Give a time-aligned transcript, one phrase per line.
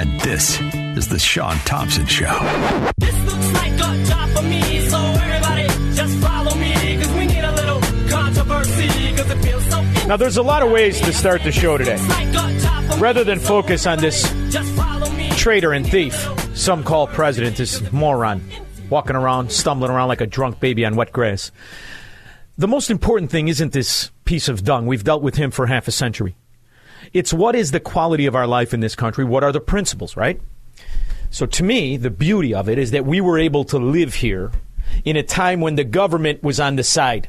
[0.00, 0.58] And this
[0.96, 2.32] is The Shaun Thompson Show.
[2.96, 7.44] This looks like a job for me, so everybody just follow me, cause we need
[7.44, 11.44] a little controversy, cause it feels so Now, there's a lot of ways to start
[11.44, 11.98] the show today.
[12.08, 15.28] like a job for me, Rather than focus on this just follow me.
[15.32, 18.42] traitor and thief, some call president, this moron,
[18.88, 21.52] walking around, stumbling around like a drunk baby on wet grass.
[22.56, 24.86] The most important thing isn't this piece of dung.
[24.86, 26.36] We've dealt with him for half a century.
[27.12, 29.24] It's what is the quality of our life in this country?
[29.24, 30.40] What are the principles, right?
[31.30, 34.50] So to me, the beauty of it is that we were able to live here
[35.04, 37.28] in a time when the government was on the side.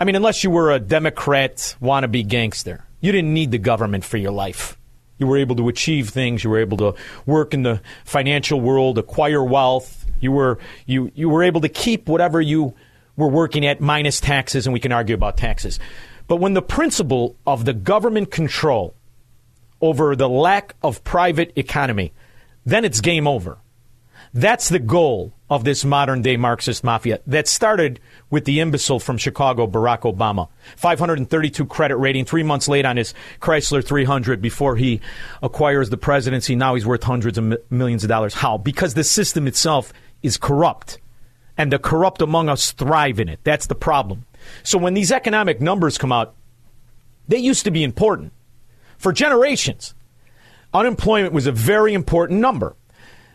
[0.00, 4.16] I mean, unless you were a Democrat wannabe gangster, you didn't need the government for
[4.16, 4.76] your life.
[5.18, 6.44] You were able to achieve things.
[6.44, 6.94] You were able to
[7.26, 10.06] work in the financial world, acquire wealth.
[10.20, 12.74] You were you you were able to keep whatever you
[13.16, 15.80] were working at minus taxes, and we can argue about taxes.
[16.28, 18.94] But when the principle of the government control
[19.80, 22.12] over the lack of private economy,
[22.64, 23.58] then it's game over.
[24.34, 29.16] That's the goal of this modern day Marxist mafia that started with the imbecile from
[29.16, 30.48] Chicago, Barack Obama.
[30.76, 35.00] 532 credit rating, three months late on his Chrysler 300 before he
[35.42, 36.54] acquires the presidency.
[36.54, 38.34] Now he's worth hundreds of millions of dollars.
[38.34, 38.58] How?
[38.58, 40.98] Because the system itself is corrupt.
[41.56, 43.40] And the corrupt among us thrive in it.
[43.42, 44.26] That's the problem.
[44.62, 46.34] So when these economic numbers come out,
[47.26, 48.32] they used to be important
[48.96, 49.94] for generations.
[50.72, 52.76] Unemployment was a very important number.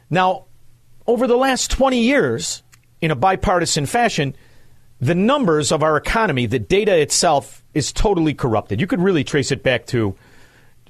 [0.09, 0.46] Now,
[1.07, 2.63] over the last 20 years,
[3.01, 4.35] in a bipartisan fashion,
[5.01, 8.80] the numbers of our economy, the data itself, is totally corrupted.
[8.80, 10.16] You could really trace it back to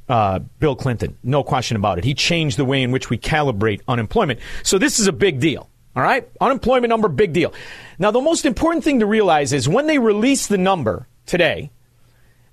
[0.09, 2.03] uh, Bill Clinton, no question about it.
[2.03, 4.39] He changed the way in which we calibrate unemployment.
[4.61, 5.69] So this is a big deal.
[5.95, 6.27] All right?
[6.41, 7.53] Unemployment number, big deal.
[7.99, 11.71] Now, the most important thing to realize is when they release the number today,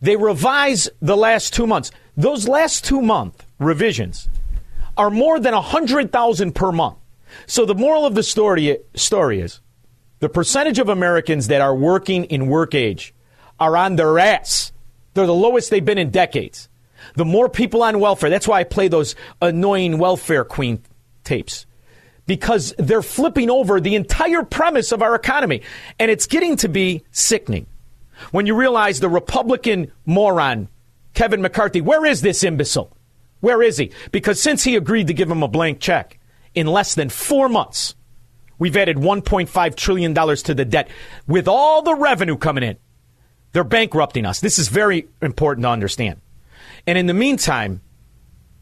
[0.01, 1.91] they revise the last two months.
[2.17, 4.29] Those last two month revisions
[4.97, 6.99] are more than 100,000 per month.
[7.47, 9.61] So the moral of the story, story is
[10.19, 13.15] the percentage of Americans that are working in work age
[13.59, 14.73] are on their ass.
[15.15, 16.69] They're the lowest they've been in decades.
[17.17, 20.83] The more people on welfare, that's why I play those annoying welfare queen
[21.25, 21.67] tapes.
[22.27, 25.63] Because they're flipping over the entire premise of our economy.
[25.99, 27.67] And it's getting to be sickening.
[28.31, 30.69] When you realize the Republican moron,
[31.15, 32.97] Kevin McCarthy, where is this imbecile?
[33.41, 33.93] Where is he?
[34.13, 36.19] Because since he agreed to give him a blank check,
[36.55, 37.95] in less than four months,
[38.59, 40.89] we've added $1.5 trillion to the debt.
[41.27, 42.77] With all the revenue coming in,
[43.53, 44.41] they're bankrupting us.
[44.41, 46.21] This is very important to understand.
[46.87, 47.81] And in the meantime,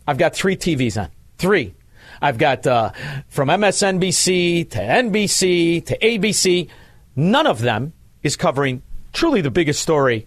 [0.07, 1.11] I've got three TVs on.
[1.37, 1.75] Three.
[2.21, 2.93] I've got uh,
[3.29, 6.69] from MSNBC to NBC to ABC.
[7.17, 7.93] None of them
[8.23, 10.27] is covering truly the biggest story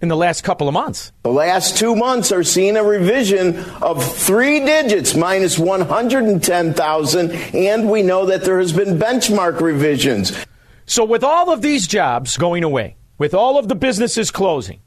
[0.00, 1.12] in the last couple of months.
[1.24, 8.02] The last two months are seeing a revision of three digits, minus 110,000, and we
[8.02, 10.46] know that there has been benchmark revisions.
[10.86, 14.80] So, with all of these jobs going away, with all of the businesses closing,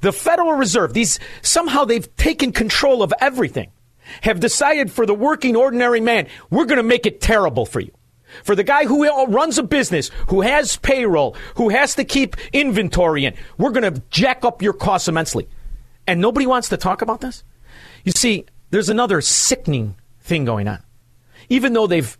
[0.00, 3.70] the Federal Reserve, these somehow they've taken control of everything,
[4.22, 7.90] have decided for the working ordinary man, we're going to make it terrible for you.
[8.44, 13.26] For the guy who runs a business, who has payroll, who has to keep inventory
[13.26, 15.48] in, we're going to jack up your costs immensely.
[16.06, 17.44] And nobody wants to talk about this?
[18.04, 20.82] You see, there's another sickening thing going on.
[21.48, 22.16] Even though they've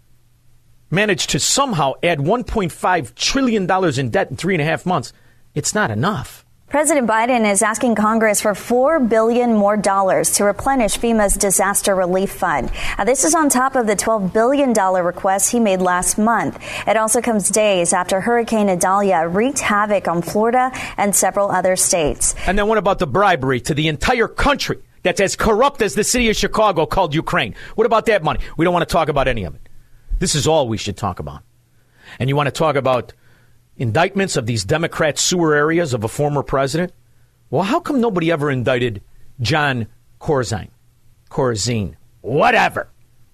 [0.91, 5.13] managed to somehow add $1.5 trillion in debt in three and a half months,
[5.55, 6.42] it's not enough.
[6.73, 12.33] President Biden is asking Congress for four billion more dollars to replenish FEMA's disaster relief
[12.33, 12.73] fund.
[12.97, 16.59] Now, this is on top of the $12 billion request he made last month.
[16.87, 22.35] It also comes days after Hurricane Idalia wreaked havoc on Florida and several other states.
[22.47, 26.05] And then what about the bribery to the entire country that's as corrupt as the
[26.05, 27.55] city of Chicago called Ukraine?
[27.75, 28.41] What about that money?
[28.57, 29.61] We don't want to talk about any of it.
[30.19, 31.43] This is all we should talk about.
[32.19, 33.13] And you want to talk about
[33.77, 36.93] indictments of these Democrat sewer areas of a former president.
[37.51, 39.03] Well, how come nobody ever indicted
[39.41, 39.87] Jon
[40.21, 40.71] Corzine?
[41.31, 42.89] Corzine, whatever.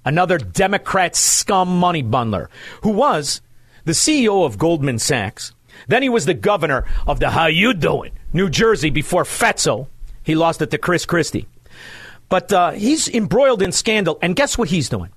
[0.04, 2.48] Another Democrat scum money bundler
[2.82, 3.40] who was
[3.84, 5.52] the CEO of Goldman Sachs.
[5.86, 9.88] Then he was the governor of the How You Doing, New Jersey before Fetzo.
[10.22, 11.46] He lost it to Chris Christie.
[12.28, 15.10] But uh, he's embroiled in scandal, and guess what he's doing?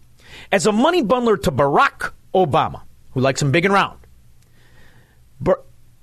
[0.51, 2.81] As a money bundler to Barack Obama,
[3.11, 3.99] who likes him big and round,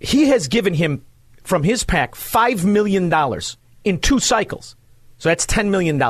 [0.01, 1.05] he has given him
[1.43, 3.13] from his pack $5 million
[3.85, 4.77] in two cycles.
[5.19, 6.01] So that's $10 million.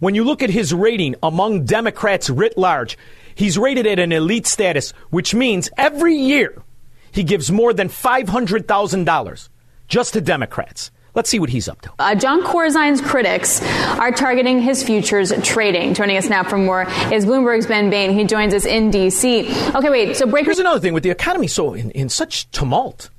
[0.00, 2.98] When you look at his rating among Democrats writ large,
[3.34, 6.62] he's rated at an elite status, which means every year
[7.10, 9.48] he gives more than $500,000
[9.88, 10.90] just to Democrats.
[11.14, 11.92] Let's see what he's up to.
[11.98, 13.60] Uh, Jon Corzine's critics
[13.98, 15.92] are targeting his futures trading.
[15.92, 16.82] Joining us now for more
[17.12, 18.12] is Bloomberg's Ben Bain.
[18.12, 19.50] He joins us in D.C.
[19.74, 20.16] Okay, wait.
[20.16, 20.46] So break.
[20.46, 23.10] Here's another thing with the economy so in, in such tumult.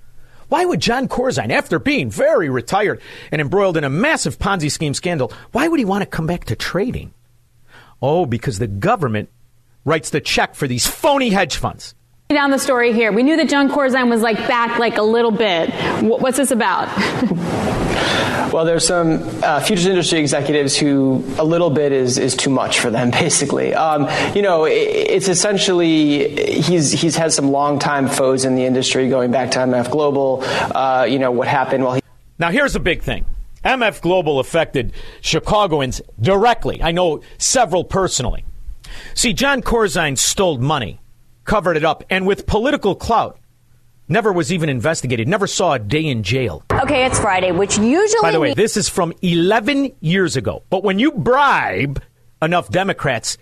[0.49, 3.01] Why would Jon Corzine, after being very retired
[3.31, 6.45] and embroiled in a massive Ponzi scheme scandal, why would he want to come back
[6.45, 7.13] to trading?
[8.01, 9.29] Oh, because the government
[9.85, 11.95] writes the check for these phony hedge funds
[12.33, 13.11] down the story here.
[13.11, 15.71] We knew that Jon Corzine was like back like a little bit.
[16.01, 16.87] What's this about?
[18.53, 22.79] well, there's some uh, futures industry executives who a little bit is is too much
[22.79, 23.11] for them.
[23.23, 28.65] Basically, um, you know, it, it's essentially he's he's had some longtime foes in the
[28.65, 30.43] industry going back to MF Global.
[30.43, 32.01] Uh, you know what happened while he.
[32.39, 33.25] Now here's a big thing.
[33.65, 36.81] MF Global affected Chicagoans directly.
[36.81, 38.43] I know several personally.
[39.15, 40.99] See, Jon Corzine stole money
[41.45, 43.39] covered it up, and with political clout.
[44.09, 46.63] Never was even investigated, never saw a day in jail.
[46.71, 48.21] Okay, it's Friday, which usually.
[48.21, 50.63] By the way, this is from 11 years ago.
[50.69, 52.01] But when you bribe
[52.41, 53.37] enough Democrats,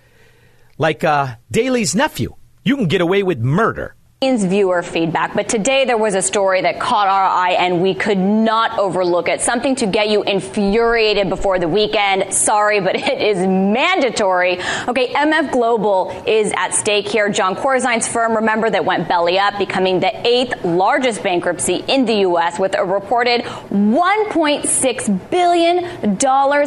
[0.77, 5.97] like uh, Daley's nephew, you can get away with murder viewer feedback, but today there
[5.97, 9.41] was a story that caught our eye and we could not overlook it.
[9.41, 12.31] Something to get you infuriated before the weekend.
[12.31, 14.59] Sorry, but it is mandatory.
[14.87, 17.29] Okay, MF Global is at stake here.
[17.29, 22.17] Jon Corzine's firm, remember, that went belly up, becoming the eighth largest bankruptcy in the
[22.17, 22.59] U.S.
[22.59, 25.83] with a reported $1.6 billion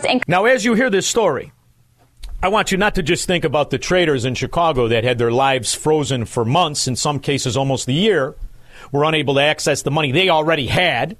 [0.04, 0.20] in.
[0.26, 1.52] Now, as you hear this story,
[2.44, 5.32] I want you not to just think about the traders in Chicago that had their
[5.32, 8.34] lives frozen for months, in some cases almost a year,
[8.92, 11.16] were unable to access the money they already had,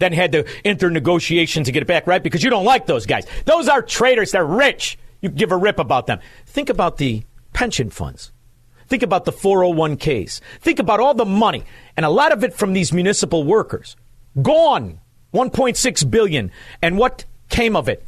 [0.00, 2.22] then had to enter negotiation to get it back, right?
[2.22, 3.26] Because you don't like those guys.
[3.46, 4.32] Those are traders.
[4.32, 4.98] They're rich.
[5.22, 6.20] You give a rip about them.
[6.44, 7.24] Think about the
[7.54, 8.30] pension funds.
[8.86, 10.42] Think about the 401ks.
[10.60, 11.64] Think about all the money,
[11.96, 13.96] and a lot of it from these municipal workers.
[14.42, 15.00] Gone.
[15.32, 16.52] 1.6 billion.
[16.82, 18.06] And what came of it?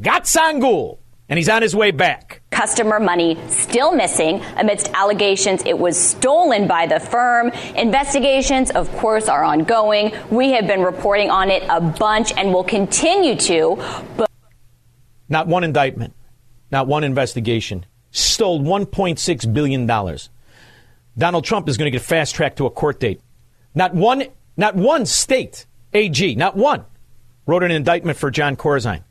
[0.00, 0.96] Gatsangul
[1.28, 2.42] and he's on his way back.
[2.50, 7.50] Customer money still missing amidst allegations it was stolen by the firm.
[7.74, 10.12] Investigations, of course, are ongoing.
[10.30, 13.76] We have been reporting on it a bunch and will continue to.
[14.16, 14.30] But
[15.28, 16.14] not one indictment,
[16.70, 17.84] not one investigation.
[18.10, 19.86] Stole $1.6 billion.
[21.18, 23.20] Donald Trump is going to get fast tracked to a court date.
[23.74, 24.24] Not one,
[24.56, 26.84] not one state AG, not one,
[27.46, 29.02] wrote an indictment for Jon Corzine.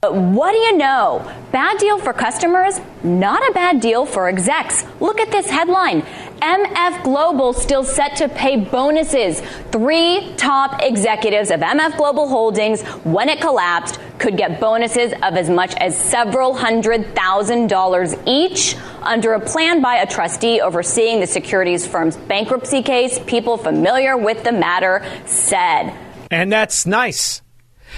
[0.00, 1.32] But what do you know?
[1.52, 4.84] Bad deal for customers, not a bad deal for execs.
[5.00, 6.02] Look at this headline.
[6.42, 9.40] MF Global still set to pay bonuses.
[9.72, 15.48] Three top executives of MF Global Holdings, when it collapsed, could get bonuses of as
[15.48, 21.26] much as several hundred thousand dollars each under a plan by a trustee overseeing the
[21.26, 23.18] securities firm's bankruptcy case.
[23.26, 25.92] People familiar with the matter said.
[26.30, 27.40] And that's nice.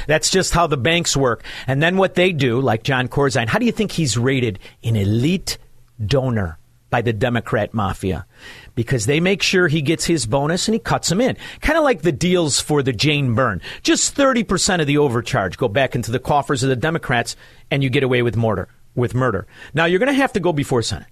[0.07, 1.45] That's just how the banks work.
[1.67, 4.97] And then what they do, like Jon Corzine, how do you think he's rated an
[4.97, 5.59] elite
[6.05, 6.59] donor
[6.91, 8.27] by the Democrat mafia?
[8.75, 11.37] Because they make sure he gets his bonus and he cuts him in.
[11.61, 13.61] Kind of like the deals for the Jane Byrne.
[13.83, 17.37] Just 30% of the overcharge go back into the coffers of the Democrats
[17.71, 18.69] and you get away with murder.
[18.95, 19.47] With murder.
[19.75, 21.09] Now you're going to have to go before Senate.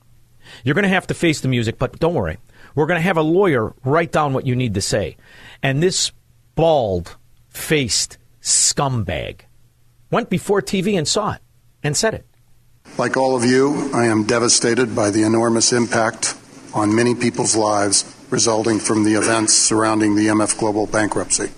[0.65, 2.39] You're going to have to face the music, but don't worry.
[2.75, 5.17] We're going to have a lawyer write down what you need to say.
[5.63, 6.13] And this
[6.55, 7.17] bald
[7.49, 9.41] faced scumbag,
[10.11, 11.41] went before TV and saw it
[11.83, 12.27] and said it.
[12.97, 16.37] Like all of you, I am devastated by the enormous impact
[16.73, 21.51] on many people's lives resulting from the events surrounding the MF Global bankruptcy.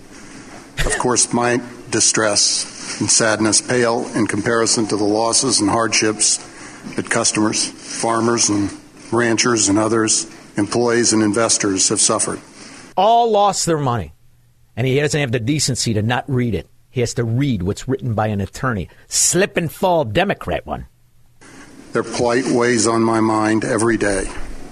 [0.87, 6.38] Of course, my distress and sadness pale in comparison to the losses and hardships
[6.97, 8.71] that customers, farmers, and
[9.12, 10.26] ranchers and others,
[10.57, 12.40] employees and investors have suffered.
[12.97, 14.14] All lost their money,
[14.75, 16.66] and he doesn't have the decency to not read it.
[16.99, 18.88] He has to read what's written by an attorney.
[19.07, 20.88] Slip and fall Democrat one.
[21.93, 24.25] Their plight weighs on my mind every day.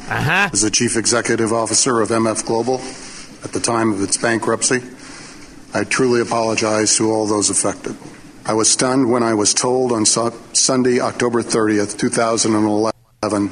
[0.09, 0.50] Uh-huh.
[0.52, 2.80] As the chief executive officer of MF Global,
[3.45, 4.83] at the time of its bankruptcy.
[5.73, 7.97] I truly apologize to all those affected.
[8.45, 13.50] I was stunned when I was told on Sunday, October 30th, 2011,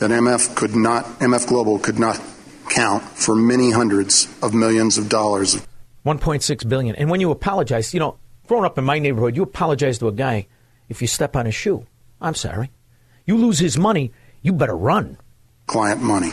[0.00, 2.20] that MF could not, MF Global could not
[2.70, 5.64] count for many hundreds of millions of dollars.
[6.06, 6.94] 1.6 billion.
[6.94, 10.12] And when you apologize, you know, growing up in my neighborhood, you apologize to a
[10.12, 10.46] guy
[10.88, 11.84] if you step on his shoe.
[12.20, 12.70] I'm sorry.
[13.26, 15.18] You lose his money, you better run.
[15.66, 16.30] Client money.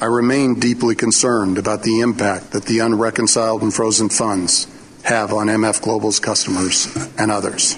[0.00, 4.68] I remain deeply concerned about the impact that the unreconciled and frozen funds
[5.02, 6.86] have on MF Global's customers
[7.18, 7.76] and others.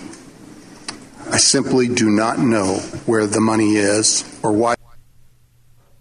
[1.30, 2.74] I simply do not know
[3.06, 4.74] where the money is or why.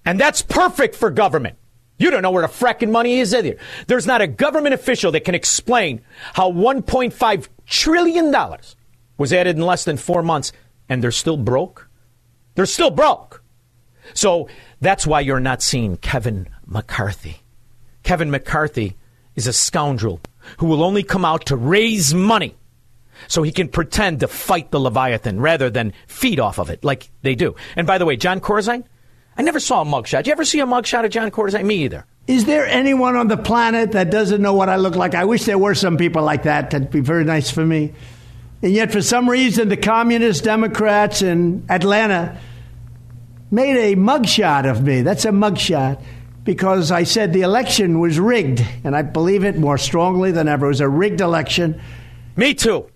[0.04, 1.58] And that's perfect for government.
[2.00, 3.58] You don't know where the fracking money is either.
[3.88, 6.02] There's not a government official that can explain
[6.34, 8.36] how $1.5 trillion
[9.18, 10.54] was added in less than four months
[10.88, 11.90] and they're still broke.
[12.56, 13.44] They're still broke.
[14.14, 14.48] So
[14.82, 17.44] that's why you're not seeing Kevin McCarthy.
[18.04, 18.96] Kevin McCarthy
[19.36, 20.22] is a scoundrel
[20.58, 22.56] who will only come out to raise money
[23.28, 27.12] so he can pretend to fight the Leviathan rather than feed off of it like
[27.22, 27.56] they do.
[27.76, 28.86] And by the way, Jon Corzine,
[29.40, 30.18] I never saw a mugshot.
[30.18, 31.64] Did you ever see a mugshot of Jon Corzine?
[31.64, 32.06] Me either.
[32.28, 35.16] Is there anyone on the planet that doesn't know what I look like?
[35.16, 36.72] I wish there were some people like that.
[36.72, 37.94] That'd be very nice for me.
[38.62, 42.38] And yet, for some reason, the communist Democrats in Atlanta
[43.50, 45.04] made a mugshot of me.
[45.04, 46.04] That's a mugshot
[46.44, 50.66] because I said the election was rigged, and I believe it more strongly than ever.
[50.66, 51.82] It was a rigged election.
[52.36, 52.90] Me too.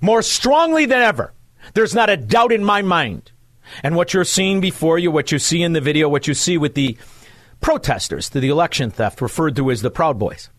[0.00, 1.32] More strongly than ever.
[1.74, 3.30] There's not a doubt in my mind.
[3.82, 6.58] And what you're seeing before you, what you see in the video, what you see
[6.58, 6.96] with the
[7.60, 10.50] protesters to the election theft referred to as the Proud Boys,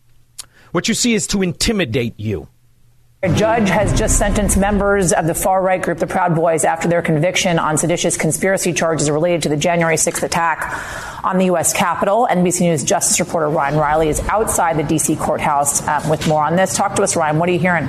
[0.72, 2.48] what you see is to intimidate you.
[3.24, 6.88] A judge has just sentenced members of the far right group, the Proud Boys, after
[6.88, 11.74] their conviction on seditious conspiracy charges related to the January 6th attack on the U.S.
[11.74, 12.28] Capitol.
[12.30, 15.16] NBC News Justice reporter Ryan Reilly is outside the D.C.
[15.16, 16.76] courthouse um, with more on this.
[16.76, 17.40] Talk to us, Ryan.
[17.40, 17.86] What are you hearing?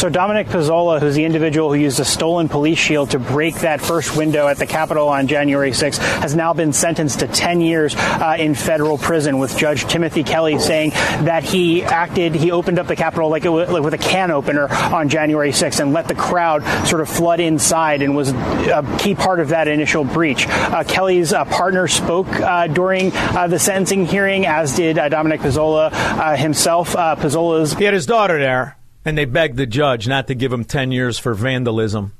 [0.00, 3.82] So Dominic Pezzola, who's the individual who used a stolen police shield to break that
[3.82, 7.94] first window at the Capitol on January 6th, has now been sentenced to 10 years
[7.96, 10.92] uh, in federal prison, with Judge Timothy Kelly saying
[11.26, 14.72] that he acted, he opened up the Capitol like, was, like with a can opener
[14.72, 19.14] on January 6th and let the crowd sort of flood inside and was a key
[19.14, 20.46] part of that initial breach.
[20.48, 25.42] Uh, Kelly's uh, partner spoke uh, during uh, the sentencing hearing, as did uh, Dominic
[25.42, 26.94] Pezzola himself.
[26.94, 30.64] Pezzola's he had his daughter there and they begged the judge not to give him
[30.64, 32.12] 10 years for vandalism.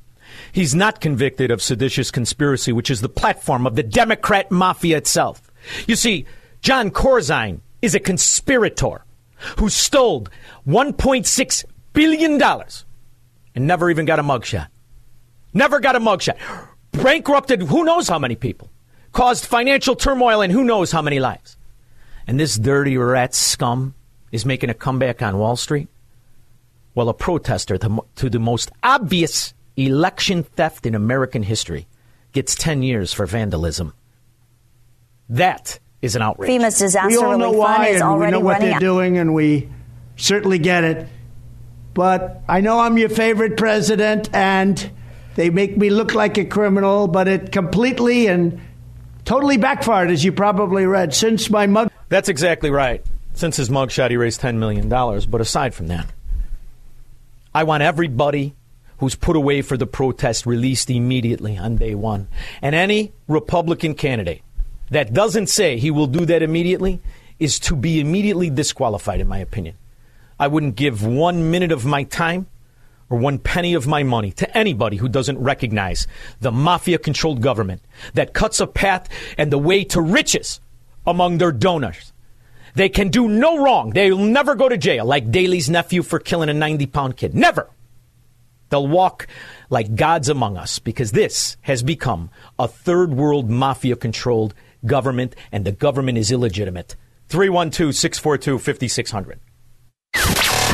[0.53, 5.51] He's not convicted of seditious conspiracy, which is the platform of the Democrat mafia itself.
[5.87, 6.27] You see,
[6.63, 9.05] Jon Corzine is a conspirator
[9.59, 10.27] who stole
[10.67, 14.69] $1.6 billion and never even got a mugshot.
[15.53, 16.39] Never got a mugshot.
[16.93, 18.71] Bankrupted who knows how many people.
[19.13, 21.57] Caused financial turmoil in who knows how many lives.
[22.27, 23.95] And this dirty rat scum
[24.31, 25.89] is making a comeback on Wall Street.
[26.95, 31.87] Well, a protester to, to the most obvious election theft in American history
[32.33, 33.93] gets 10 years for vandalism.
[35.29, 36.51] That is an outrage.
[36.51, 38.67] FEMA's disaster we all know relief why, fund is and already we know what running
[38.67, 38.81] they're out.
[38.81, 39.69] doing, and we
[40.17, 41.09] certainly get it.
[41.95, 44.91] But I know I'm your favorite president, and
[45.35, 48.61] they make me look like a criminal, but it completely and
[49.25, 51.15] totally backfired, as you probably read.
[51.15, 51.91] Since my mug.
[52.09, 53.05] That's exactly right.
[53.35, 54.89] Since his mugshot, he raised $10 million.
[54.89, 56.07] But aside from that,
[57.55, 58.55] I want everybody
[58.99, 62.29] who's put away for the protest released immediately on day one.
[62.63, 64.43] And any Republican candidate
[64.91, 67.01] that doesn't say he will do that immediately
[67.39, 69.77] is to be immediately disqualified, in my opinion.
[70.39, 72.47] I wouldn't give one minute of my time
[73.09, 76.07] or one penny of my money to anybody who doesn't recognize
[76.41, 77.83] the mafia controlled government
[78.15, 80.61] that cuts a path and the way to riches
[81.07, 82.13] among their donors.
[82.75, 83.91] They can do no wrong.
[83.91, 87.35] They'll never go to jail like Daley's nephew for killing a 90 pound kid.
[87.35, 87.69] Never.
[88.69, 89.27] They'll walk
[89.69, 94.55] like gods among us because this has become a third world mafia controlled
[94.87, 96.97] government and the government is illegitimate.
[97.29, 99.41] 312 642 5600.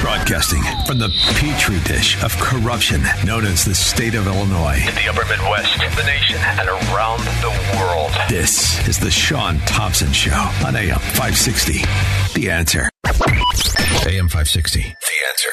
[0.07, 4.79] Broadcasting from the petri dish of corruption known as the state of Illinois.
[4.79, 8.13] In the upper Midwest, the nation, and around the world.
[8.29, 10.31] This is the Shaun Thompson Show
[10.65, 11.81] on AM 560.
[12.41, 12.89] The answer.
[14.07, 14.81] AM 560.
[14.81, 15.51] The answer.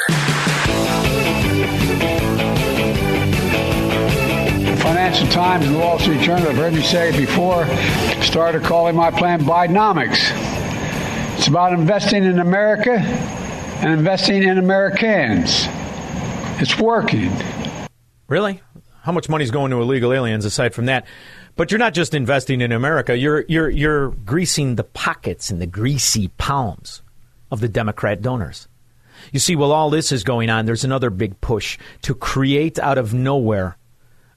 [4.84, 7.66] Financial Times and Wall Street Journal, I've heard you say it before,
[8.22, 10.30] started calling my plan Bidenomics.
[11.38, 13.04] It's about investing in America
[13.84, 15.66] and investing in Americans.
[16.62, 17.32] It's working.
[18.30, 18.62] Really?
[19.02, 21.06] How much money is going to illegal aliens aside from that?
[21.58, 23.18] But you're not just investing in America.
[23.18, 27.02] You're you're you're greasing the pockets and the greasy palms
[27.52, 28.70] of the Democrat donors.
[29.34, 32.98] You see, while all this is going on, there's another big push to create out
[32.98, 33.78] of nowhere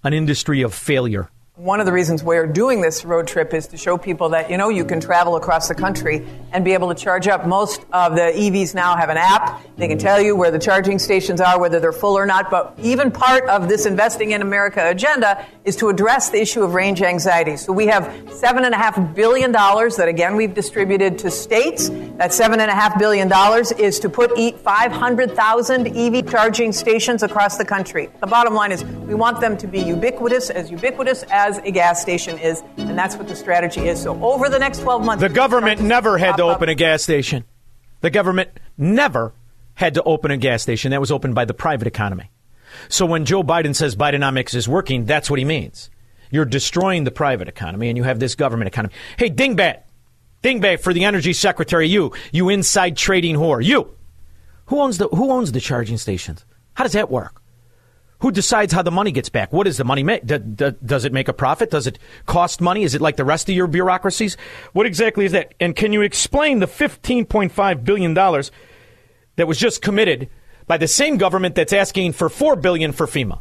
[0.03, 1.31] an industry of failure.
[1.57, 4.59] One of the reasons we're doing this road trip is to show people that, you
[4.59, 7.47] know, you can travel across the country and be able to charge up.
[7.47, 9.63] Most of the EVs now have an app.
[9.79, 12.51] They can tell you where the charging stations are, whether they're full or not.
[12.51, 16.75] But even part of this Investing in America agenda is to address the issue of
[16.75, 17.57] range anxiety.
[17.57, 21.89] So we have $7.5 billion that, again, we've distributed to states.
[21.89, 23.33] That $7.5 billion
[23.79, 28.11] is to put 500,000 EV charging stations across the country.
[28.21, 32.01] The bottom line is we want them to be ubiquitous, as ubiquitous as a gas
[32.01, 34.03] station is, and that's what the strategy is.
[34.03, 37.45] So over the next 12 months, The government never had to open a gas station.
[38.01, 39.33] The government never
[39.75, 40.91] had to open a gas station.
[40.91, 42.31] That was opened by the private economy.
[42.89, 45.91] So when Joe Biden says Bidenomics is working, that's what he means.
[46.31, 48.95] You're destroying the private economy and you have this government economy.
[49.17, 49.83] Hey, dingbat.
[50.43, 52.13] Dingbat for the energy secretary, you.
[52.33, 53.65] You inside trading whore.
[53.65, 53.97] You.
[54.67, 56.45] Who owns the who owns the charging stations?
[56.75, 57.41] How does that work?
[58.21, 59.53] Who decides how the money gets back?
[59.53, 60.25] What does the money make?
[60.25, 61.71] Does it make a profit?
[61.71, 62.83] Does it cost money?
[62.83, 64.37] Is it like the rest of your bureaucracies?
[64.73, 65.55] What exactly is that?
[65.61, 70.31] And can you explain the $15.5 billion that was just committed
[70.67, 73.41] by the same government that's asking for 4 billion for FEMA?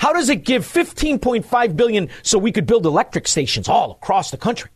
[0.00, 4.36] How does it give 15.5 billion so we could build electric stations all across the
[4.36, 4.70] country?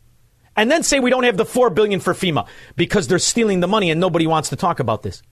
[0.57, 3.67] And then say we don't have the 4 billion for FEMA because they're stealing the
[3.67, 5.23] money and nobody wants to talk about this.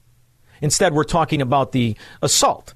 [0.60, 2.74] Instead, we're talking about the assault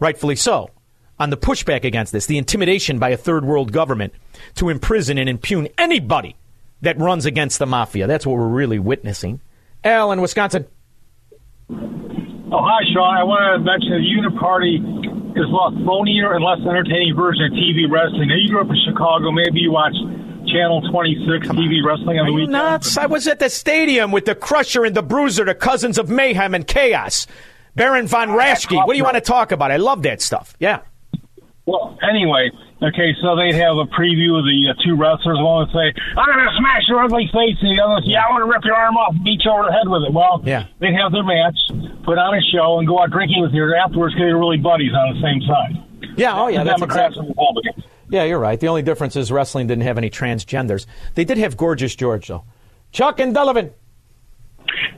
[0.00, 0.70] rightfully so,
[1.18, 4.12] on the pushback against this, the intimidation by a third world government
[4.54, 6.36] to imprison and impugn anybody
[6.80, 8.06] that runs against the mafia.
[8.06, 9.40] That's what we're really witnessing.
[9.84, 10.66] Al in Wisconsin.
[11.70, 13.16] Oh, hi, Shaun.
[13.16, 17.52] I want to mention the Uniparty is a lot phonier and less entertaining version of
[17.52, 18.28] TV wrestling.
[18.28, 19.30] Now, you grew up in Chicago.
[19.30, 20.00] Maybe you watched
[20.48, 22.52] Channel 26 TV wrestling on the weekend.
[22.52, 22.96] Nuts.
[22.96, 26.54] I was at the stadium with the Crusher and the Bruiser, the cousins of mayhem
[26.54, 27.26] and chaos.
[27.78, 28.76] Baron von Raschke.
[28.76, 29.70] What do you want to talk about?
[29.70, 30.54] I love that stuff.
[30.58, 30.80] Yeah.
[31.64, 32.50] Well, anyway,
[32.82, 35.38] okay, so they'd have a preview of the uh, two wrestlers.
[35.38, 37.56] One would say, I'm going to smash your ugly face.
[37.60, 39.44] And the other would say, yeah, I want to rip your arm off and beat
[39.44, 40.12] you over the head with it.
[40.12, 40.66] Well, yeah.
[40.80, 41.58] they'd have their match,
[42.04, 44.92] put on a show, and go out drinking with you afterwards because they're really buddies
[44.92, 46.16] on the same side.
[46.16, 46.64] Yeah, oh, yeah.
[46.64, 47.20] The That's Democrats exactly.
[47.20, 47.84] and Republicans.
[48.08, 48.58] Yeah, you're right.
[48.58, 50.86] The only difference is wrestling didn't have any transgenders.
[51.14, 52.44] They did have Gorgeous George, though.
[52.92, 53.72] Chuck and Delavan.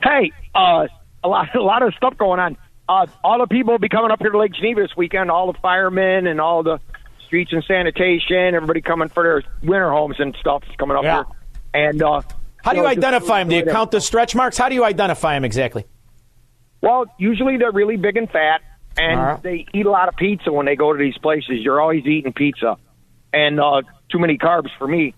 [0.01, 0.87] Hey, uh,
[1.23, 2.57] a lot, a lot of stuff going on.
[2.91, 5.31] Uh, all the people will be coming up here to Lake Geneva this weekend.
[5.31, 6.79] All the firemen and all the
[7.25, 8.53] streets and sanitation.
[8.53, 11.23] Everybody coming for their winter homes and stuff is coming up Yeah.
[11.23, 11.25] here.
[11.73, 12.21] And uh,
[12.65, 13.47] How do you know, identify them?
[13.47, 14.57] Do you count the stretch marks?
[14.57, 15.85] How do you identify them exactly?
[16.81, 18.59] Well, usually they're really big and fat,
[18.97, 19.41] and right.
[19.41, 21.59] they eat a lot of pizza when they go to these places.
[21.61, 22.75] You're always eating pizza,
[23.31, 25.13] and uh, too many carbs for me.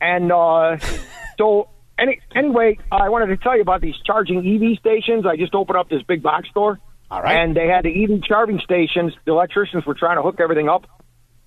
[0.00, 0.78] And uh,
[1.36, 5.26] so, any, anyway, I wanted to tell you about these charging EV stations.
[5.26, 6.78] I just opened up this big box store.
[7.10, 7.36] All right.
[7.40, 9.14] And they had the EV charging stations.
[9.24, 10.86] The electricians were trying to hook everything up.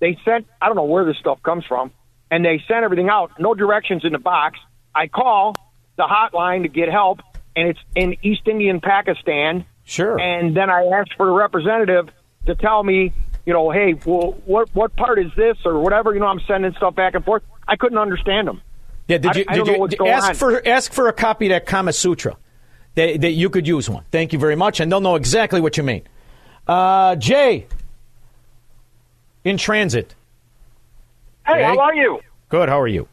[0.00, 1.92] They sent, I don't know where this stuff comes from,
[2.30, 3.30] and they sent everything out.
[3.38, 4.58] No directions in the box.
[4.94, 5.56] I call
[5.96, 7.20] the hotline to get help,
[7.54, 9.64] and it's in East Indian, Pakistan.
[9.84, 10.18] Sure.
[10.18, 12.08] And then I asked for the representative
[12.46, 13.12] to tell me,
[13.46, 16.12] you know, hey, well, what what part is this or whatever?
[16.14, 17.42] You know, I'm sending stuff back and forth.
[17.66, 18.60] I couldn't understand them.
[19.08, 20.34] Yeah, did you, I did know you what's did- going ask on.
[20.34, 22.36] for ask for a copy of that Kama Sutra?
[22.94, 24.04] That, that you could use one.
[24.10, 26.02] Thank you very much, and they'll know exactly what you mean.
[26.66, 27.66] Uh, Jay,
[29.44, 30.14] in transit.
[31.46, 31.62] Hey, Jay?
[31.62, 32.20] how are you?
[32.50, 32.68] Good.
[32.68, 33.08] How are you?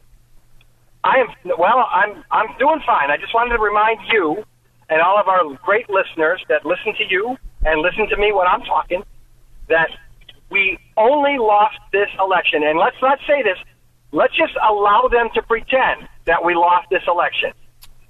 [1.02, 1.88] I am well.
[1.90, 3.10] I'm I'm doing fine.
[3.10, 4.44] I just wanted to remind you
[4.90, 8.46] and all of our great listeners that listen to you and listen to me when
[8.46, 9.02] I'm talking
[9.68, 9.88] that
[10.50, 12.62] we only lost this election.
[12.64, 13.56] And let's not say this.
[14.12, 17.52] Let's just allow them to pretend that we lost this election.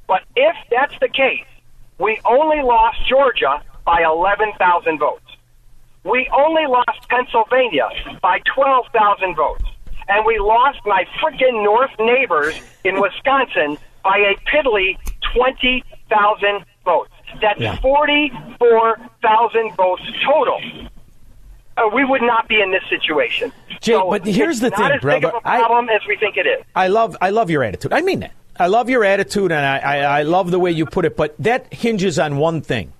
[0.08, 1.44] But if that's the case,
[2.00, 5.24] we only lost Georgia by 11,000 votes.
[6.04, 7.88] We only lost Pennsylvania
[8.22, 9.64] by 12,000 votes.
[10.08, 14.96] And we lost my freaking north neighbors in Wisconsin by a piddly
[15.34, 17.12] 20,000 votes.
[17.40, 17.76] That's Yeah.
[17.76, 20.58] 44,000 votes total.
[21.76, 23.52] Uh, we would not be in this situation.
[23.80, 26.00] Jay, So but here's the not thing, as big of a a I- problem as
[26.08, 26.64] we think it is.
[26.74, 27.92] I love I love your attitude.
[27.92, 28.32] I mean that.
[28.60, 31.16] I love your attitude, and I, I, I love the way you put it.
[31.16, 32.92] But that hinges on one thing.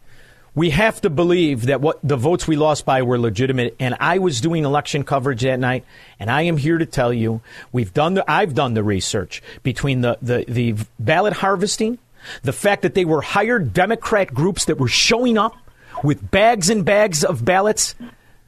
[0.54, 3.76] We have to believe that what the votes we lost by were legitimate.
[3.78, 5.84] And I was doing election coverage that night,
[6.18, 7.42] and I am here to tell you
[7.72, 11.98] we've done the I've done the research between the the, the ballot harvesting,
[12.42, 15.54] the fact that they were hired Democrat groups that were showing up
[16.02, 17.94] with bags and bags of ballots.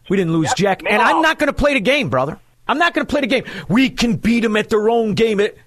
[0.08, 2.40] We didn't lose jack, and I'm not going to play the game, brother.
[2.66, 3.44] I'm not going to play the game.
[3.68, 5.40] We can beat them at their own game.
[5.40, 5.58] It-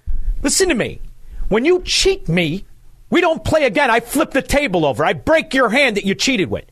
[0.42, 1.00] Listen to me.
[1.48, 2.64] When you cheat me,
[3.10, 3.90] we don't play again.
[3.90, 5.04] I flip the table over.
[5.04, 6.64] I break your hand that you cheated with.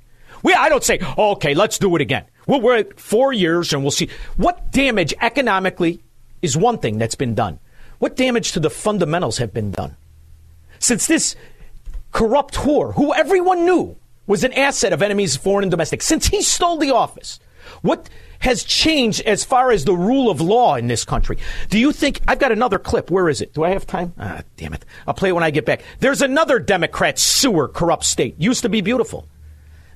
[0.43, 2.25] We, I don't say, oh, okay, let's do it again.
[2.47, 4.11] Well, at four years and we'll see.
[4.37, 6.03] What damage economically
[6.43, 7.59] is one thing that's been done.
[7.99, 9.97] What damage to the fundamentals have been done?
[10.79, 11.37] Since this
[12.13, 16.43] corrupt whore, who everyone knew was an asset of enemies, foreign and domestic, since he
[16.43, 17.41] stole the office,
[17.81, 18.11] what
[18.45, 21.39] has changed as far as the rule of law in this country?
[21.71, 23.11] Do you think I've got another clip?
[23.11, 23.55] Where is it?
[23.55, 24.13] Do I have time?
[24.19, 24.85] Ah, damn it!
[25.07, 25.83] I'll play it when I get back.
[26.01, 28.35] There's another Democrat sewer corrupt state.
[28.39, 29.27] Used to be beautiful.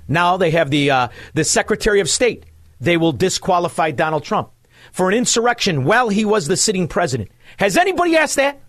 [0.08, 2.46] Now they have the uh, the Secretary of State.
[2.80, 4.50] They will disqualify Donald Trump
[4.92, 7.30] for an insurrection while he was the sitting president.
[7.58, 8.60] Has anybody asked that?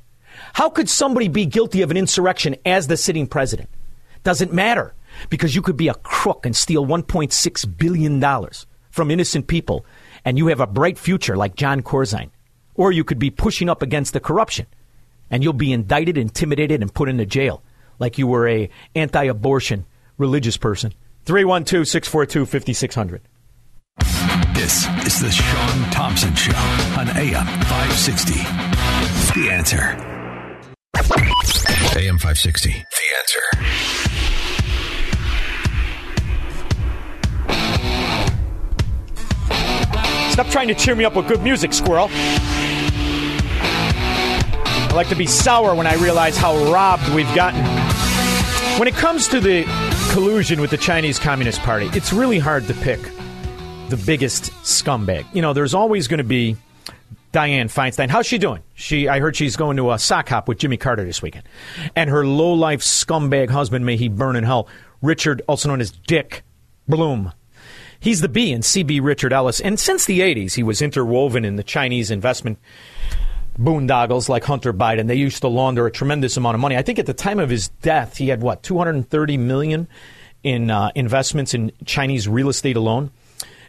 [0.54, 3.70] How could somebody be guilty of an insurrection as the sitting president?
[4.24, 4.94] Doesn't matter
[5.30, 8.65] because you could be a crook and steal 1.6 billion dollars
[9.00, 9.86] from innocent people,
[10.26, 12.32] and you have a bright future like Jon Corzine,
[12.76, 14.66] or you could be pushing up against the corruption,
[15.32, 17.64] and you'll be indicted, intimidated, and put into jail
[17.98, 19.86] like you were a anti-abortion
[20.18, 20.94] religious person.
[21.24, 23.22] 312 642 5600.
[24.54, 26.52] This is the Shaun Thompson Show
[27.00, 28.34] on AM 560.
[29.40, 29.96] The answer.
[31.98, 32.70] AM 560.
[32.70, 32.84] The
[33.18, 34.49] answer.
[40.39, 42.08] Stop trying to cheer me up with good music, squirrel.
[44.89, 47.62] I like to be sour when I realize how robbed we've gotten.
[48.80, 49.65] When it comes to the
[50.13, 53.02] collusion with the Chinese Communist Party, it's really hard to pick
[53.89, 55.25] the biggest scumbag.
[55.34, 56.56] You know, there's always going to be
[57.34, 58.08] Diane Feinstein.
[58.08, 58.63] How's she doing?
[58.75, 61.49] She, I heard she's going to a sock hop with Jimmy Carter this weekend.
[61.97, 64.69] And her low life scumbag husband, may he burn in hell,
[65.02, 66.43] Richard, also known as Dick
[66.88, 67.34] Blum.
[68.00, 69.60] He's the B in CB Richard Ellis.
[69.60, 72.58] And since the 80s, he was interwoven in the Chinese investment
[73.60, 75.08] boondoggles like Hunter Biden.
[75.08, 76.78] They used to launder a tremendous amount of money.
[76.78, 79.88] I think at the time of his death, he had what, 230 million
[80.44, 83.12] in uh, investments in Chinese real estate alone.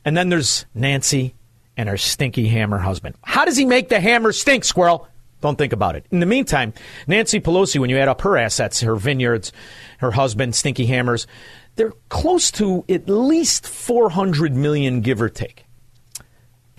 [0.05, 1.35] And then there's Nancy
[1.77, 3.16] and her stinky hammer husband.
[3.23, 5.09] How does he make the hammer stink, squirrel?
[5.40, 6.05] Don't think about it.
[6.11, 6.75] In the meantime,
[7.07, 9.53] Nancy Pelosi, when you add up her assets, her vineyards,
[9.99, 11.27] her husband, stinky hammers,
[11.76, 15.64] they're close to at least 400 million, give or take.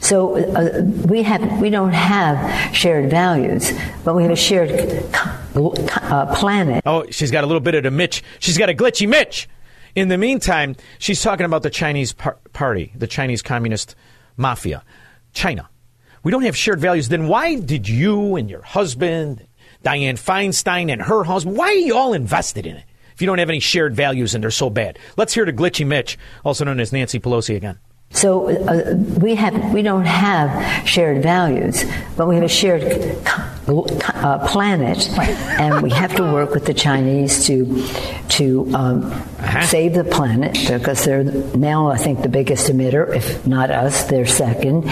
[0.02, 3.72] So uh, we have we don't have shared values,
[4.04, 4.72] but we have a shared
[5.56, 6.82] uh, planet.
[6.88, 8.24] Oh, she's got a little bit of the Mitch.
[8.40, 9.48] She's got a glitchy Mitch.
[9.94, 13.96] In the meantime, she's talking about the Chinese par- party, the Chinese Communist
[14.38, 14.84] mafia,
[15.34, 15.70] China.
[16.24, 17.10] We don't have shared values.
[17.10, 19.46] Then why did you and your husband,
[19.84, 22.86] Diane Feinstein and her husband, why are you all invested in it
[23.22, 24.98] if you don't have any shared values and they're so bad?
[25.16, 27.78] Let's hear to glitchy Mitch, also known as Nancy Pelosi again.
[28.14, 31.86] So uh, we have we don't have shared values,
[32.18, 32.84] but we have a shared
[33.68, 37.88] uh, planet, and we have to work with the Chinese to
[38.30, 39.66] to um, uh-huh.
[39.66, 44.28] save the planet because they're now I think the biggest emitter, if not us, they're
[44.28, 44.86] second,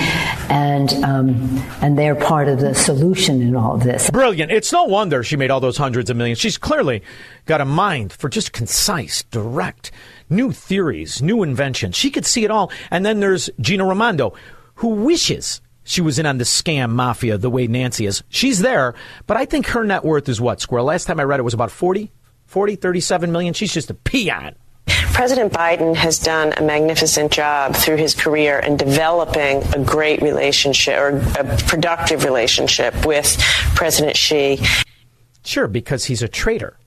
[0.50, 4.10] and um, and they're part of the solution in all of this.
[4.10, 4.52] Brilliant!
[4.52, 6.40] It's no wonder she made all those hundreds of millions.
[6.40, 7.04] She's clearly
[7.46, 9.92] got a mind for just concise, direct
[10.30, 11.96] new theories, new inventions.
[11.96, 12.72] She could see it all.
[12.92, 14.34] And then there's Gina Raimondo,
[14.76, 18.24] who wishes she was in on the scam mafia the way Nancy is.
[18.30, 18.94] She's there,
[19.26, 20.86] but I think her net worth is what, Squirrel?
[20.86, 22.12] Last time I read it was about 40,
[22.46, 23.54] 40, 37 million.
[23.54, 24.56] She's just a peon.
[25.14, 30.98] President Biden has done a magnificent job through his career in developing a great relationship
[30.98, 33.38] or a productive relationship with
[33.76, 34.60] President Xi.
[35.44, 36.78] Sure, because he's a traitor.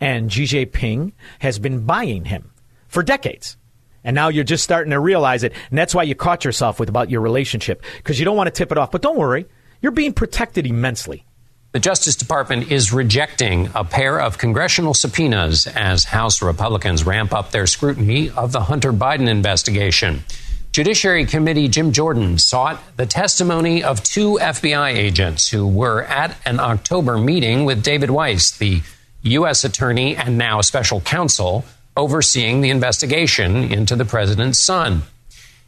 [0.00, 2.50] And Xi Jinping has been buying him
[2.90, 3.56] for decades.
[4.04, 5.52] And now you're just starting to realize it.
[5.70, 8.52] And that's why you caught yourself with about your relationship because you don't want to
[8.52, 8.90] tip it off.
[8.90, 9.46] But don't worry,
[9.80, 11.24] you're being protected immensely.
[11.72, 17.52] The Justice Department is rejecting a pair of congressional subpoenas as House Republicans ramp up
[17.52, 20.24] their scrutiny of the Hunter Biden investigation.
[20.72, 26.58] Judiciary Committee Jim Jordan sought the testimony of two FBI agents who were at an
[26.58, 28.82] October meeting with David Weiss, the
[29.22, 29.64] U.S.
[29.64, 31.64] Attorney and now special counsel
[31.96, 35.02] overseeing the investigation into the president's son.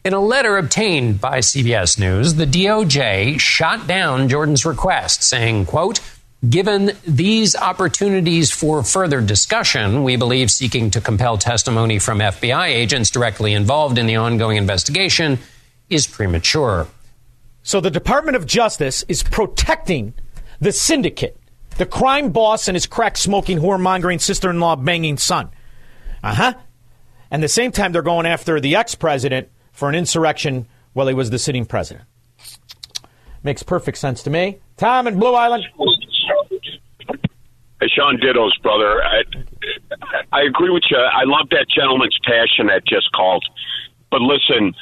[0.04, 6.00] In a letter obtained by CBS News, the DOJ shot down Jordan's request, saying, quote,
[6.48, 13.11] Given these opportunities for further discussion, we believe seeking to compel testimony from FBI agents
[13.11, 15.38] directly involved in the ongoing investigation
[15.88, 16.88] is premature.
[17.62, 20.14] So the Department of Justice is protecting
[20.61, 21.38] the syndicate,
[21.78, 25.48] the crime boss and his crack smoking, whoremongering, sister in law banging son.
[26.22, 26.54] Uh huh.
[27.30, 31.14] And the same time, they're going after the ex president for an insurrection while he
[31.14, 32.04] was the sitting president.
[33.42, 34.61] Makes perfect sense to me.
[34.76, 35.64] Tom in Blue Island.
[37.80, 39.02] Hey, Shaun Ditto's brother.
[39.02, 39.22] I,
[40.30, 40.98] I agree with you.
[40.98, 43.44] I love that gentleman's passion that just called.
[44.11, 44.74] But listen,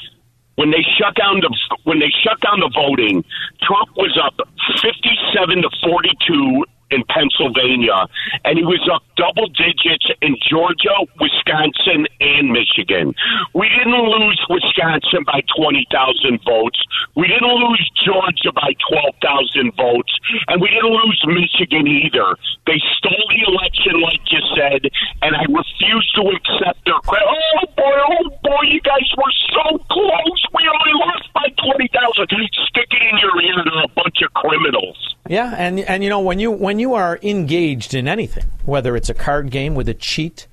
[0.57, 3.24] when they shut down the when they shut down the voting,
[3.62, 4.35] Trump was up
[4.83, 8.07] fifty-seven to forty-two in Pennsylvania,
[8.44, 13.14] and he was up double digits in Georgia, Wisconsin, and Michigan.
[13.55, 16.81] We didn't lose Wisconsin by 20,000 votes.
[17.16, 20.12] We didn't lose Georgia by 12,000 votes,
[20.48, 22.37] and we didn't lose Michigan either.
[22.66, 24.88] They stole the election, like you said,
[25.22, 27.29] and I refuse to accept their credit.
[27.29, 30.40] Oh boy, oh boy, you guys were so close.
[30.55, 32.26] We only lost by 20,000.
[32.68, 33.64] Stick it in your ear.
[33.64, 35.16] They're a bunch of criminals.
[35.31, 39.09] Yeah, and and you know when you when you are engaged in anything, whether it's
[39.09, 40.49] a card game with a cheat,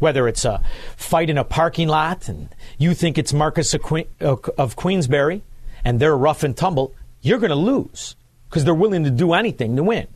[0.00, 0.62] whether it's a
[0.98, 5.44] fight in a parking lot, and you think it's Marquess of, Que- of Queensberry,
[5.82, 8.16] and they're rough and tumble, you're going to lose
[8.50, 10.06] because they're willing to do anything to win.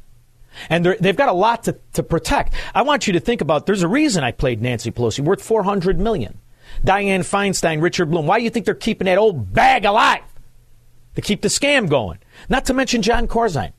[0.68, 2.52] And they've got a lot to, to protect.
[2.74, 5.98] I want you to think about there's a reason I played Nancy Pelosi, worth 400
[5.98, 6.38] million.
[6.84, 8.26] Diane Feinstein, Richard Blum.
[8.26, 10.20] Why do you think they're keeping that old bag alive?
[11.14, 12.18] To keep the scam going.
[12.50, 13.72] Not to mention Jon Corzine.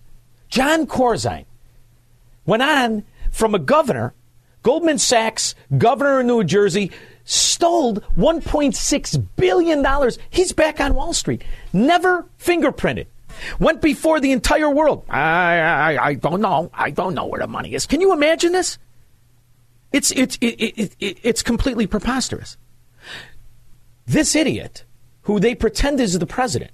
[0.53, 1.45] Jon Corzine
[2.45, 4.13] went on from a governor,
[4.61, 6.91] Goldman Sachs, governor of New Jersey,
[7.23, 10.11] stole $1.6 billion.
[10.29, 11.43] He's back on Wall Street.
[11.73, 13.07] Never fingerprinted.
[13.57, 15.05] Went before the entire world.
[15.09, 16.69] I, I, I don't know.
[16.71, 17.87] I don't know where the money is.
[17.87, 18.77] Can you imagine this?
[19.91, 22.57] It's, it's, it, it, it, it's completely preposterous.
[24.05, 24.83] This idiot,
[25.23, 26.69] who they pretend is the president,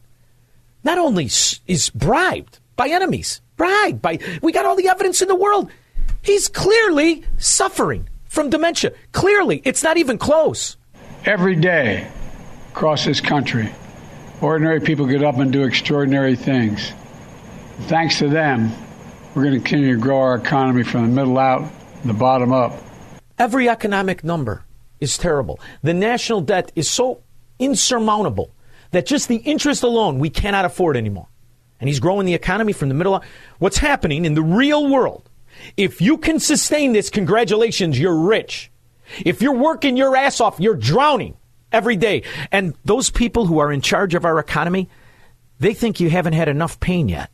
[0.83, 1.27] not only
[1.65, 5.69] is bribed by enemies, bribed by, we got all the evidence in the world.
[6.23, 8.93] He's clearly suffering from dementia.
[9.11, 10.77] Clearly, it's not even close.
[11.25, 12.09] Every day
[12.71, 13.69] across this country,
[14.41, 16.91] ordinary people get up and do extraordinary things.
[17.81, 18.71] Thanks to them,
[19.35, 21.69] we're going to continue to grow our economy from the middle out,
[22.03, 22.73] the bottom up.
[23.37, 24.65] Every economic number
[24.99, 25.59] is terrible.
[25.81, 27.23] The national debt is so
[27.57, 28.51] insurmountable
[28.91, 31.27] that just the interest alone we cannot afford anymore.
[31.79, 33.15] And he's growing the economy from the middle.
[33.15, 33.23] Of,
[33.59, 35.29] what's happening in the real world?
[35.77, 38.71] If you can sustain this, congratulations, you're rich.
[39.25, 41.35] If you're working your ass off, you're drowning
[41.71, 42.23] every day.
[42.51, 44.89] And those people who are in charge of our economy,
[45.59, 47.29] they think you haven't had enough pain yet.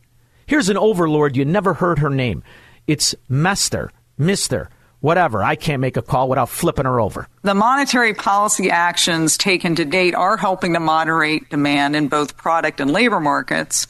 [0.47, 2.43] Here's an overlord you never heard her name.
[2.87, 5.43] It's Mester, Mister, whatever.
[5.43, 7.27] I can't make a call without flipping her over.
[7.43, 12.79] The monetary policy actions taken to date are helping to moderate demand in both product
[12.79, 13.87] and labor markets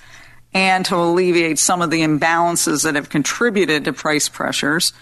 [0.56, 4.94] and to alleviate some of the imbalances that have contributed to price pressures.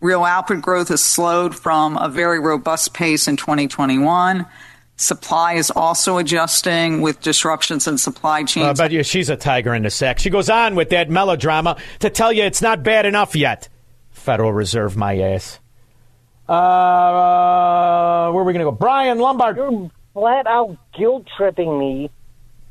[0.00, 4.46] Real output growth has slowed from a very robust pace in 2021.
[4.96, 8.78] Supply is also adjusting with disruptions in supply I chains.
[8.78, 10.18] bet you she's a tiger in the sack.
[10.18, 13.70] She goes on with that melodrama to tell you it's not bad enough yet.
[14.10, 15.58] Federal Reserve, my ass.
[16.46, 18.72] Uh, where are we going to go?
[18.72, 19.56] Brian Lombard.
[19.56, 22.10] You're flat out guilt tripping me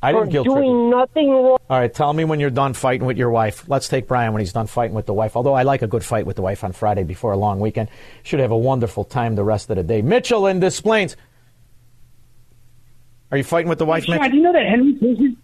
[0.02, 0.90] I didn't guilt trip doing you.
[0.90, 1.58] nothing wrong.
[1.70, 3.66] All right, tell me when you're done fighting with your wife.
[3.68, 5.36] Let's take Brian when he's done fighting with the wife.
[5.36, 7.90] Although I like a good fight with the wife on Friday before a long weekend.
[8.24, 10.02] Should have a wonderful time the rest of the day.
[10.02, 11.18] Mitchell in Des Plaines.
[13.32, 14.32] Are you fighting with the wife, Shaun, Mitch?
[14.32, 15.36] do you know that Henry Kissinger?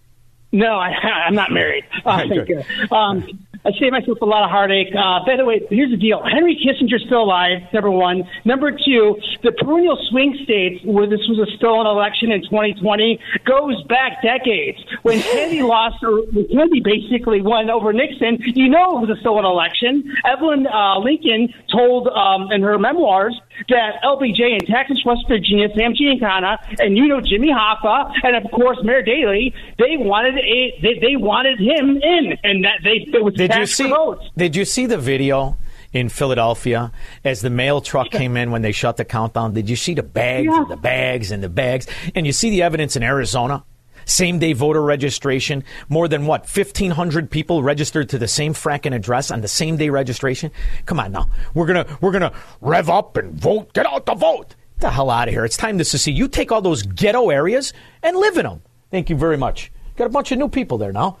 [0.52, 0.88] No, I,
[1.26, 1.84] I'm not married.
[2.04, 2.64] Uh, Right, thank good.
[2.90, 2.96] you.
[2.96, 4.94] Um, I saved myself a lot of heartache.
[4.94, 6.22] Uh, by the way, here's the deal.
[6.22, 8.22] Henry Kissinger's still alive, number one.
[8.44, 13.82] Number two, the perennial swing states where this was a stolen election in 2020 goes
[13.84, 14.78] back decades.
[15.02, 19.20] When Kennedy lost, or when Kennedy basically won over Nixon, you know it was a
[19.20, 20.14] stolen election.
[20.24, 23.34] Evelyn uh, Lincoln told um, in her memoirs
[23.68, 28.50] that LBJ in Texas, West Virginia, Sam Giancana, and you know Jimmy Hoffa, and of
[28.52, 33.24] course Mayor Daley, they wanted a they, they wanted him in, and that they it
[33.24, 33.94] was Did you see?
[34.36, 35.56] Did you see the video
[35.92, 36.92] in Philadelphia
[37.24, 39.54] as the mail truck came in when they shut the countdown?
[39.54, 41.86] Did you see the bags and the bags and the bags?
[42.14, 43.64] And you see the evidence in Arizona.
[44.04, 45.64] Same day voter registration.
[45.88, 46.42] More than what?
[46.42, 50.52] 1,500 people registered to the same fracking address on the same day registration?
[50.86, 51.28] Come on now.
[51.54, 53.72] We're going to, we're going to rev up and vote.
[53.72, 54.54] Get out the vote.
[54.78, 55.44] Get the hell out of here.
[55.44, 56.16] It's time to secede.
[56.16, 58.62] You take all those ghetto areas and live in them.
[58.92, 59.72] Thank you very much.
[59.96, 61.18] Got a bunch of new people there now.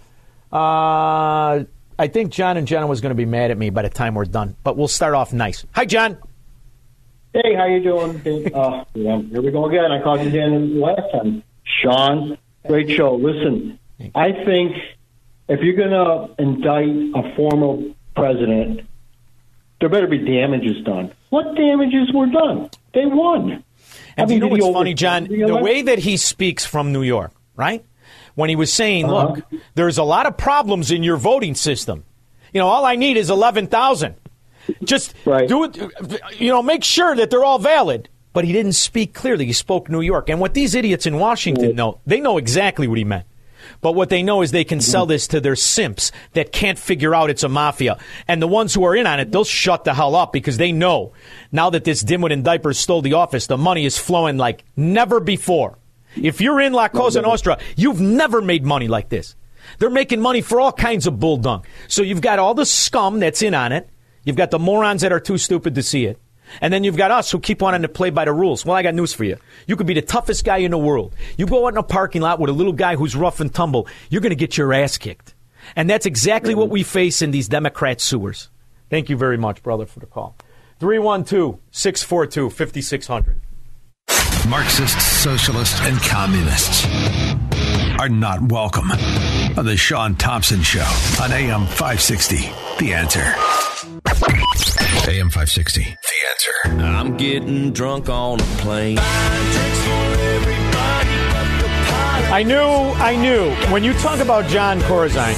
[0.52, 1.64] Uh,
[1.98, 4.14] I think John and Jenna was going to be mad at me by the time
[4.14, 5.64] we're done, but we'll start off nice.
[5.72, 6.18] Hi, John.
[7.32, 8.54] Hey, how you doing?
[8.54, 9.92] Uh, yeah, here we go again.
[9.92, 11.42] I called you again last time.
[11.82, 13.14] Shaun, great show.
[13.14, 13.78] Listen,
[14.14, 14.76] I think
[15.48, 18.80] if you're going to indict a former president,
[19.80, 21.12] there better be damages done.
[21.30, 22.70] What damages were done?
[22.94, 23.64] They won.
[24.16, 25.24] And I do you mean, know what's funny, John?
[25.24, 27.84] The way that he speaks from New York, right?
[28.36, 29.34] When he was saying, Uh-huh.
[29.34, 29.44] look,
[29.74, 32.04] there's a lot of problems in your voting system.
[32.52, 34.14] You know, all I need is 11,000.
[34.84, 35.14] Just
[35.46, 35.76] do it,
[36.38, 38.08] you know, make sure that they're all valid.
[38.32, 39.46] But he didn't speak clearly.
[39.46, 40.28] He spoke New York.
[40.28, 43.24] And what these idiots in Washington know, they know exactly what he meant.
[43.80, 47.14] But what they know is they can sell this to their simps that can't figure
[47.14, 47.98] out it's a mafia.
[48.28, 50.70] And the ones who are in on it, they'll shut the hell up because they
[50.70, 51.12] know
[51.50, 55.18] now that this dimwit in diapers stole the office, the money is flowing like never
[55.18, 55.78] before.
[56.20, 59.36] If you're in La Cosa Nostra, you've never made money like this.
[59.78, 61.64] They're making money for all kinds of bull dung.
[61.88, 63.88] So you've got all the scum that's in on it.
[64.24, 66.18] You've got the morons that are too stupid to see it.
[66.60, 68.64] And then you've got us who keep wanting to play by the rules.
[68.64, 69.36] Well, I got news for you.
[69.66, 71.14] You could be the toughest guy in the world.
[71.36, 73.88] You go out in a parking lot with a little guy who's rough and tumble,
[74.10, 75.34] you're going to get your ass kicked.
[75.74, 78.48] And that's exactly what we face in these Democrat sewers.
[78.90, 80.36] Thank you very much, brother, for the call.
[80.78, 83.40] 312 642 5600.
[84.48, 86.86] Marxists, socialists, and communists
[87.98, 90.86] are not welcome on the Shaun Thompson Show
[91.20, 92.36] on AM 560.
[92.78, 93.24] The answer.
[95.10, 95.82] AM 560.
[95.82, 95.98] The
[96.30, 96.84] answer.
[96.84, 98.98] I'm getting drunk on a plane.
[102.28, 103.50] I knew, I knew.
[103.72, 105.36] When you talk about Jon Corzine,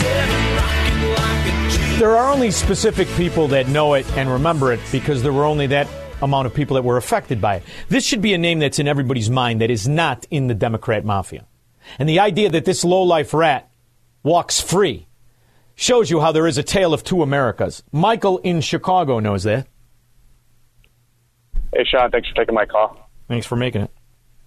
[1.98, 5.66] there are only specific people that know it and remember it because there were only
[5.68, 5.88] that
[6.22, 7.62] amount of people that were affected by it.
[7.88, 11.04] This should be a name that's in everybody's mind that is not in the Democrat
[11.04, 11.46] mafia.
[11.98, 13.70] And the idea that this lowlife rat
[14.22, 15.06] walks free
[15.74, 17.82] shows you how there is a tale of two Americas.
[17.92, 19.66] Michael in Chicago knows that.
[21.72, 23.10] Hey, Shaun, thanks for taking my call.
[23.28, 23.90] Thanks for making it.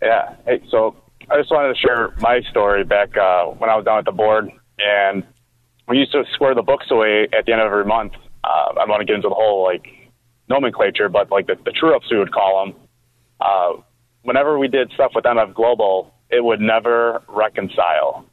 [0.02, 0.36] Yeah.
[0.46, 0.96] Hey, so
[1.30, 4.12] I just wanted to share my story back uh, when I was down at the
[4.12, 5.24] board, and
[5.88, 8.14] we used to square the books away at the end of every month.
[8.44, 9.86] Uh, I don't want to get into the whole like
[10.52, 12.76] nomenclature, but like the, the true ups we would call them.
[13.40, 13.82] Uh,
[14.24, 18.26] whenever we did stuff with MF Global, it would never reconcile.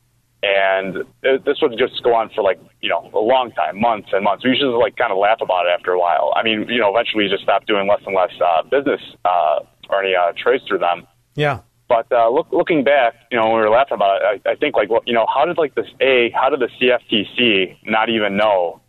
[0.42, 4.10] And it, this would just go on for like, you know, a long time, months
[4.12, 4.44] and months.
[4.44, 6.32] We used to like kind of laugh about it after a while.
[6.36, 9.60] I mean, you know, eventually we just stopped doing less and less uh, business uh,
[9.88, 11.06] or any uh, trades through them.
[11.34, 11.60] Yeah.
[11.88, 14.54] But uh, look, looking back, you know, when we were laughing about it, I, I
[14.56, 18.10] think like, well, you know, how did like this a how did the CFTC not
[18.10, 18.80] even know?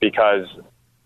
[0.00, 0.46] Because,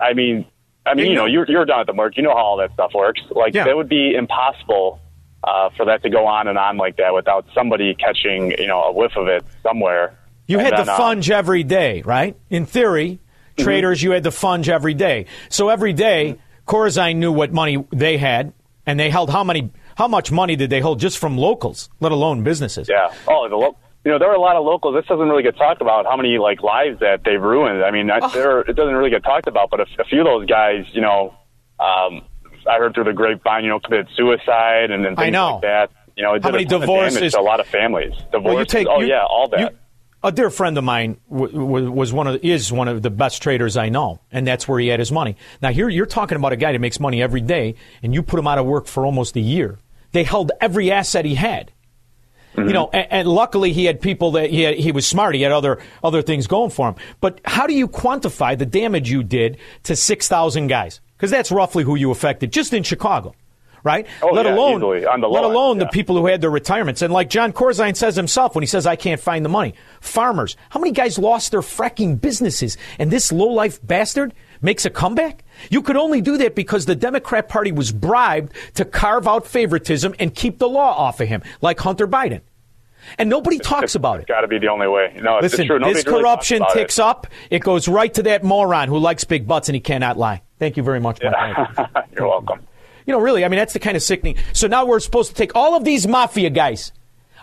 [0.01, 0.45] I mean,
[0.87, 2.73] I mean, you know, you're you're down at the mark, you know how all that
[2.75, 3.21] stuff works.
[3.31, 3.65] Like, Yeah.
[3.65, 5.01] that would be impossible
[5.45, 8.83] uh, for that to go on and on like that without somebody catching, you know,
[8.85, 10.17] a whiff of it somewhere.
[10.47, 12.37] You And had then, the uh, funge every day, right?
[12.51, 13.19] In theory,
[13.59, 15.27] traders, you had the funge every day.
[15.49, 18.53] So every day, Corzine knew what money they had,
[18.87, 22.13] and they held how many, how much money did they hold just from locals, let
[22.13, 22.89] alone businesses?
[22.89, 23.13] Yeah.
[23.29, 24.95] Oh, the lo- you know there are a lot of locals.
[24.95, 26.07] This doesn't really get talked about.
[26.07, 27.83] How many like lives that they've ruined?
[27.85, 29.69] I mean, I, there it doesn't really get talked about.
[29.69, 31.35] But a, a few of those guys, you know,
[31.81, 32.23] um,
[32.71, 35.91] I heard through the grapevine, you know, committed suicide and then things like that.
[36.17, 38.15] You know, it How did a many of divorces- a lot of families.
[38.31, 38.45] Divorce.
[38.45, 39.61] Well, you take- oh you- yeah, all that.
[39.61, 39.79] you-
[40.23, 43.91] a dear friend of mine was one of is one of the best traders I
[43.91, 45.37] know, and that's where he had his money.
[45.61, 48.39] Now here you're talking about a guy that makes money every day, and you put
[48.41, 49.79] him out of work for almost a year.
[50.13, 51.71] They held every asset he had.
[52.57, 52.97] You know, mm-hmm.
[52.97, 55.35] and, and luckily he had people that he had, he was smart.
[55.35, 56.95] He had other other things going for him.
[57.21, 61.01] But how do you quantify the damage you did to six thousand guys?
[61.17, 63.35] Because that's roughly who you affected just in Chicago,
[63.83, 64.07] right?
[64.23, 67.03] Oh, let yeah, alone easily, on the let alone the people who had their retirements.
[67.03, 70.57] And like Jon Corzine says himself when he says, "I can't find the money." Farmers,
[70.71, 72.77] how many guys lost their fracking businesses?
[72.99, 75.45] And this low life bastard makes a comeback.
[75.71, 80.15] You could only do that because the Democrat Party was bribed to carve out favoritism
[80.19, 82.41] and keep the law off of him, like Hunter Biden.
[83.19, 84.27] And nobody talks about it.
[84.27, 85.19] Got to be the only way.
[85.23, 86.69] No, Listen, it's this really corruption it.
[86.73, 87.27] ticks up.
[87.51, 90.43] It goes right to that moron who likes big butts and he cannot lie.
[90.59, 91.57] Thank you very much, Mike.
[92.17, 92.61] You're welcome.
[93.07, 94.37] You know, really, I mean, that's the kind of sickening.
[94.53, 96.93] So now we're supposed to take all of these mafia guys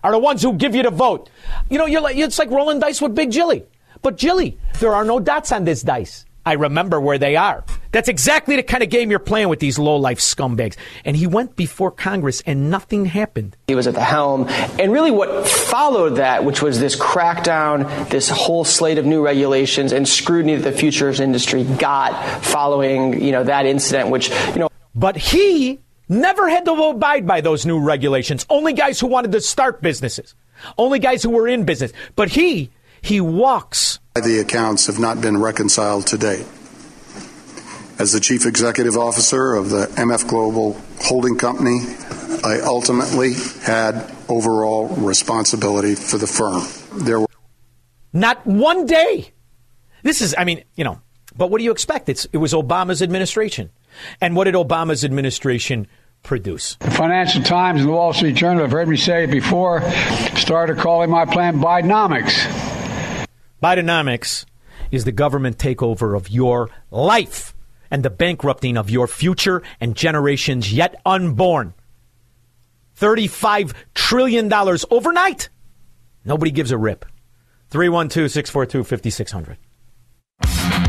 [0.04, 1.30] are the ones who give you the vote.
[1.70, 3.64] You know, you're like, it's like rolling dice with Big Jilly.
[4.02, 6.26] But Jilly, there are no dots on this dice.
[6.46, 7.64] I remember where they are.
[7.92, 10.76] That's exactly the kind of game you're playing with these low-life scumbags.
[11.06, 13.56] And he went before Congress and nothing happened.
[13.68, 14.48] He was at the helm.
[14.80, 19.94] And really, what followed that, which was this crackdown, this whole slate of new regulations
[19.94, 24.70] and scrutiny that the futures industry got following, you know, that incident, which, you know.
[24.96, 28.46] But he never had to abide by those new regulations.
[28.50, 30.36] Only guys who wanted to start businesses.
[30.78, 31.94] Only guys who were in business.
[32.16, 32.70] But he,
[33.04, 34.00] he walks.
[34.16, 36.48] The accounts have not been reconciled to date.
[38.00, 41.80] As the chief executive officer of the MF Global Holding Company,
[42.44, 46.64] I ultimately had overall responsibility for the firm.
[47.06, 47.28] There were
[48.14, 49.32] Not one day.
[50.02, 51.00] This is, I mean, you know,
[51.36, 52.10] but what do you expect?
[52.10, 53.70] It's, it was Obama's administration.
[54.22, 55.88] And what did Obama's administration
[56.24, 56.76] produce.
[56.80, 59.82] The Financial Times and the Wall Street Journal have heard me say it before,
[60.36, 62.73] started calling my plan Bidenomics.
[63.64, 64.44] Bidenomics
[64.92, 67.56] is the government takeover of your life
[67.90, 71.74] and the bankrupting of your future and generations yet unborn.
[73.00, 74.52] $35 trillion
[74.92, 75.48] overnight.
[76.26, 77.06] Nobody gives a rip.
[77.70, 79.58] 312 642 5600.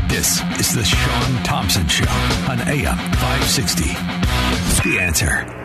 [0.09, 2.11] This is the Shaun Thompson Show
[2.49, 3.85] on AM 560.
[4.89, 5.64] The answer.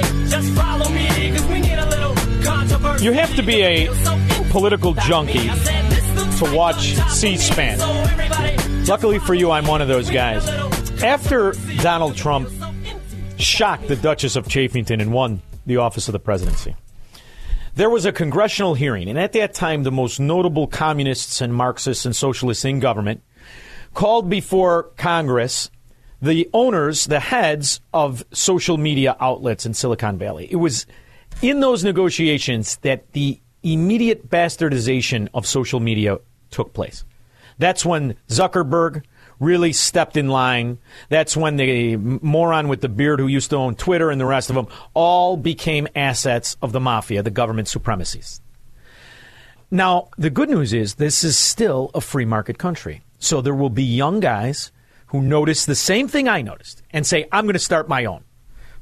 [3.01, 3.87] You have to be a
[4.51, 7.79] political junkie to watch C SPAN.
[8.85, 10.47] Luckily for you, I'm one of those guys.
[11.01, 12.47] After Donald Trump
[13.37, 16.75] shocked the Duchess of Chafington and won the office of the presidency,
[17.73, 22.05] there was a congressional hearing, and at that time, the most notable communists and Marxists
[22.05, 23.23] and socialists in government
[23.95, 25.71] called before Congress
[26.21, 30.47] the owners, the heads of social media outlets in Silicon Valley.
[30.51, 30.85] It was
[31.41, 36.19] in those negotiations that the immediate bastardization of social media
[36.49, 37.03] took place.
[37.57, 39.03] That's when Zuckerberg
[39.39, 40.77] really stepped in line.
[41.09, 44.49] That's when the moron with the beard who used to own Twitter and the rest
[44.49, 48.41] of them all became assets of the mafia, the government supremacies.
[49.71, 53.01] Now, the good news is this is still a free market country.
[53.19, 54.71] So there will be young guys
[55.07, 58.23] who notice the same thing I noticed and say, I'm going to start my own.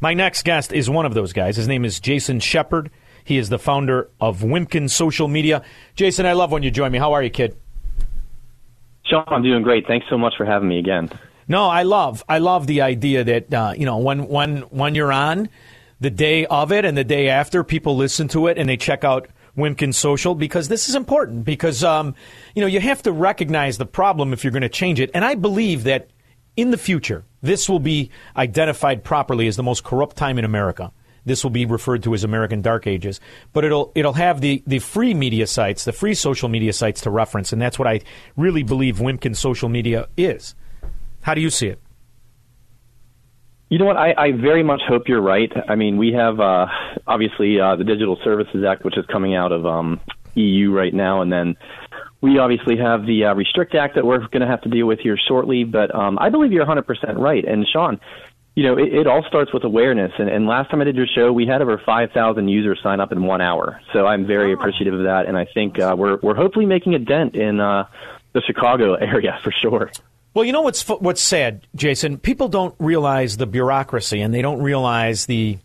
[0.02, 1.58] My next guest is one of those guys.
[1.58, 2.90] His name is Jason Sheppard.
[3.24, 5.62] He is the founder of Wimkin Social Media.
[5.96, 7.00] Jason, I love when you join me.
[7.00, 7.58] How are you, kid?
[9.06, 9.88] Shaun, I'm doing great.
[9.88, 11.10] Thanks so much for having me again.
[11.48, 15.12] No, I love I love the idea that uh, you know when when when you're
[15.12, 15.50] on
[16.00, 19.04] the day of it and the day after, people listen to it and they check
[19.04, 19.28] out
[19.58, 22.16] Wimkin Social because this is important because um,
[22.56, 25.26] you know you have to recognize the problem if you're going to change it, and
[25.26, 26.10] I believe that
[26.60, 30.92] in the future this will be identified properly as the most corrupt time in America.
[31.26, 33.20] This will be referred to as American Dark Ages,
[33.54, 37.10] but it'll it'll have the, the free media sites, the free social media sites to
[37.10, 38.02] reference, and that's what I
[38.36, 40.56] really believe Wimkin social media is.
[41.22, 41.82] How do you see it?
[43.70, 43.98] You know what?
[43.98, 45.52] I, I very much hope you're right.
[45.68, 46.66] I mean, we have uh,
[47.06, 50.00] obviously uh, the Digital Services Act, which is coming out of um,
[50.34, 51.56] EU right now, and then
[52.22, 55.00] we obviously have the uh, Restrict Act that we're going to have to deal with
[55.00, 55.64] here shortly.
[55.64, 57.46] But um, I believe you're 100% right.
[57.46, 58.00] And Shaun,
[58.56, 60.12] you know, it, it all starts with awareness.
[60.20, 63.12] And, and last time I did your show, we had over 5,000 users sign up
[63.12, 63.80] in one hour.
[63.94, 65.28] So I'm very appreciative of that.
[65.28, 67.86] And I think uh, we're we're hopefully making a dent in uh,
[68.34, 69.90] the Chicago area for sure.
[70.34, 72.18] Well, you know what's what's sad, Jason.
[72.18, 75.58] People don't realize the bureaucracy, and they don't realize the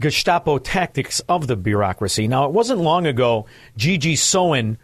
[0.00, 2.28] Gestapo tactics of the bureaucracy.
[2.28, 3.46] Now, it wasn't long ago.
[3.76, 4.78] Gigi Sohn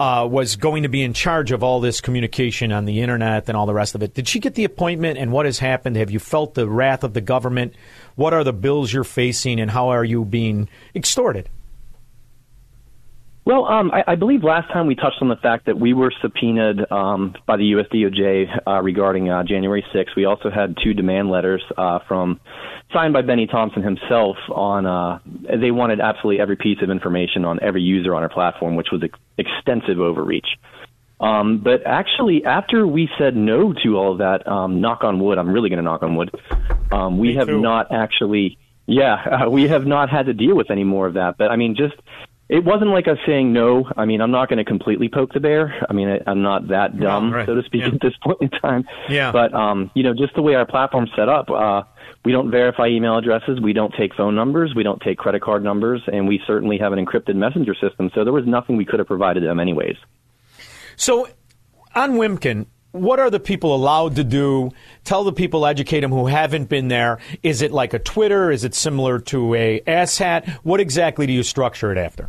[0.00, 3.56] uh, was going to be in charge of all this communication on the internet and
[3.56, 4.14] all the rest of it.
[4.14, 5.96] Did she get the appointment, and what has happened?
[5.96, 7.74] Have you felt the wrath of the government?
[8.16, 11.50] What are the bills you're facing, and how are you being extorted?
[13.50, 16.12] Well, um, I, I believe last time we touched on the fact that we were
[16.22, 17.86] subpoenaed um, by the U.S.
[17.92, 20.14] DOJ uh, regarding uh, January 6th.
[20.16, 22.38] We also had two demand letters uh, from
[22.92, 24.86] signed by Bennie Thompson himself on.
[24.86, 25.18] Uh,
[25.60, 29.02] they wanted absolutely every piece of information on every user on our platform, which was
[29.02, 30.46] ex- extensive overreach.
[31.18, 35.38] Um, but actually, after we said no to all of that, um, knock on wood,
[35.38, 36.30] I'm really going to knock on wood.
[36.92, 40.84] Um, we have not actually, yeah, uh, we have not had to deal with any
[40.84, 41.36] more of that.
[41.36, 41.94] But I mean, just
[42.50, 43.88] it wasn't like us saying no.
[43.96, 45.86] I mean, I'm not going to completely poke the bear.
[45.88, 47.46] I mean, I, I'm not that dumb, right.
[47.46, 47.88] so to speak, Yeah.
[47.88, 48.84] at this point in time.
[49.08, 49.30] Yeah.
[49.30, 51.82] But um, you know, just the way our platform's set up, uh,
[52.24, 55.62] we don't verify email addresses, we don't take phone numbers, we don't take credit card
[55.62, 58.10] numbers, and we certainly have an encrypted messenger system.
[58.14, 59.96] So there was nothing we could have provided them, anyways.
[60.96, 61.28] So,
[61.94, 64.70] on Wimkin, what are the people allowed to do?
[65.04, 67.18] Tell the people, educate them who haven't been there.
[67.42, 68.50] Is it like a Twitter?
[68.50, 70.48] Is it similar to a asshat?
[70.62, 72.28] What exactly do you structure it after?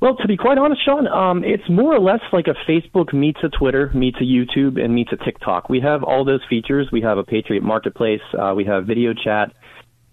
[0.00, 3.40] Well, to be quite honest, Shaun, um, it's more or less like a Facebook meets
[3.42, 5.70] a Twitter, meets a YouTube, and meets a TikTok.
[5.70, 6.90] We have all those features.
[6.92, 8.20] We have a Patriot Marketplace.
[8.38, 9.54] Uh, we have video chat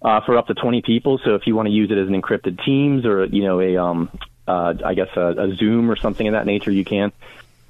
[0.00, 1.20] uh, for up to 20 people.
[1.24, 3.76] So if you want to use it as an encrypted Teams or you know a,
[3.76, 4.08] um,
[4.48, 7.12] uh, I guess a, a Zoom or something of that nature, you can.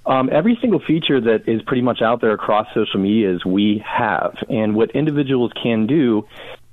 [0.04, 3.82] Um, every single feature that is pretty much out there across social media is we
[3.86, 6.26] have, and what individuals can do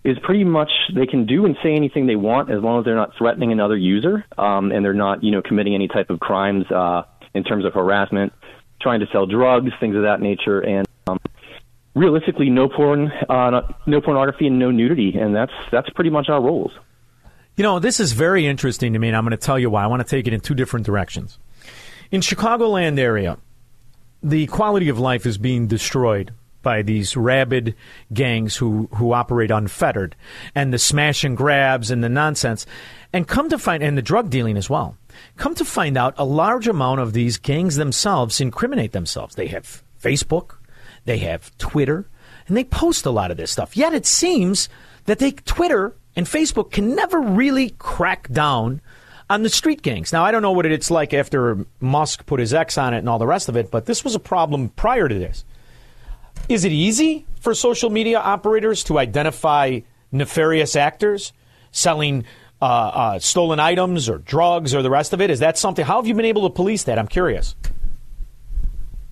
[0.04, 2.96] is pretty much they can do and say anything they want as long as they're
[2.96, 6.66] not threatening another user um, and they're not, you know, committing any type of crimes
[6.72, 7.04] uh,
[7.34, 8.34] in terms of harassment,
[8.82, 11.20] trying to sell drugs, things of that nature, and um,
[11.96, 16.42] realistically, no porn, uh, no pornography, and no nudity, and that's that's pretty much our
[16.42, 16.72] rules.
[17.58, 19.84] You know, this is very interesting to me, and I'm going to tell you why.
[19.84, 21.38] I want to take it in two different directions.
[22.12, 23.38] In Chicagoland area,
[24.24, 27.76] the quality of life is being destroyed by these rabid
[28.12, 30.16] gangs who, who operate unfettered
[30.56, 32.66] and the smash and grabs and the nonsense.
[33.14, 34.98] And come to find, and the drug dealing as well.
[35.38, 39.36] Come to find out, a large amount of these gangs themselves incriminate themselves.
[39.36, 40.56] They have Facebook,
[41.06, 42.08] they have Twitter,
[42.48, 43.78] and they post a lot of this stuff.
[43.78, 44.68] Yet it seems
[45.06, 48.82] that they, Twitter and Facebook can never really crack down
[49.30, 50.12] on the street gangs.
[50.12, 53.10] Now, I don't know what it's like after Musk put his X on it and
[53.10, 55.46] all the rest of it, but this was a problem prior to this.
[56.48, 61.32] Is it easy for social media operators to identify nefarious actors
[61.72, 62.26] selling
[62.62, 65.30] uh, uh, stolen items or drugs or the rest of it?
[65.30, 65.86] Is that something?
[65.86, 66.98] How have you been able to police that?
[66.98, 67.56] I'm curious.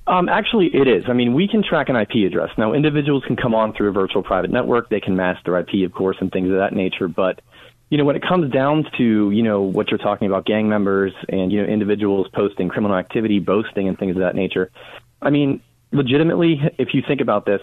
[0.07, 1.03] Um, actually, it is.
[1.09, 2.49] I mean, we can track an IP address.
[2.57, 4.89] Now, individuals can come on through a virtual private network.
[4.89, 7.09] They can mask their IP, of course, and things of that nature.
[7.09, 7.41] But,
[7.89, 11.13] you know, when it comes down to, you know, what you're talking about, gang members
[11.29, 14.71] and, you know, individuals posting criminal activity, boasting, and things of that nature,
[15.21, 15.61] I mean,
[15.91, 17.61] legitimately, if you think about this,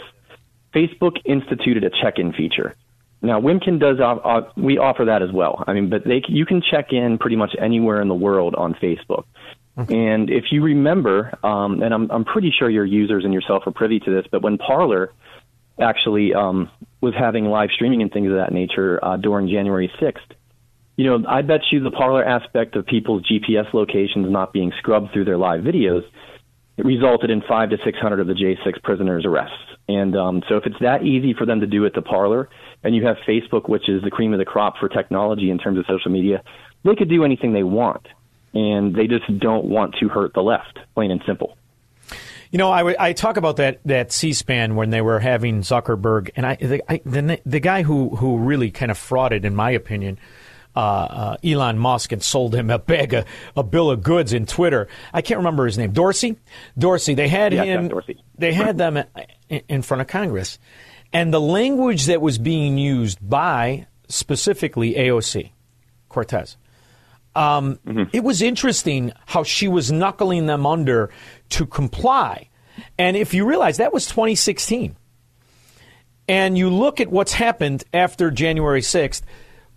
[0.74, 2.74] Facebook instituted a check-in feature.
[3.20, 4.00] Now, Wimkin does.
[4.00, 5.64] Uh, uh, we offer that as well.
[5.66, 8.74] I mean, but they you can check in pretty much anywhere in the world on
[8.74, 9.24] Facebook.
[9.76, 13.72] And if you remember, um, and I'm I'm pretty sure your users and yourself are
[13.72, 15.10] privy to this, but when Parler
[15.80, 16.70] actually um,
[17.04, 20.34] was having live streaming and things of that nature uh, during January 6th,
[20.96, 25.12] you know, I bet you the Parler aspect of people's GPS locations not being scrubbed
[25.12, 26.02] through their live videos
[26.76, 29.56] it resulted in five to six hundred of the J6 prisoners' arrests.
[29.86, 32.48] And um, so, if it's that easy for them to do at the Parler,
[32.82, 35.78] and you have Facebook, which is the cream of the crop for technology in terms
[35.78, 36.42] of social media,
[36.84, 38.06] they could do anything they want,
[38.54, 41.56] and they just don't want to hurt the left, plain and simple.
[42.54, 46.46] You know, I, I talk about that, that C-SPAN when they were having Zuckerberg, and
[46.46, 50.20] I the, I, the, the guy who, who really kind of frauded, in my opinion,
[50.76, 53.24] uh, uh, Elon Musk and sold him a bag of
[53.56, 54.86] a bill of goods in Twitter.
[55.12, 55.90] I can't remember his name.
[55.90, 56.36] Dorsey.
[56.78, 57.14] Dorsey.
[57.14, 57.88] They had Yeah, him.
[57.88, 58.22] Dorsey.
[58.38, 58.98] They had them
[59.48, 60.60] in- in front of Congress,
[61.12, 65.50] and the language that was being used by specifically AOC
[66.08, 66.56] Cortez.
[67.36, 67.78] Um,
[68.12, 71.10] It was interesting how she was knuckling them under
[71.50, 72.48] to comply.
[72.98, 74.96] And if you realize that was 2016,
[76.28, 79.22] and you look at what's happened after January 6th,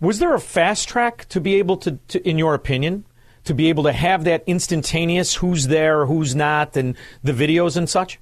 [0.00, 3.04] was there a fast track to be able to, to, in your opinion,
[3.44, 7.88] to be able to have that instantaneous who's there, who's not, and the videos and
[7.88, 8.18] such?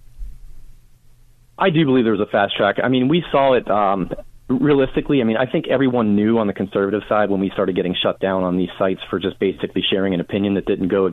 [1.58, 2.76] I do believe there was a fast track.
[2.82, 4.10] I mean, we saw it um,
[4.48, 5.20] realistically.
[5.20, 8.20] I mean, I think everyone knew on the conservative side when we started getting shut
[8.20, 11.10] down on these sites for just basically sharing an opinion that didn't go,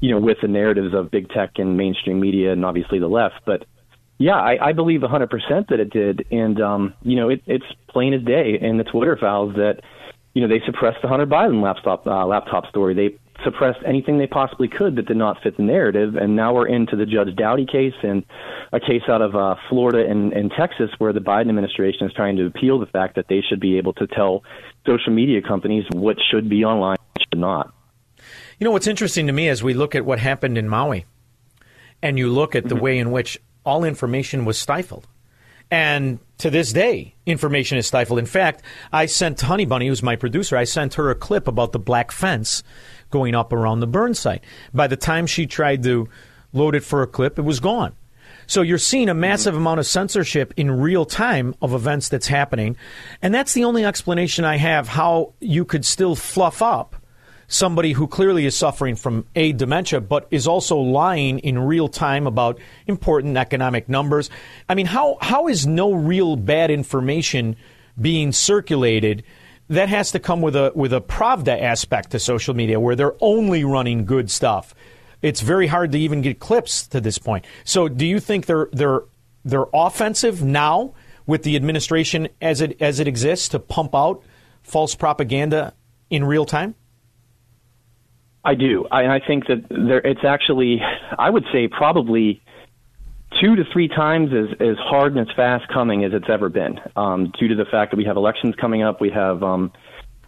[0.00, 3.40] you know, with the narratives of big tech and mainstream media and obviously the left.
[3.44, 3.66] But
[4.18, 8.14] yeah, I, I believe 100% that it did, and um, you know, it, it's plain
[8.14, 9.80] as day in the Twitter files that
[10.32, 12.94] you know they suppressed the Hunter Biden laptop uh, laptop story.
[12.94, 16.66] They suppressed anything they possibly could that did not fit the narrative, and now we're
[16.66, 18.24] into the Judge Doughty case and
[18.72, 22.36] a case out of uh, Florida and, and Texas where the Biden administration is trying
[22.36, 24.42] to appeal the fact that they should be able to tell
[24.86, 27.74] social media companies what should be online and what should not.
[28.58, 31.06] You know what's interesting to me as we look at what happened in Maui,
[32.02, 35.06] and you look at the way in which all information was stifled.
[35.72, 38.18] And to this day, information is stifled.
[38.18, 38.62] In fact,
[38.92, 42.12] I sent Honey Bunny, who's my producer, I sent her a clip about the black
[42.12, 42.62] fence
[43.12, 44.42] going up around the burn site.
[44.74, 46.08] By the time she tried to
[46.52, 47.94] load it for a clip, it was gone.
[48.48, 52.76] So you're seeing a massive amount of censorship in real time of events that's happening.
[53.22, 56.96] And that's the only explanation I have how you could still fluff up
[57.52, 62.26] somebody who clearly is suffering from a dementia, but is also lying in real time
[62.26, 64.30] about important economic numbers.
[64.68, 67.56] I mean, how how is no real bad information
[68.00, 69.22] being circulated?
[69.68, 73.16] That has to come with a with a Pravda aspect to social media, where they're
[73.20, 74.74] only running good stuff.
[75.22, 77.46] It's very hard to even get clips to this point.
[77.64, 79.02] So, do you think they're they're
[79.44, 80.94] they're offensive now
[81.26, 84.22] with the administration as it as it exists to pump out
[84.62, 85.74] false propaganda
[86.10, 86.74] in real time?
[88.44, 88.86] I do.
[88.90, 90.80] I, I think that there, it's actually,
[91.16, 92.42] I would say, probably
[93.40, 96.80] two to three times as, as hard and as fast coming as it's ever been.
[96.96, 99.72] Um, due to the fact that we have elections coming up, we have, um,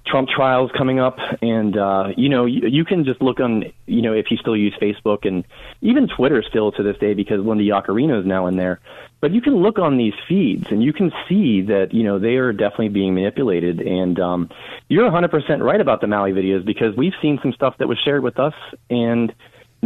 [0.07, 4.03] Trump trials coming up, and uh, you know you, you can just look on you
[4.03, 5.45] know if you still use Facebook and
[5.81, 8.81] even Twitter still to this day because Linda Yaccarino is now in there.
[9.21, 12.37] But you can look on these feeds and you can see that you know they
[12.37, 13.81] are definitely being manipulated.
[13.81, 14.51] And um,
[14.89, 18.23] you're 100% right about the Maui videos because we've seen some stuff that was shared
[18.23, 18.55] with us
[18.91, 19.35] and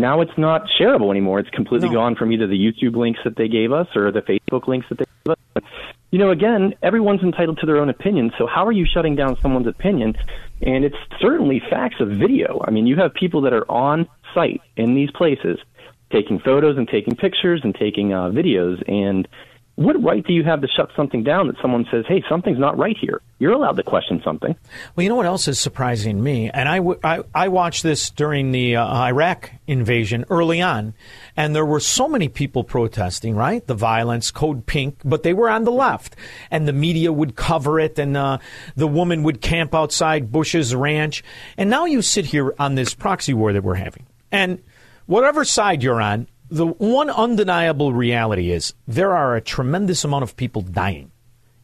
[0.01, 1.39] now it's not shareable anymore.
[1.39, 4.69] It's completely gone from either the YouTube links that they gave us or the Facebook
[4.69, 5.63] links that they gave us.
[6.11, 8.33] You know, again, everyone's entitled to their own opinion.
[8.39, 10.17] So how are you shutting down someone's opinion?
[10.63, 12.63] And it's certainly facts of video.
[12.67, 15.59] I mean, you have people that are on site in these places
[16.11, 19.29] taking photos and taking pictures and taking uh, videos and
[19.79, 22.77] what right do you have to shut something down that someone says, hey, something's not
[22.77, 23.21] right here?
[23.39, 24.57] You're allowed to question something.
[24.97, 26.51] Well, you know what else is surprising me?
[26.51, 30.95] And I, w- I, I watched this during the uh, Iraq invasion early on,
[31.37, 33.65] and there were so many people protesting, right?
[33.65, 36.17] The violence, Code Pink, but they were on the left.
[36.51, 38.39] And the media would cover it, and uh,
[38.75, 41.23] the woman would camp outside Bush's ranch.
[41.57, 44.07] And now you sit here on this proxy war that we're having.
[44.33, 44.61] And
[45.07, 50.37] whatever side you're on, the one undeniable reality is there are a tremendous amount of
[50.37, 51.11] people dying.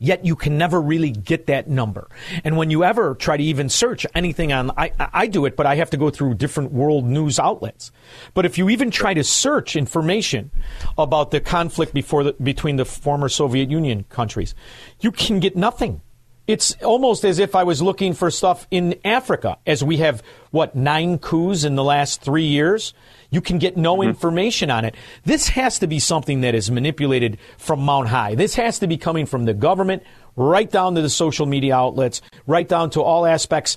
[0.00, 2.10] Yet you can never really get that number.
[2.42, 5.66] And when you ever try to even search anything on, I, I do it, but
[5.66, 7.90] I have to go through different world news outlets.
[8.34, 10.50] But if you even try to search information
[10.98, 14.54] about the conflict before the, between the former Soviet Union countries,
[15.00, 16.02] you can get nothing.
[16.46, 20.76] It's almost as if I was looking for stuff in Africa, as we have, what,
[20.76, 22.92] nine coups in the last three years?
[23.34, 24.10] You can get no mm-hmm.
[24.10, 24.94] information on it.
[25.24, 28.36] This has to be something that is manipulated from Mount High.
[28.36, 30.04] This has to be coming from the government,
[30.36, 33.76] right down to the social media outlets, right down to all aspects.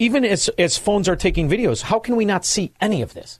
[0.00, 3.38] Even as, as phones are taking videos, how can we not see any of this?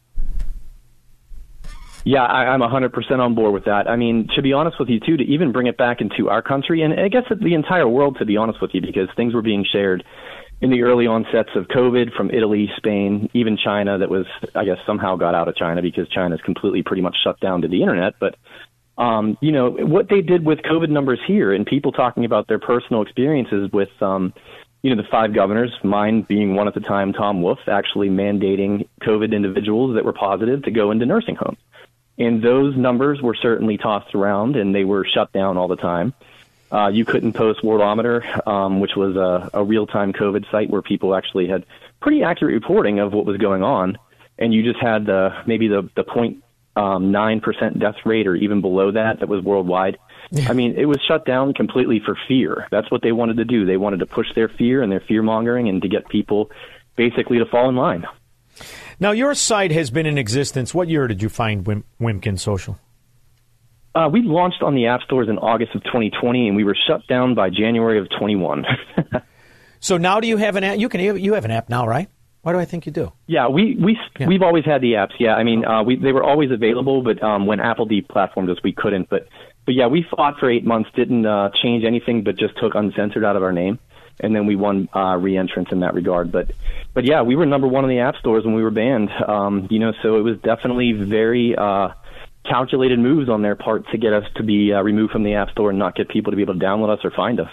[2.04, 3.90] Yeah, I, I'm 100% on board with that.
[3.90, 6.42] I mean, to be honest with you, too, to even bring it back into our
[6.42, 9.42] country, and I guess the entire world, to be honest with you, because things were
[9.42, 10.04] being shared
[10.60, 14.78] in the early onsets of COVID from Italy, Spain, even China, that was, I guess,
[14.86, 18.14] somehow got out of China because China's completely pretty much shut down to the internet.
[18.18, 18.36] But,
[18.96, 22.58] um, you know, what they did with COVID numbers here and people talking about their
[22.58, 24.32] personal experiences with, um,
[24.82, 28.88] you know, the five governors, mine being one at the time, Tom Wolf, actually mandating
[29.02, 31.58] COVID individuals that were positive to go into nursing homes.
[32.18, 36.14] And those numbers were certainly tossed around and they were shut down all the time.
[36.70, 40.82] Uh, you couldn't post Worldometer, um, which was a, a real time COVID site where
[40.82, 41.64] people actually had
[42.00, 43.98] pretty accurate reporting of what was going on.
[44.38, 46.42] And you just had the, maybe the, the point
[46.76, 49.98] um, 9% death rate or even below that, that was worldwide.
[50.48, 52.66] I mean, it was shut down completely for fear.
[52.70, 53.64] That's what they wanted to do.
[53.64, 56.50] They wanted to push their fear and their fear mongering and to get people
[56.96, 58.06] basically to fall in line.
[58.98, 60.74] Now, your site has been in existence.
[60.74, 62.78] What year did you find Wim- Wimkin Social?
[63.96, 67.06] Uh, we launched on the app stores in August of 2020, and we were shut
[67.06, 68.66] down by January of 21.
[69.80, 70.78] so now, do you have an app?
[70.78, 72.10] You can you have an app now, right?
[72.42, 73.10] Why do I think you do?
[73.26, 74.26] Yeah, we we yeah.
[74.26, 75.14] we've always had the apps.
[75.18, 78.58] Yeah, I mean, uh, we they were always available, but um, when Apple deplatformed us,
[78.62, 79.08] we couldn't.
[79.08, 79.28] But
[79.64, 83.24] but yeah, we fought for eight months, didn't uh, change anything, but just took uncensored
[83.24, 83.78] out of our name
[84.18, 86.32] and then we won uh, re-entrance in that regard.
[86.32, 86.50] But
[86.94, 89.10] but yeah, we were number one in the app stores when we were banned.
[89.26, 91.88] Um, you know, so it was definitely very uh,
[92.48, 95.50] calculated moves on their part to get us to be uh, removed from the app
[95.50, 97.50] store and not get people to be able to download us or find us.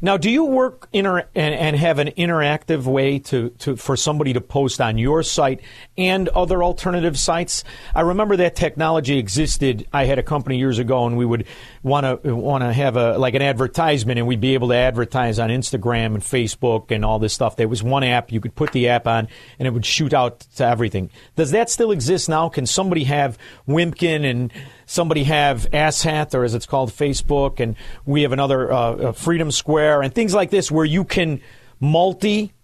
[0.00, 4.32] Now, do you work inter- and, and, have an interactive way to, to for somebody
[4.32, 5.60] to post on your site
[5.96, 7.64] and other alternative sites?
[7.94, 9.86] I remember that technology existed.
[9.92, 11.46] I had a company years ago, and we would
[11.84, 15.38] want to want to have a like an advertisement, and we'd be able to advertise
[15.38, 17.56] on Instagram and Facebook and all this stuff.
[17.56, 19.28] There was one app you could put the app on,
[19.58, 21.10] and it would shoot out to everything.
[21.36, 22.48] Does that still exist now?
[22.48, 23.36] Can somebody have
[23.68, 24.50] Wimkin and
[24.86, 27.76] somebody have Asshat, or as it's called, Facebook, and
[28.06, 31.40] we have another uh, uh, Freedom Square, and things like this, where you can
[31.80, 32.54] multi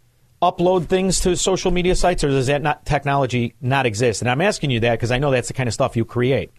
[0.41, 4.23] upload things to social media sites, or does that not, technology not exist?
[4.23, 6.51] And I'm asking you that because I know that's the kind of stuff you create.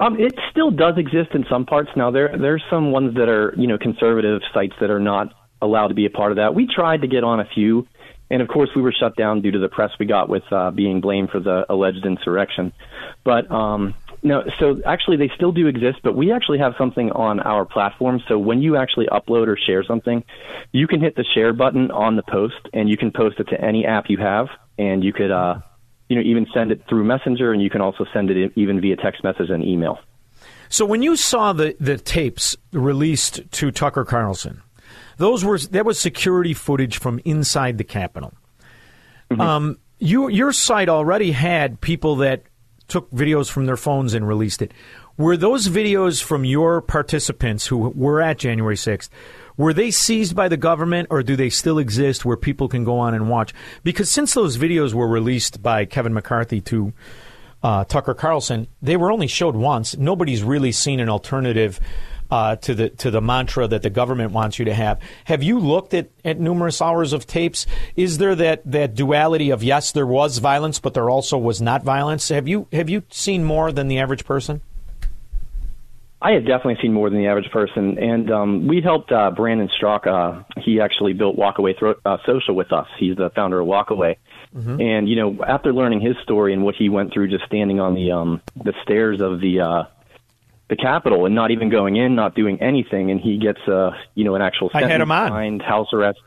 [0.00, 1.90] Um, it still does exist in some parts.
[1.96, 5.32] Now there there's some ones that are you know conservative sites that are not
[5.62, 6.54] allowed to be a part of that.
[6.54, 7.86] We tried to get on a few,
[8.30, 10.70] and of course we were shut down due to the press we got with uh,
[10.72, 12.72] being blamed for the alleged insurrection.
[13.24, 17.40] But um, no, so actually they still do exist, but we actually have something on
[17.40, 18.20] our platform.
[18.26, 20.24] So when you actually upload or share something,
[20.72, 23.60] you can hit the share button on the post, and you can post it to
[23.60, 25.60] any app you have, and you could, uh,
[26.14, 28.96] you know, even send it through Messenger, and you can also send it even via
[28.96, 29.98] text message and email.
[30.68, 34.62] So when you saw the the tapes released to Tucker Carlson,
[35.16, 38.32] those were that was security footage from inside the Capitol.
[39.30, 39.40] Mm-hmm.
[39.40, 42.42] Um, you, your site already had people that
[42.88, 44.72] took videos from their phones and released it.
[45.16, 49.08] Were those videos from your participants who were at January 6th,
[49.56, 52.98] were they seized by the government or do they still exist where people can go
[52.98, 53.54] on and watch?
[53.82, 56.92] Because since those videos were released by Kevin McCarthy to
[57.62, 59.96] uh, Tucker Carlson, they were only showed once.
[59.96, 61.80] Nobody's really seen an alternative
[62.30, 64.98] uh, to the to the mantra that the government wants you to have.
[65.24, 67.66] Have you looked at, at numerous hours of tapes?
[67.96, 71.84] Is there that, that duality of yes, there was violence, but there also was not
[71.84, 72.28] violence?
[72.30, 74.62] Have you have you seen more than the average person?
[76.24, 79.68] I have definitely seen more than the average person, and um, we helped uh, Brandon
[79.68, 80.40] Straka.
[80.40, 82.86] Uh, he actually built Walkaway Thro- uh, Social with us.
[82.98, 84.16] He's the founder of Walkaway,
[84.54, 84.80] Mm-hmm.
[84.80, 87.94] and you know, after learning his story and what he went through, just standing on
[87.94, 89.82] the um, the stairs of the uh,
[90.68, 94.22] the Capitol and not even going in, not doing anything, and he gets uh, you
[94.24, 95.28] know an actual I had him on.
[95.28, 96.20] behind house arrest.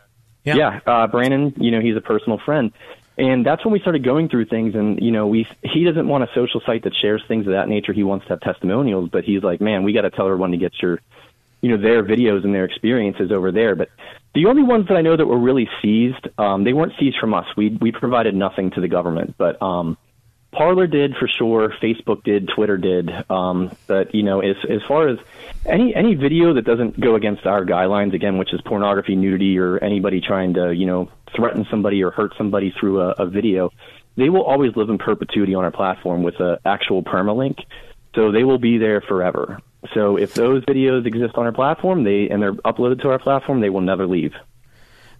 [0.44, 0.56] Yeah.
[0.58, 2.72] yeah uh, Brandon, you know, he's a personal friend.
[3.18, 6.24] And that's when we started going through things, and you know, we he doesn't want
[6.24, 7.92] a social site that shares things of that nature.
[7.92, 10.58] He wants to have testimonials, but he's like, man, we got to tell everyone to
[10.58, 11.02] get your,
[11.62, 13.76] you know, their videos and their experiences over there.
[13.76, 13.90] But
[14.36, 17.34] the only ones that I know that were really seized, um, they weren't seized from
[17.34, 17.48] us.
[17.58, 19.98] We we provided nothing to the government, but um,
[20.52, 21.74] Parler did for sure.
[21.82, 22.50] Facebook did.
[22.50, 23.12] Twitter did.
[23.32, 25.18] Um, but you know, as as far as
[25.68, 29.78] any any video that doesn't go against our guidelines, again, which is pornography, nudity, or
[29.84, 33.72] anybody trying to you know threaten somebody or hurt somebody through a, a video,
[34.16, 37.60] they will always live in perpetuity on our platform with an actual permalink.
[38.16, 39.60] So they will be there forever.
[39.94, 43.62] So if those videos exist on our platform, they and they're uploaded to our platform,
[43.62, 44.34] they will never leave.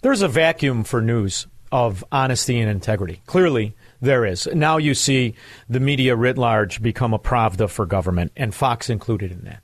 [0.02, 3.22] There's a vacuum for news of honesty and integrity.
[3.26, 4.48] Clearly, there is.
[4.48, 5.36] Now you see
[5.68, 9.64] the media writ large become a pravda for government, and Fox included in that.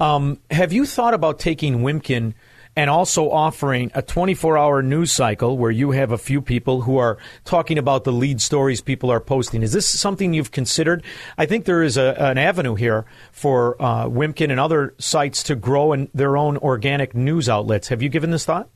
[0.00, 2.34] Um, have you thought about taking Wimkin
[2.78, 6.98] and also offering a 24 hour news cycle where you have a few people who
[6.98, 9.62] are talking about the lead stories people are posting?
[9.62, 11.02] Is this something you've considered?
[11.38, 15.54] I think there is a, an avenue here for uh, Wimkin and other sites to
[15.56, 17.88] grow in their own organic news outlets.
[17.88, 18.68] Have you given this thought?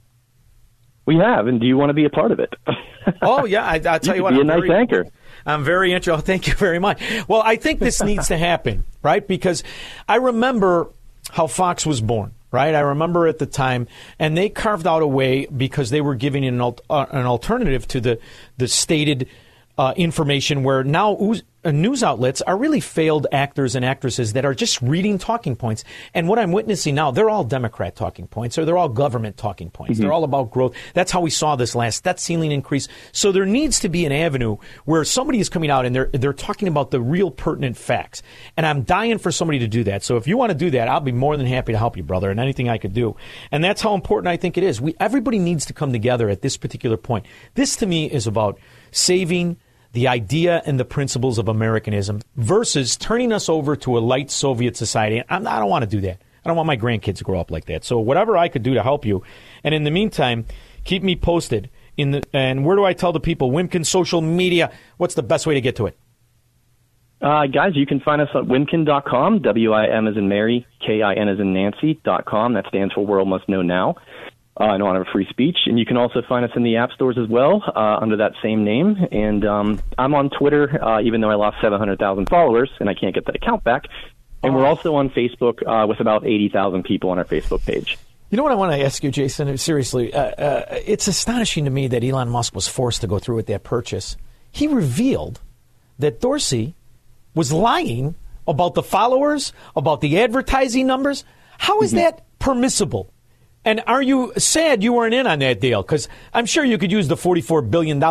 [1.04, 2.54] We have, and do you want to be a part of it?
[3.22, 4.30] Oh yeah, I, I'll tell you, you what.
[4.34, 5.06] be I'm a nice very- anchor.
[5.46, 6.12] I'm very interested.
[6.18, 7.02] Oh, thank you very much.
[7.26, 9.26] Well, I think this needs to happen, right?
[9.26, 9.64] Because
[10.06, 10.90] I remember
[11.32, 12.74] how Fox was born, right?
[12.74, 16.44] I remember at the time, and they carved out a way because they were giving
[16.44, 18.18] an, uh, an alternative to the
[18.58, 19.28] the stated
[19.78, 21.16] uh, information, where now
[21.64, 25.84] news outlets are really failed actors and actresses that are just reading talking points.
[26.14, 29.70] And what I'm witnessing now, they're all Democrat talking points, or they're all government talking
[29.70, 29.94] points.
[29.94, 30.02] Mm-hmm.
[30.02, 30.74] They're all about growth.
[30.94, 32.88] That's how we saw this last debt ceiling increase.
[33.12, 36.32] So there needs to be an avenue where somebody is coming out and they're they're
[36.32, 38.22] talking about the real pertinent facts.
[38.56, 40.02] And I'm dying for somebody to do that.
[40.02, 42.02] So if you want to do that, I'll be more than happy to help you,
[42.02, 43.16] brother, and anything I could do.
[43.52, 44.80] And that's how important I think it is.
[44.80, 47.26] We everybody needs to come together at this particular point.
[47.54, 48.58] This to me is about
[48.92, 49.58] saving
[49.93, 54.76] the idea and the principles of Americanism versus turning us over to a light Soviet
[54.76, 55.22] society.
[55.28, 56.20] I'm, I don't want to do that.
[56.45, 57.84] I don't want my grandkids to grow up like that.
[57.84, 59.22] So whatever I could do to help you,
[59.62, 60.47] and in the meantime,
[60.84, 61.70] keep me posted.
[61.97, 63.51] In the and where do I tell the people?
[63.51, 64.72] Wimkin social media.
[64.97, 65.99] What's the best way to get to it?
[67.20, 71.53] Uh, guys, you can find us at wimkin.com, W-I-M as in Mary, K-I-N as in
[71.53, 72.55] Nancy, dot com.
[72.55, 73.97] That stands for World Must Know Now,
[74.61, 75.56] uh, in honor of free speech.
[75.66, 78.32] And you can also find us in the app stores as well, uh, under that
[78.42, 78.96] same name.
[79.11, 83.14] And um, I'm on Twitter, uh, even though I lost 700,000 followers, and I can't
[83.14, 83.84] get that account back.
[84.42, 87.98] And we're also on Facebook uh, with about 80,000 people on our Facebook page.
[88.30, 89.56] You know what I want to ask you, Jason?
[89.58, 93.36] Seriously, uh, uh, it's astonishing to me that Elon Musk was forced to go through
[93.36, 94.16] with that purchase.
[94.52, 95.40] He revealed
[95.98, 96.74] that Dorsey
[97.34, 98.14] was lying
[98.46, 101.24] about the followers, about the advertising numbers.
[101.58, 103.12] How is that permissible?
[103.70, 105.80] And are you sad you weren't in on that deal?
[105.80, 108.02] Because I'm sure you could use the $44 billion.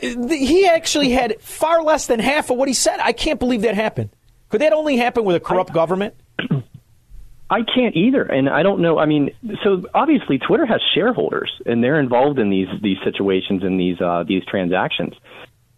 [0.00, 3.00] He actually had far less than half of what he said.
[3.00, 4.10] I can't believe that happened.
[4.48, 6.14] Could that only happen with a corrupt government?
[7.50, 9.00] I can't either, and I don't know.
[9.00, 9.30] I mean,
[9.64, 14.22] so obviously Twitter has shareholders, and they're involved in these these situations and these uh,
[14.22, 15.14] these transactions.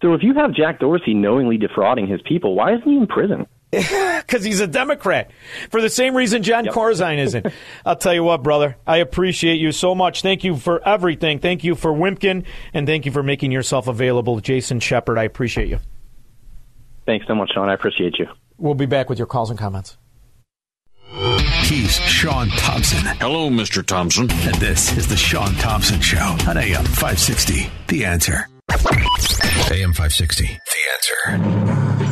[0.03, 3.47] So if you have Jack Dorsey knowingly defrauding his people, why isn't he in prison?
[4.23, 5.31] Because he's a Democrat.
[5.71, 7.47] For the same reason Jon Corzine isn't.
[7.85, 8.77] I'll tell you what, brother.
[8.87, 10.23] I appreciate you so much.
[10.23, 11.39] Thank you for everything.
[11.39, 14.41] Thank you for Wimkin, and thank you for making yourself available.
[14.41, 15.81] Jason Sheppard, I appreciate you.
[17.05, 17.69] Thanks so much, Shaun.
[17.69, 18.29] I appreciate you.
[18.59, 19.97] We'll be back with your calls and comments.
[21.65, 23.05] He's Shaun Thompson.
[23.21, 23.85] Hello, Mr.
[23.85, 24.31] Thompson.
[24.31, 27.71] And this is the Shaun Thompson Show on AM 560.
[27.89, 28.49] The answer.
[29.71, 30.47] AM 560.
[30.47, 32.12] The answer.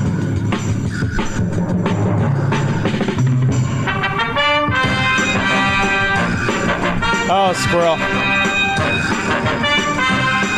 [7.33, 7.95] Oh, squirrel.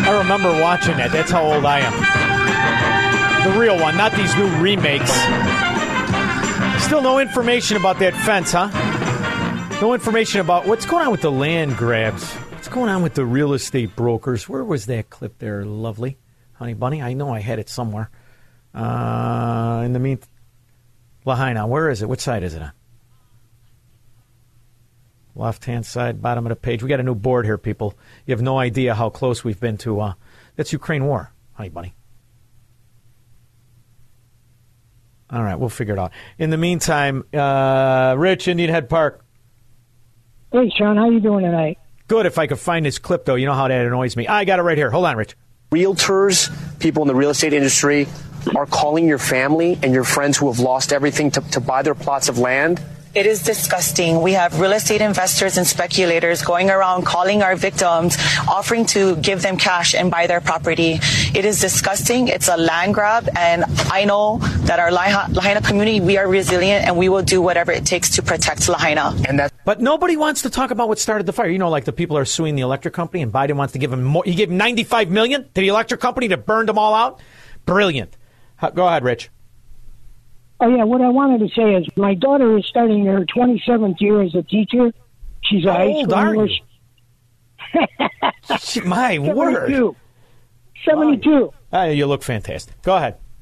[0.05, 1.13] I remember watching that.
[1.13, 3.53] That's how old I am.
[3.53, 5.13] The real one, not these new remakes.
[6.83, 8.71] Still no information about that fence, huh?
[9.83, 12.33] No information about what's going on with the land grabs.
[12.33, 14.49] What's going on with the real estate brokers?
[14.49, 15.67] Where was that clip there?
[15.67, 16.17] Lovely.
[16.55, 17.03] Honey Bunny?
[17.03, 18.11] I know I had it somewhere.
[18.75, 20.21] Uh, in the mean,
[21.27, 22.09] Lahaina, where is it?
[22.09, 22.73] Which side is it on?
[25.35, 26.83] Left hand side, bottom of the page.
[26.83, 27.95] We got a new board here, people.
[28.27, 30.01] You have no idea how close we've been to.
[30.01, 30.15] Uh,
[30.57, 31.95] that's Ukraine war, Honey Bunny.
[35.31, 36.13] All right, we'll figure it out.
[36.39, 39.25] In the meantime, uh, Rich, Indian Head Park.
[40.53, 41.79] Hey, Shaun, how you doing tonight?
[42.09, 42.27] Good.
[42.27, 44.27] If I could find this clip, though, you know how that annoys me.
[44.27, 44.91] I got it right here.
[44.91, 45.35] Hold on, Rich.
[45.71, 48.07] Realtors, people in the real estate industry,
[48.55, 51.95] are calling your family and your friends who have lost everything to, to buy their
[51.95, 52.83] plots of land.
[53.15, 54.23] It is disgusting.
[54.23, 58.17] We have real estate investors and speculators going around calling our victims,
[58.49, 60.99] offering to give them cash and buy their property.
[61.35, 62.29] It is disgusting.
[62.29, 63.29] It's a land grab.
[63.37, 67.43] And I know that our Lahaina Lahaina community, we are resilient and we will do
[67.43, 69.15] whatever it takes to protect Lahaina.
[69.29, 71.51] And that But nobody wants to talk about what started the fire.
[71.51, 73.93] You know, like the people are suing the electric company, and Biden wants to give
[73.93, 74.25] him more.
[74.25, 77.21] He gave 95 million to the electric company that burned them all out.
[77.67, 78.17] Brilliant.
[78.75, 79.29] Go ahead, Rich.
[80.63, 84.23] Oh yeah, what I wanted to say is my daughter is starting her 27th year
[84.23, 84.93] as a teacher.
[85.43, 86.15] She's a How high school?
[86.15, 86.63] English.
[88.85, 89.71] My word.
[89.71, 89.97] 72.
[90.85, 91.53] 72.
[91.73, 92.81] Ah, you look fantastic.
[92.83, 93.17] Go ahead.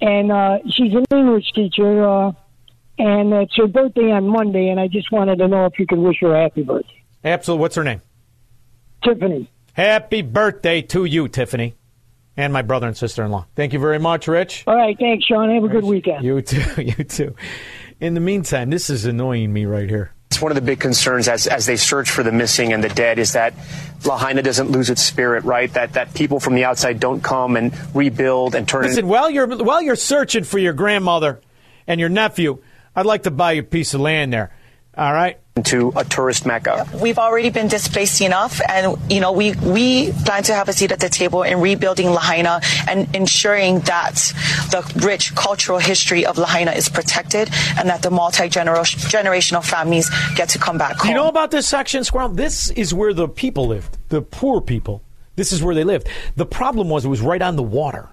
[0.00, 2.32] and uh, she's an English teacher, uh,
[2.98, 5.98] and it's her birthday on Monday, and I just wanted to know if you could
[6.00, 7.04] wish her a happy birthday.
[7.22, 7.60] Absolutely.
[7.60, 8.02] What's her name?
[9.04, 9.48] Tiffany.
[9.74, 11.74] Happy birthday to you, Tiffany,
[12.36, 13.46] and my brother and sister in law.
[13.54, 14.64] Thank you very much, Rich.
[14.66, 15.50] All right, thanks, Shaun.
[15.54, 16.24] Have a good weekend.
[16.24, 16.82] You too.
[16.82, 17.34] You too.
[18.00, 20.12] In the meantime, this is annoying me right here.
[20.30, 22.88] It's one of the big concerns as, as they search for the missing and the
[22.88, 23.54] dead is that
[24.04, 25.72] Lahaina doesn't lose its spirit, right?
[25.74, 28.88] That that people from the outside don't come and rebuild and turn it.
[28.88, 31.40] Listen, while you're while you're searching for your grandmother
[31.86, 32.58] and your nephew,
[32.96, 34.50] I'd like to buy you a piece of land there.
[34.96, 35.38] All right.
[35.56, 36.86] into a tourist mecca.
[37.00, 40.92] We've already been displaced enough, and you know we we plan to have a seat
[40.92, 44.14] at the table in rebuilding Lahaina and ensuring that
[44.70, 50.48] the rich cultural history of Lahaina is protected and that the multi generational families get
[50.50, 51.08] to come back Do home.
[51.08, 52.28] you know about this section, Squirrel?
[52.30, 55.02] This is where the people lived, the poor people.
[55.36, 56.08] This is where they lived.
[56.36, 58.10] The problem was it was right on the water.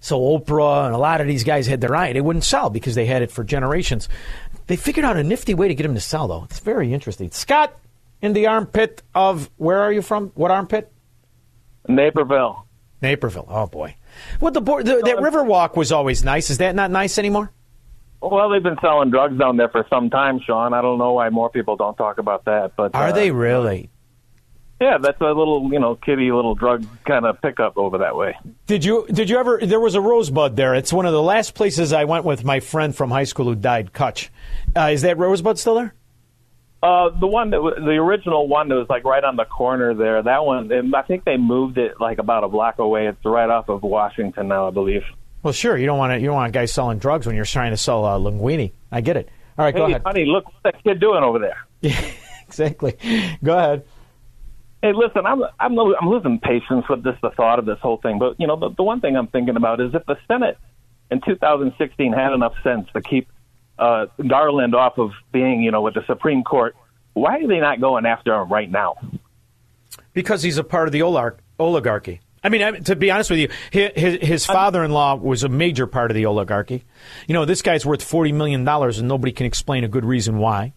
[0.00, 2.12] So Oprah and a lot of these guys had their eye.
[2.12, 4.08] They wouldn't sell because they had it for generations.
[4.66, 6.44] They figured out a nifty way to get him to sell, though.
[6.44, 7.30] It's very interesting.
[7.30, 7.78] Scott,
[8.20, 10.32] in the armpit of where are you from?
[10.34, 10.92] What armpit?
[11.88, 12.66] Naperville.
[13.02, 13.46] Naperville.
[13.48, 13.96] Oh boy.
[14.40, 16.50] Well, the, board, the that river walk was always nice.
[16.50, 17.52] Is that not nice anymore?
[18.20, 20.72] Well, they've been selling drugs down there for some time, Shaun.
[20.72, 23.90] I don't know why more people don't talk about that, but Are uh, they really?
[24.80, 28.36] Yeah, that's a little, you know, kitty little drug kind of pickup over that way.
[28.66, 29.58] Did you did you ever?
[29.62, 30.74] There was a Rosebud there.
[30.74, 33.54] It's one of the last places I went with my friend from high school who
[33.54, 34.28] died, Kutch.
[34.76, 35.94] Uh, is that Rosebud still there?
[36.82, 40.22] Uh, the one that the original one that was like right on the corner there.
[40.22, 43.06] That one, and I think they moved it like about a block away.
[43.06, 45.02] It's right off of Washington now, I believe.
[45.42, 45.78] Well, sure.
[45.78, 46.18] You don't want to.
[46.18, 48.72] You don't want guys selling drugs when you're trying to sell uh, linguine.
[48.92, 49.30] I get it.
[49.58, 50.02] All right, hey, go ahead.
[50.04, 51.64] honey, look what's that kid doing over there.
[52.46, 52.98] exactly.
[53.42, 53.84] Go ahead.
[54.82, 58.18] Hey, listen, I'm I'm I'm losing patience with this the thought of this whole thing.
[58.18, 60.58] But you know, the, the one thing I'm thinking about is if the Senate
[61.10, 63.28] in 2016 had enough sense to keep
[63.78, 66.76] uh, Garland off of being, you know, with the Supreme Court,
[67.14, 68.96] why are they not going after him right now?
[70.12, 71.02] Because he's a part of the
[71.58, 72.20] oligarchy.
[72.44, 76.12] I mean, to be honest with you, his, his, his father-in-law was a major part
[76.12, 76.84] of the oligarchy.
[77.26, 80.38] You know, this guy's worth forty million dollars, and nobody can explain a good reason
[80.38, 80.72] why.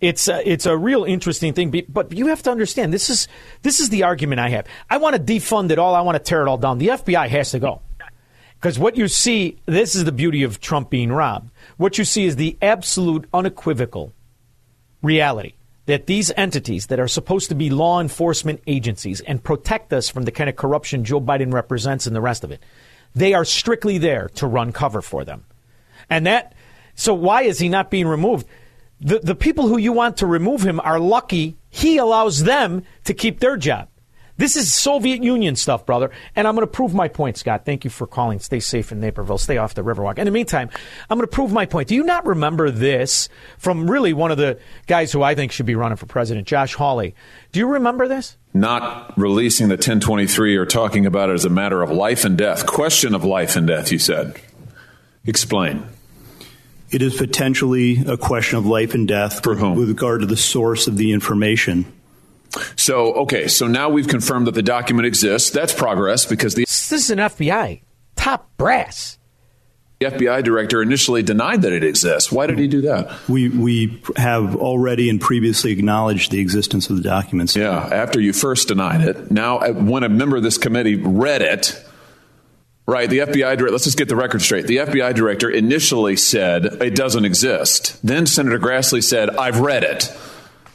[0.00, 3.28] It's a, it's a real interesting thing, but you have to understand this is
[3.62, 4.66] this is the argument I have.
[4.88, 5.94] I want to defund it all.
[5.94, 6.78] I want to tear it all down.
[6.78, 7.80] The FBI has to go.
[8.64, 11.50] Because what you see, this is the beauty of Trump being robbed.
[11.76, 14.14] What you see is the absolute unequivocal
[15.02, 15.52] reality
[15.86, 20.22] that these entities that are supposed to be law enforcement agencies and protect us from
[20.22, 22.62] the kind of corruption Joe Biden represents and the rest of it,
[23.14, 25.44] they are strictly there to run cover for them.
[26.08, 26.54] And that,
[26.94, 28.46] so why is he not being removed?
[29.04, 33.12] The, the people who you want to remove him are lucky he allows them to
[33.12, 33.88] keep their job.
[34.36, 36.10] This is Soviet Union stuff, brother.
[36.36, 37.64] And I'm going to prove my point, Scott.
[37.64, 38.38] Thank you for calling.
[38.38, 39.38] Stay safe in Naperville.
[39.38, 40.18] Stay off the Riverwalk.
[40.18, 40.70] In the meantime,
[41.10, 41.88] I'm going to prove my point.
[41.88, 43.28] Do you not remember this
[43.58, 46.74] from really one of the guys who I think should be running for president, Josh
[46.74, 47.14] Hawley?
[47.50, 48.36] Do you remember this?
[48.52, 52.66] Not releasing the 1023 or talking about it as a matter of life and death.
[52.66, 54.40] Question of life and death, you said.
[55.26, 55.88] Explain.
[56.94, 59.76] It is potentially a question of life and death For whom?
[59.76, 61.92] with regard to the source of the information.
[62.76, 65.50] So, okay, so now we've confirmed that the document exists.
[65.50, 67.80] That's progress because the This is an FBI
[68.14, 69.18] top brass.
[69.98, 72.30] The FBI director initially denied that it exists.
[72.30, 73.10] Why did he do that?
[73.28, 77.56] We we have already and previously acknowledged the existence of the documents.
[77.56, 79.32] Yeah, after you first denied it.
[79.32, 81.84] Now, uh, when a member of this committee read it,
[82.86, 84.66] right, the FBI director, let's just get the record straight.
[84.66, 87.98] The FBI director initially said it doesn't exist.
[88.06, 90.14] Then Senator Grassley said, I've read it.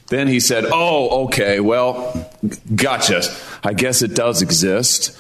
[0.08, 2.32] Then he said, oh, okay, well,
[2.76, 3.22] gotcha.
[3.64, 5.16] I guess it does exist.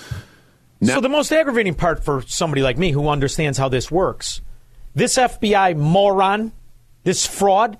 [0.83, 4.41] so the most aggravating part for somebody like me who understands how this works,
[4.95, 6.51] this FBI moron,
[7.03, 7.77] this fraud,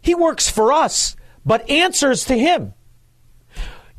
[0.00, 2.72] he works for us, but answers to him.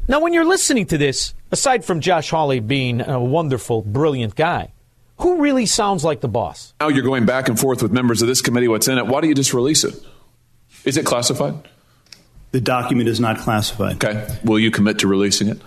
[0.10, 4.74] Now, when you're listening to this, aside from Josh Hawley being a wonderful, brilliant guy,
[5.20, 6.74] who really sounds like the boss?
[6.82, 8.68] Now you're going back and forth with members of this committee.
[8.68, 9.05] What's in it?
[9.05, 9.93] Why don't you just release it?
[10.84, 11.53] Is it classified?
[12.49, 14.03] The document is not classified.
[14.03, 14.28] Okay.
[14.43, 15.62] Will you commit to releasing it?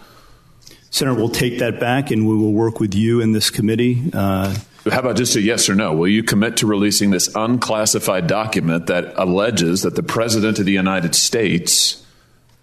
[0.90, 4.11] Senator, we'll take that back and we will work with you in this committee.
[4.12, 4.57] Uh,
[4.90, 5.95] How about just a yes or no?
[5.95, 10.72] Will you commit to releasing this unclassified document that alleges that the President of the
[10.72, 12.01] United States,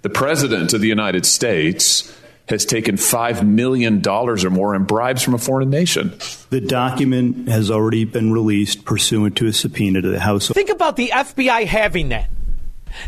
[0.02, 2.16] the President of the United States,
[2.48, 6.18] has taken $5 million or more in bribes from a foreign nation?
[6.50, 10.48] the document has already been released pursuant to a subpoena to the House.
[10.48, 12.30] Think about the FBI having that.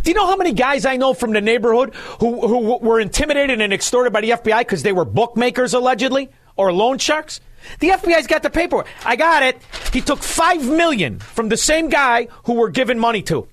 [0.04, 3.62] Do you know how many guys I know from the neighborhood who, who were intimidated
[3.62, 7.42] and extorted by the FBI because they were bookmakers allegedly or loan sharks?
[7.80, 8.88] The FBI's got the paperwork.
[9.06, 9.60] I got it.
[9.92, 13.48] He took five million from the same guy who we're giving money to,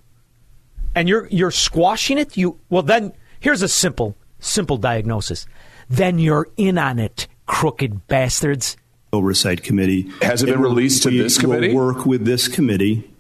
[0.95, 2.36] and you're you're squashing it.
[2.36, 5.47] You well then here's a simple simple diagnosis.
[5.91, 8.76] Then you're in on it, crooked bastards.
[9.12, 10.11] Oversight Committee.
[10.22, 11.68] Has it been And we'll- released to this committee?
[11.74, 13.11] will work with this committee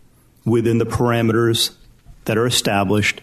[0.44, 1.70] within the parameters
[2.26, 3.20] that are established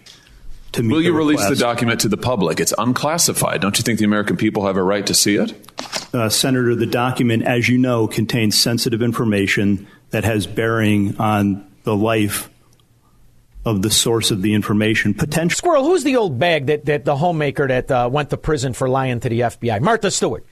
[0.72, 2.58] to meet Will you the release the document to the public?
[2.60, 3.60] It's unclassified.
[3.60, 5.54] Don't you think the American people have a right to see it?
[6.12, 11.94] Uh, Senator, the document, as you know, contains sensitive information that has bearing on the
[11.96, 12.50] life
[13.66, 15.12] of the source of the information.
[15.12, 15.56] Potential.
[15.56, 18.88] Squirrel, who's the old bag that, that the homemaker that uh, went to prison for
[18.88, 19.80] lying to the FBI?
[19.82, 20.46] Martha Stewart.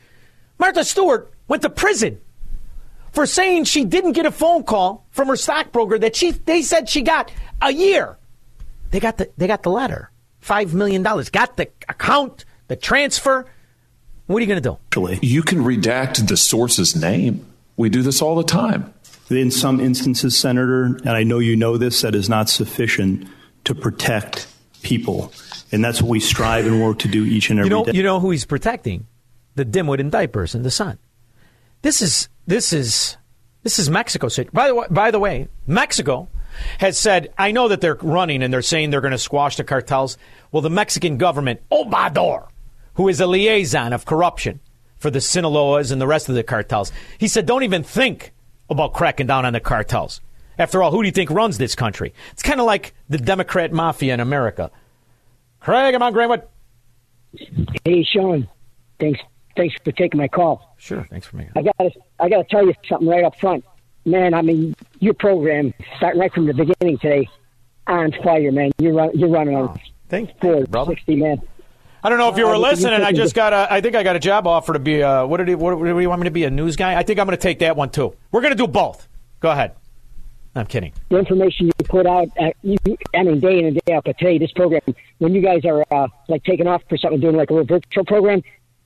[0.58, 2.20] Martha Stewart went to prison
[3.12, 6.88] for saying she didn't get a phone call from her stockbroker that she they said
[6.88, 7.30] she got
[7.62, 8.18] a year.
[8.90, 10.10] They got the they got the letter.
[10.40, 11.30] Five million dollars.
[11.30, 13.46] Got the account, the transfer.
[14.26, 14.78] What are you going to do?
[15.22, 17.46] You can redact the source's name.
[17.76, 18.93] We do this all the time.
[19.30, 23.26] In some instances, Senator, and I know you know this, that is not sufficient
[23.64, 24.46] to protect
[24.82, 25.32] people.
[25.72, 27.92] And that's what we strive and work to do each and every You day.
[27.92, 29.06] know, you know who he's protecting?
[29.54, 30.98] The dimwit in diapers and the sun.
[31.82, 33.16] This is this is
[33.62, 34.50] this is Mexico City.
[34.52, 36.28] By the way, by the way, Mexico
[36.78, 39.64] has said, I know that they're running and they're saying they're going to squash the
[39.64, 40.18] cartels.
[40.52, 42.48] Well, the Mexican government, Obrador,
[42.94, 44.60] who is a liaison of corruption
[44.98, 48.32] for the Sinaloas and the rest of the cartels, he said, don't even think
[48.70, 50.20] about cracking down on the cartels.
[50.58, 52.14] After all, who do you think runs this country?
[52.32, 54.70] It's kind of like the Democrat mafia in America.
[55.60, 56.42] Craig, I'm on Greenwood.
[57.84, 58.48] Hey, Shaun.
[59.00, 59.20] Thanks.
[59.56, 60.74] Thanks for taking my call.
[60.78, 61.06] Sure.
[61.10, 61.48] Thanks for me.
[61.56, 61.74] I got.
[62.20, 63.64] I got to tell you something right up front,
[64.04, 64.34] man.
[64.34, 67.28] I mean, your program starting right from the beginning today,
[67.86, 68.72] on fire, man.
[68.78, 69.80] You're run, you're running on.
[70.08, 71.40] Thank you, sixty, man.
[72.04, 73.00] I don't know if you were Uh, listening.
[73.02, 73.66] I just got a.
[73.72, 75.00] I think I got a job offer to be.
[75.00, 75.54] A, what did he?
[75.54, 76.44] What, what do you want me to be?
[76.44, 76.94] A news guy?
[76.98, 78.14] I think I'm going to take that one too.
[78.30, 79.08] We're going to do both.
[79.40, 79.72] Go ahead.
[80.54, 80.92] I'm kidding.
[81.08, 82.76] The information you put out, uh, you,
[83.14, 84.04] I mean, day in and day out.
[84.04, 84.82] But today, this program,
[85.18, 88.04] when you guys are uh, like taking off for something, doing like a little virtual
[88.04, 88.42] program,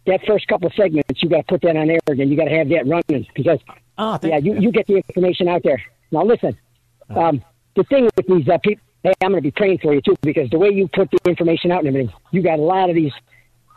[0.06, 2.44] that first couple of segments, you got to put that on air, and you got
[2.44, 3.58] to have that running because
[4.22, 5.82] yeah, you, you get the information out there.
[6.12, 6.56] Now listen,
[7.10, 7.42] um,
[7.74, 10.16] the thing with these uh, people, hey, I'm going to be praying for you too
[10.22, 12.96] because the way you put the information out and everything, you got a lot of
[12.96, 13.12] these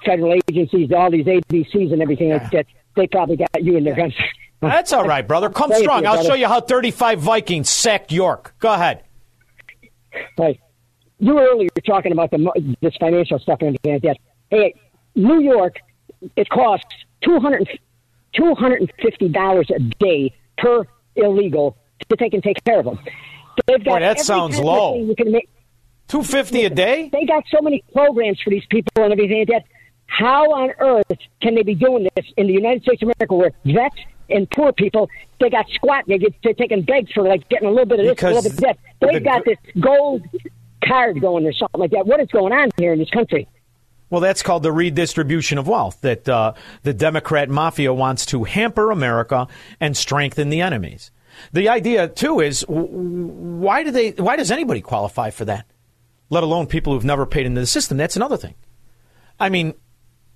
[0.06, 2.66] federal agencies, all these ABCs and everything like that.
[2.96, 4.14] They probably got you in their guns.
[4.60, 5.50] That's all right, brother.
[5.50, 6.04] Come Thank strong.
[6.04, 6.30] you, I'll brother.
[6.30, 8.54] show you how 35 Vikings sacked York.
[8.60, 9.04] Go ahead.
[10.38, 10.60] Right.
[11.20, 14.18] You were earlier talking about the this financial stuff and everything like that.
[14.50, 14.74] Hey,
[15.16, 15.78] New York,
[16.36, 16.88] it costs
[17.24, 17.70] two hundred
[18.34, 20.84] two hundred and fifty dollars a day per
[21.16, 21.78] illegal
[22.10, 23.00] to take and take care of them.
[23.68, 24.98] They've got Boy, that sounds low.
[24.98, 25.50] You can make.
[26.08, 27.10] Two fifty a day.
[27.12, 29.64] They got so many programs for these people and everything like that.
[30.08, 33.52] How on earth can they be doing this in the United States of America, where
[33.64, 33.96] vets
[34.30, 37.72] and poor people they got squat, they get they're taking begs for like getting a
[37.72, 38.78] little bit of this, a little bit of that.
[39.00, 40.24] They've the got this gold
[40.84, 42.06] card going or something like that.
[42.06, 43.48] What is going on here in this country?
[44.10, 46.02] Well, that's called the redistribution of wealth.
[46.02, 49.48] That uh, the Democrat mafia wants to hamper America
[49.80, 51.12] and strengthen the enemies.
[51.54, 54.12] The idea too is why do they?
[54.12, 55.66] Why does anybody qualify for that?
[56.30, 57.98] Let alone people who've never paid into the system.
[57.98, 58.56] That's another thing.
[59.40, 59.74] I mean,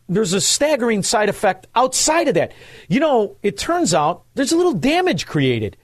[0.09, 2.53] there's a staggering side effect outside of that.
[2.87, 5.77] You know, it turns out there's a little damage created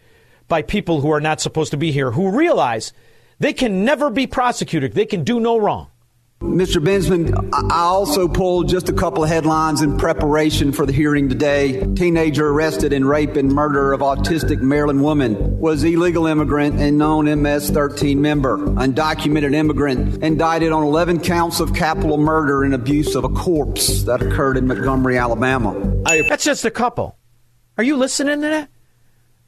[0.47, 2.93] by people who are not supposed to be here who realize
[3.39, 4.93] they can never be prosecuted.
[4.93, 5.90] They can do no wrong.
[6.41, 6.83] Mr.
[6.83, 11.85] Bensman, I also pulled just a couple of headlines in preparation for the hearing today.
[11.93, 17.25] Teenager arrested in rape and murder of autistic Maryland woman was illegal immigrant and known
[17.25, 18.57] MS-13 member.
[18.57, 24.23] Undocumented immigrant indicted on 11 counts of capital murder and abuse of a corpse that
[24.23, 25.79] occurred in Montgomery, Alabama.
[26.27, 27.19] That's just a couple.
[27.77, 28.69] Are you listening to that?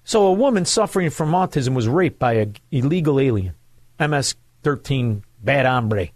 [0.03, 3.55] So a woman suffering from autism was raped by an illegal alien,
[3.99, 6.09] MS-13 bad hombre.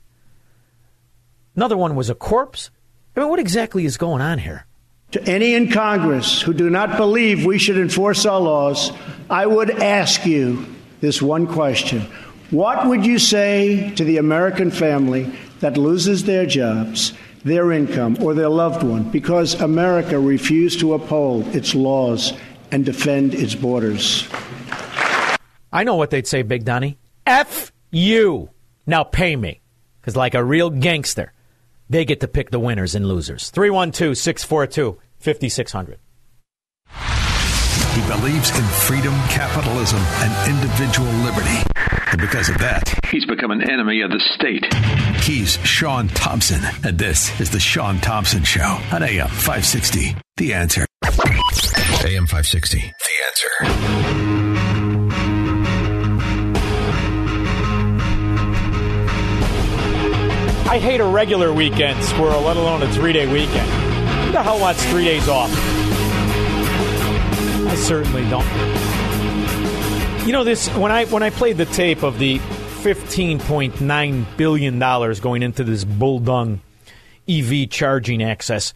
[1.58, 2.70] Another one was a corpse.
[3.16, 4.68] I mean, what exactly is going on here?
[5.12, 8.91] To any in Congress who do not believe we should enforce our laws,
[9.28, 10.68] I would ask you
[11.01, 12.01] this one question.
[12.51, 18.36] What would you say to the American family that loses their jobs, their income, or
[18.36, 22.34] their loved one because America refused to uphold its laws
[22.72, 24.28] and defend its borders?
[25.74, 26.99] I know what they'd say, Big Donny.
[27.26, 28.51] F you.
[28.86, 29.62] Now pay me.
[29.99, 31.34] Because, like a real gangster,
[31.89, 33.49] they get to pick the winners and losers.
[33.51, 35.99] 312 642 5600.
[37.97, 41.63] He believes in freedom, capitalism, and individual liberty.
[42.11, 44.71] And because of that, he's become an enemy of the state.
[45.23, 50.15] He's Shaun Thompson, and this is The Shaun Thompson Show on AM 560.
[50.38, 50.85] The answer.
[51.03, 52.77] AM 560.
[52.79, 52.93] The
[53.25, 54.36] answer.
[60.70, 63.70] I hate a regular weekend, Squirrel, let alone a three day weekend.
[64.26, 65.49] Who the hell wants three days off?
[67.68, 68.45] I certainly don't.
[70.28, 72.39] You know this when I when I played the tape of the
[72.82, 76.59] fifteen point nine billion dollars going into this bull dung
[77.30, 78.74] EV charging access.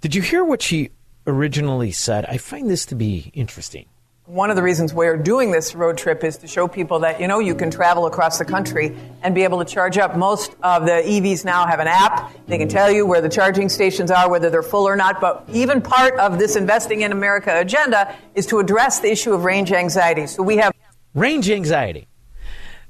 [0.00, 0.90] Did you hear what she
[1.28, 2.24] originally said?
[2.26, 3.86] I find this to be interesting.
[4.30, 7.26] One of the reasons we're doing this road trip is to show people that, you
[7.26, 10.16] know, you can travel across the country and be able to charge up.
[10.16, 12.32] Most of the EVs now have an app.
[12.46, 15.20] They can tell you where the charging stations are, whether they're full or not.
[15.20, 19.42] But even part of this Investing in America agenda is to address the issue of
[19.42, 20.28] range anxiety.
[20.28, 20.72] So we have
[21.12, 22.06] range anxiety.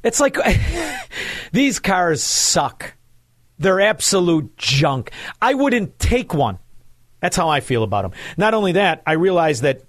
[0.05, 0.37] It's like
[1.53, 2.93] these cars suck.
[3.59, 5.11] They're absolute junk.
[5.41, 6.59] I wouldn't take one.
[7.21, 8.13] That's how I feel about them.
[8.37, 9.85] Not only that, I realize that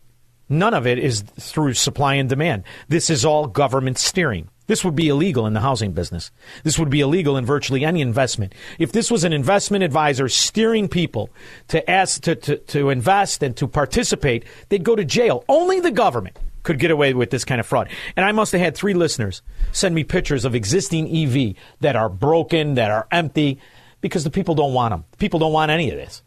[0.52, 2.64] none of it is through supply and demand.
[2.88, 4.49] This is all government steering.
[4.68, 6.32] This would be illegal in the housing business.
[6.64, 8.54] This would be illegal in virtually any investment.
[8.80, 11.30] If this was an investment advisor steering people
[11.70, 15.43] to ask to, to, to invest and to participate, they'd go to jail.
[15.49, 17.89] Only the government could get away with this kind of fraud.
[18.16, 19.41] And I must have had three listeners
[19.72, 23.60] send me pictures of existing EV that are broken, that are empty,
[23.99, 25.04] because the people don't want them.
[25.18, 26.22] People don't want any of this.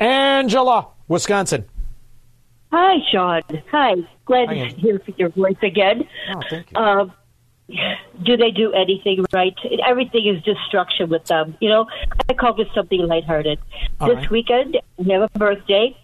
[0.00, 1.64] Angela, Wisconsin.
[2.76, 3.42] Hi, Shaun.
[3.70, 3.94] Hi.
[4.24, 6.08] Glad Hi, to hear your voice again.
[6.34, 6.76] Oh, thank you.
[6.76, 7.12] Um,
[8.24, 9.54] do they do anything right?
[9.86, 11.56] Everything is destruction with them.
[11.60, 11.86] You know,
[12.28, 13.60] I call this something lighthearted.
[14.00, 14.30] All this right.
[14.30, 15.96] weekend, I have a birthday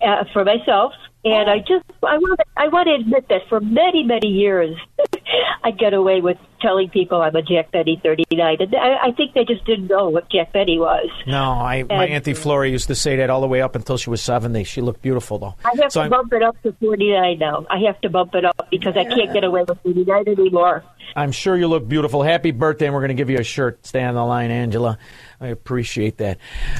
[0.00, 4.02] uh, for myself, and I just I want I want to admit that for many
[4.02, 4.74] many years,
[5.64, 9.34] I get away with telling people I'm a Jack Benny 39, and I, I think
[9.34, 11.08] they just didn't know what Jack Benny was.
[11.24, 14.10] No, I, my Auntie Flora used to say that all the way up until she
[14.10, 14.64] was 70.
[14.64, 15.54] She looked beautiful, though.
[15.64, 17.66] I have So to I'm, bump it up to 49 now.
[17.70, 20.82] I have to bump it up because I can't get away with 49 anymore.
[21.14, 22.24] I'm sure you look beautiful.
[22.24, 23.86] Happy birthday, and we're going to give you a shirt.
[23.86, 24.98] Stay on the line, Angela.
[25.40, 26.38] I appreciate that.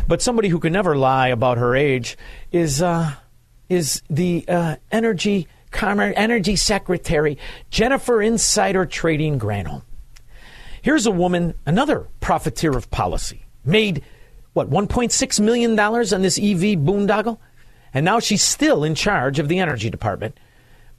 [0.09, 2.19] But somebody who can never lie about her age
[2.51, 3.13] is uh,
[3.69, 7.39] is the uh, energy commerce energy secretary
[7.71, 9.83] Jennifer Insider Trading Granholm.
[10.83, 14.03] Here's a woman, another profiteer of policy, made
[14.53, 17.39] what 1.6 million dollars on this EV boondoggle,
[17.93, 20.39] and now she's still in charge of the energy department.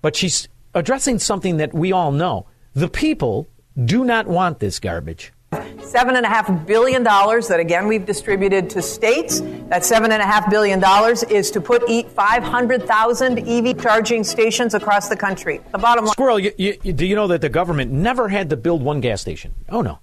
[0.02, 3.48] But she's addressing something that we all know: the people
[3.86, 5.32] do not want this garbage.
[5.82, 9.40] Seven and a half billion dollars that again we've distributed to states.
[9.69, 14.74] That seven and a half billion dollars is to put e- 500,000 EV charging stations
[14.74, 15.61] across the country.
[15.72, 16.11] The bottom line.
[16.11, 19.22] Squirrel, you, you- do you know that the government never had to build one gas
[19.22, 19.53] station?
[19.69, 19.99] Oh no,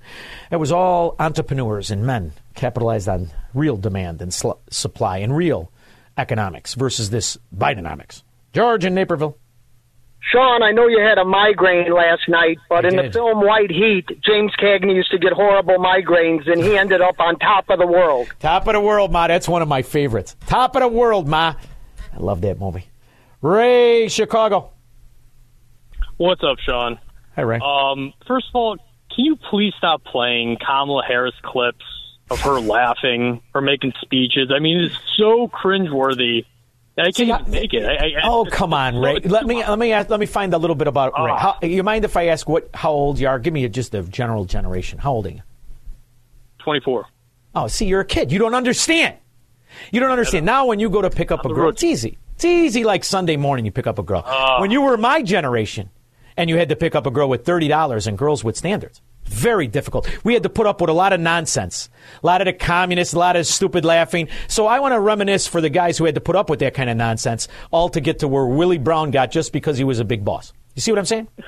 [0.51, 5.71] it was all entrepreneurs and men capitalized on real demand and sl- supply and real
[6.17, 8.23] economics versus this Bidenomics.
[8.55, 9.37] George in Naperville.
[10.33, 13.71] Shaun, I know you had a migraine last night, but I in the film White
[13.71, 17.79] Heat, James Cagney used to get horrible migraines, and he ended up on top of
[17.79, 18.29] the world.
[18.41, 19.27] Top of the world, Ma.
[19.27, 20.35] That's one of my favorites.
[20.47, 21.55] Top of the world, Ma.
[22.13, 22.87] I love that movie.
[23.43, 24.71] Ray, Chicago.
[26.17, 26.99] What's up, Shaun?
[27.37, 27.59] Hi, Ray.
[27.63, 28.77] Um, first of all,
[29.15, 31.85] can you please stop playing Kamala Harris clips
[32.31, 34.51] of her laughing or making speeches?
[34.55, 36.47] I mean, it's so cringeworthy.
[36.97, 37.85] I can't even take it.
[37.85, 39.19] I, I, Oh come on, Ray.
[39.21, 41.31] Let me let me ask, let me find a little bit about Ray.
[41.31, 41.57] Ah.
[41.61, 43.39] How, you mind if I ask what how old you are?
[43.39, 44.99] Give me just a general generation.
[45.01, 45.43] How old are you?
[46.61, 47.07] 24.
[47.57, 48.33] Oh, see, you're a kid.
[48.33, 49.17] You don't understand.
[49.93, 50.47] You don't understand.
[50.47, 52.19] Now, when you go to pick up a girl, it's easy.
[52.37, 54.23] It's easy like Sunday morning you pick up a girl.
[54.25, 54.61] Ah.
[54.61, 55.91] when you were my generation
[56.37, 59.67] and you had to pick up a girl with $30 and girls with standards, very
[59.67, 60.09] difficult.
[60.25, 61.89] We had to put up with a lot of nonsense,
[62.23, 64.29] a lot of the communists, a lot of stupid laughing.
[64.49, 66.75] So I want to reminisce for the guys who had to put up with that
[66.75, 69.99] kind of nonsense, all to get to where Willie Brown got just because he was
[70.01, 70.53] a big boss.
[70.75, 71.29] You see what I'm saying?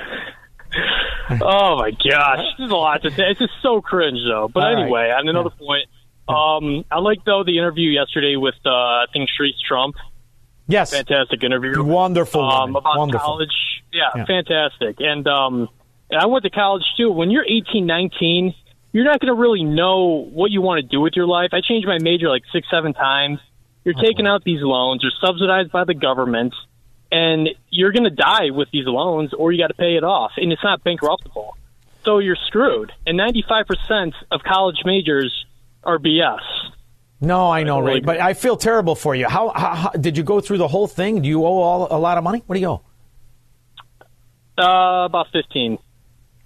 [1.29, 3.25] Oh my gosh, there's a lot to say.
[3.31, 4.49] It's just so cringe, though.
[4.53, 4.83] But All right.
[4.83, 5.89] anyway, on another point,
[6.29, 9.97] um, I like though the interview yesterday with uh, I think Sharice Trump.
[10.69, 11.83] Yes, fantastic interview.
[11.83, 13.27] Wonderful, Um, about wonderful.
[13.27, 13.51] college,
[13.93, 14.25] yeah, Yeah.
[14.25, 14.97] fantastic.
[15.01, 15.69] And um,
[16.11, 17.11] and I went to college too.
[17.11, 18.55] When you're 18, 19,
[18.93, 21.51] you're not going to really know what you want to do with your life.
[21.53, 23.41] I changed my major like six, seven times.
[23.85, 25.03] You're taking out these loans.
[25.03, 26.55] You're subsidized by the government,
[27.13, 30.33] and you're going to die with these loans, or you got to pay it off,
[30.37, 31.51] and it's not bankruptable.
[32.05, 32.93] So you're screwed.
[33.07, 35.45] And 95% of college majors
[35.85, 36.41] are BS.
[37.21, 39.29] No, I know, Ray, but I feel terrible for you.
[39.29, 41.23] How, how, how did you go through the whole thing?
[41.23, 42.43] Do you owe all, a lot of money?
[42.47, 42.83] What do you owe?
[44.59, 45.79] Uh, about 15.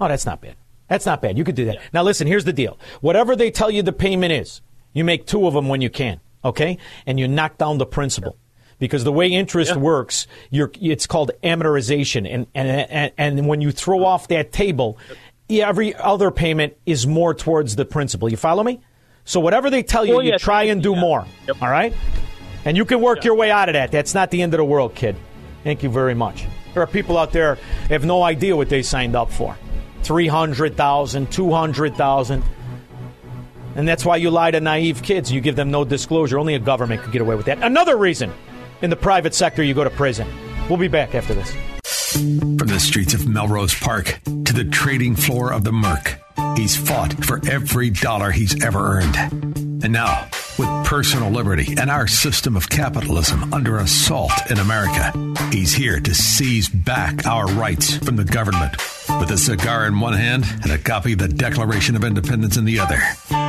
[0.00, 0.56] Oh, that's not bad.
[0.88, 1.38] That's not bad.
[1.38, 1.78] You could do that.
[1.92, 2.78] Now, listen, here's the deal.
[3.00, 4.60] Whatever they tell you the payment is,
[4.92, 6.78] you make two of them when you can, okay?
[7.06, 8.36] And you knock down the principal.
[8.80, 12.26] Because the way interest works, you're, it's called amortization.
[12.28, 14.96] And, and, and, and when you throw off that table,
[15.50, 18.30] every other payment is more towards the principal.
[18.30, 18.80] You follow me?
[19.24, 21.26] So whatever they tell you, Well, you yeah, try and do more.
[21.60, 21.92] All right?
[22.64, 23.92] And you can work your way out of that.
[23.92, 25.14] That's not the end of the world, kid.
[25.62, 26.46] Thank you very much.
[26.72, 27.56] There are people out there
[27.90, 29.56] have no idea what they signed up for.
[30.02, 32.42] 300,000, 200,000.
[33.76, 35.30] And that's why you lie to naive kids.
[35.30, 36.38] You give them no disclosure.
[36.38, 37.62] Only a government could get away with that.
[37.62, 38.32] Another reason
[38.82, 40.28] in the private sector you go to prison.
[40.68, 41.50] We'll be back after this.
[42.12, 46.18] From the streets of Melrose Park to the trading floor of the Merc,
[46.56, 49.16] he's fought for every dollar he's ever earned.
[49.82, 50.28] And now,
[50.58, 55.12] with personal liberty and our system of capitalism under assault in America,
[55.50, 58.76] he's here to seize back our rights from the government.
[59.20, 62.64] With a cigar in one hand and a copy of the Declaration of Independence in
[62.64, 63.00] the other,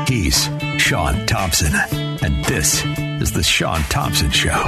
[0.08, 1.74] he's Shaun Thompson.
[2.24, 4.64] And this is The Shaun Thompson Show.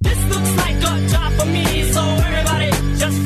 [0.00, 3.24] This looks like a job for me, so everybody just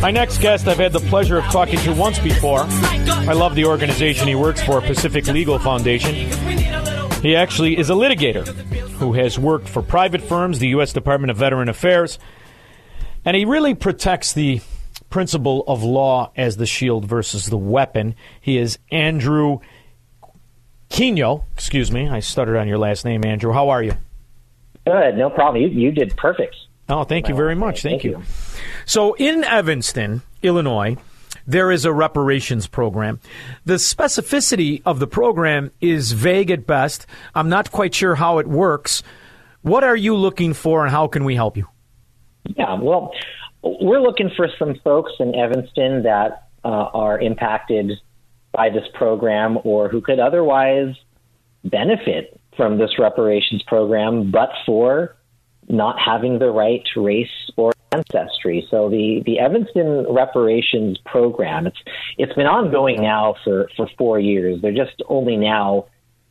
[0.00, 2.64] My next guest, I've had the pleasure of talking to once before.
[2.66, 6.14] I love the organization he works for, Pacific Legal Foundation.
[7.20, 8.46] He actually is a litigator
[8.92, 10.94] who has worked for private firms, the U.S.
[10.94, 12.18] Department of Veteran Affairs,
[13.26, 14.62] and he really protects the
[15.10, 18.14] principle of law as the shield versus the weapon.
[18.40, 19.58] He is Andrew
[20.88, 21.44] Quinio.
[21.52, 23.52] Excuse me, I stuttered on your last name, Andrew.
[23.52, 23.92] How are you?
[24.86, 25.62] Good, no problem.
[25.62, 26.56] You, you did perfect.
[26.90, 27.82] Oh, thank you very much.
[27.82, 28.22] Thank, you.
[28.84, 30.96] So, in Evanston, Illinois,
[31.46, 33.20] there is a reparations program.
[33.64, 37.06] The specificity of the program is vague at best.
[37.34, 39.02] I'm not quite sure how it works.
[39.62, 41.68] What are you looking for, and how can we help you?
[42.56, 43.12] Yeah, well,
[43.62, 47.92] we're looking for some folks in Evanston that uh, are impacted
[48.52, 50.94] by this program or who could otherwise
[51.64, 55.16] benefit from this reparations program, but for
[55.70, 58.66] not having the right race or ancestry.
[58.70, 61.78] So the, the Evanston reparations program, it's
[62.18, 64.60] it's been ongoing now for, for four years.
[64.60, 65.86] They're just only now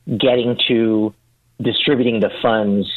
[0.07, 1.13] getting to
[1.61, 2.87] distributing the funds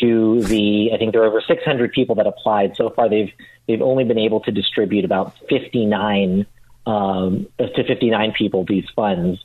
[0.00, 3.08] to the I think there are over 600 people that applied so far.
[3.08, 3.32] They've
[3.68, 6.46] they've only been able to distribute about 59
[6.86, 9.40] um, to 59 people these funds.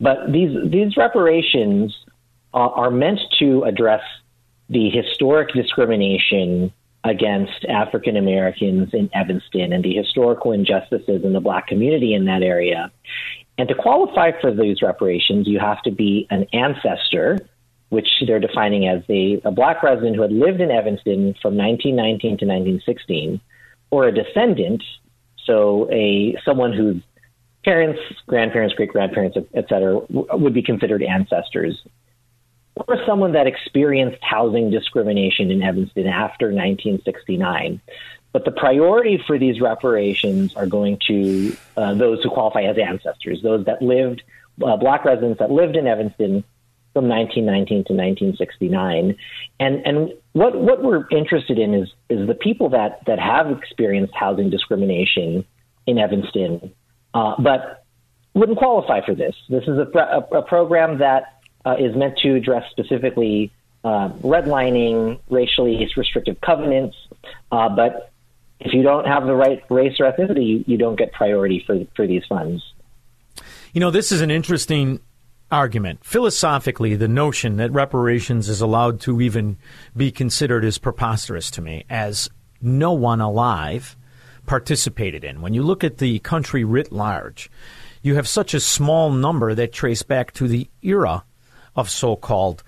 [0.00, 1.96] But these these reparations
[2.52, 4.02] are, are meant to address
[4.68, 6.72] the historic discrimination
[7.04, 12.42] against African Americans in Evanston and the historical injustices in the black community in that
[12.42, 12.90] area.
[13.58, 17.38] And to qualify for these reparations, you have to be an ancestor
[17.88, 22.20] which they're defining as a, a black resident who had lived in Evanston from 1919
[22.38, 23.40] to 1916,
[23.90, 24.82] or a descendant,
[25.44, 27.00] so a someone whose
[27.64, 31.80] parents, grandparents, great grandparents, et cetera, would be considered ancestors,
[32.76, 37.80] or someone that experienced housing discrimination in Evanston after 1969.
[38.32, 43.40] But the priority for these reparations are going to uh, those who qualify as ancestors,
[43.42, 44.22] those that lived,
[44.62, 46.44] uh, black residents that lived in Evanston
[46.92, 49.16] from 1919 to 1969.
[49.58, 54.12] And and what what we're interested in is is the people that that have experienced
[54.14, 55.44] housing discrimination
[55.86, 56.74] in Evanston,
[57.14, 57.84] uh, but
[58.34, 59.34] wouldn't qualify for this.
[59.48, 61.35] This is a, a, a program that
[61.66, 63.52] uh, is meant to address specifically
[63.84, 66.96] uh, redlining, racially restrictive covenants.
[67.50, 68.12] Uh, but
[68.60, 71.84] if you don't have the right race or ethnicity, you, you don't get priority for
[71.94, 72.62] for these funds.
[73.72, 75.00] You know, this is an interesting
[75.50, 76.04] argument.
[76.04, 79.58] Philosophically, the notion that reparations is allowed to even
[79.96, 82.30] be considered is preposterous to me, as
[82.62, 83.96] no one alive
[84.46, 85.40] participated in.
[85.40, 87.50] When you look at the country writ large,
[88.02, 91.24] you have such a small number that trace back to the era
[91.76, 92.62] of so called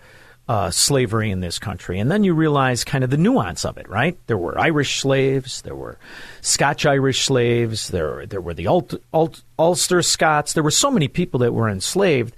[0.48, 1.98] uh, slavery in this country.
[1.98, 4.18] And then you realize kind of the nuance of it, right?
[4.26, 5.98] There were Irish slaves, there were
[6.40, 10.52] Scotch Irish slaves, there, there were the Ulster Scots.
[10.54, 12.34] There were so many people that were enslaved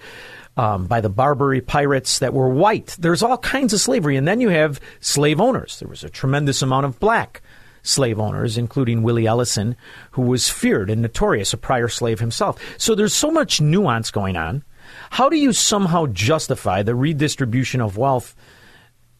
[0.56, 2.96] um, by the Barbary pirates that were white.
[2.98, 4.16] There's all kinds of slavery.
[4.16, 5.78] And then you have slave owners.
[5.78, 7.42] There was a tremendous amount of black
[7.82, 9.76] slave owners, including Willie Ellison,
[10.10, 12.60] who was feared and notorious, a prior slave himself.
[12.76, 14.64] So there's so much nuance going on.
[15.10, 18.34] How do you somehow justify the redistribution of wealth?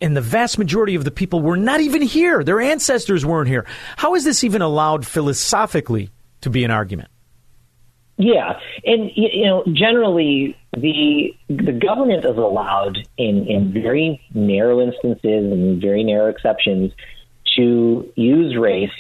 [0.01, 2.43] And the vast majority of the people were not even here.
[2.43, 3.67] Their ancestors weren't here.
[3.97, 6.09] How is this even allowed philosophically
[6.41, 7.11] to be an argument?
[8.17, 15.51] Yeah, and you know, generally the the government is allowed in in very narrow instances
[15.53, 16.93] and very narrow exceptions
[17.57, 18.91] to use race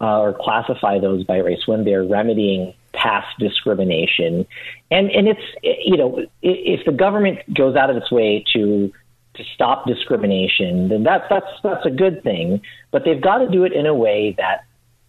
[0.00, 4.46] uh, or classify those by race when they're remedying past discrimination.
[4.90, 8.92] And and it's you know if the government goes out of its way to
[9.34, 12.60] to stop discrimination, then that's that's that's a good thing.
[12.90, 14.64] But they've got to do it in a way that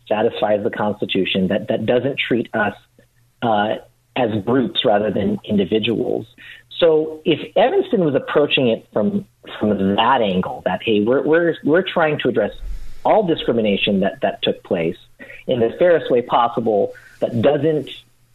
[0.07, 2.75] satisfies the Constitution, that that doesn't treat us
[3.41, 3.75] uh,
[4.15, 6.27] as groups rather than individuals.
[6.79, 9.25] So if Evanston was approaching it from
[9.59, 12.53] from that angle, that hey, we're we're we're trying to address
[13.03, 14.97] all discrimination that that took place
[15.47, 17.89] in the fairest way possible, that doesn't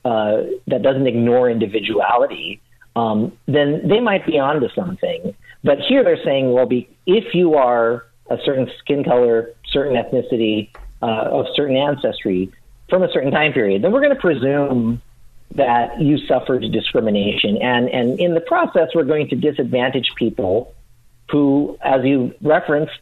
[0.04, 2.60] uh, that doesn't ignore individuality,
[2.94, 5.34] um, then they might be onto something.
[5.62, 10.70] But here they're saying, well, be, if you are a certain skin color, certain ethnicity,
[11.02, 12.52] uh, of certain ancestry
[12.88, 15.02] from a certain time period, then we're going to presume
[15.54, 20.74] that you suffered discrimination, and and in the process, we're going to disadvantage people
[21.30, 22.94] who, as you referenced,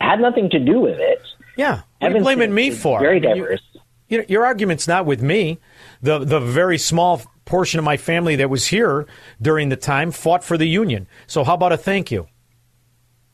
[0.00, 1.20] had nothing to do with it.
[1.56, 3.00] Yeah, what are you blaming me for?
[3.00, 3.60] Very diverse.
[3.72, 3.73] You,
[4.14, 5.58] you, your argument's not with me.
[6.00, 9.06] The the very small portion of my family that was here
[9.40, 11.06] during the time fought for the union.
[11.26, 12.26] So how about a thank you?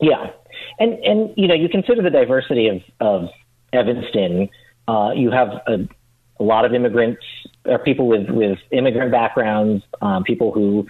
[0.01, 0.31] Yeah,
[0.79, 3.29] and and you know you consider the diversity of of
[3.73, 4.49] Evanston.
[4.89, 5.89] Uh, you have a,
[6.41, 7.23] a, lot of immigrants
[7.65, 10.89] or people with with immigrant backgrounds, um, people who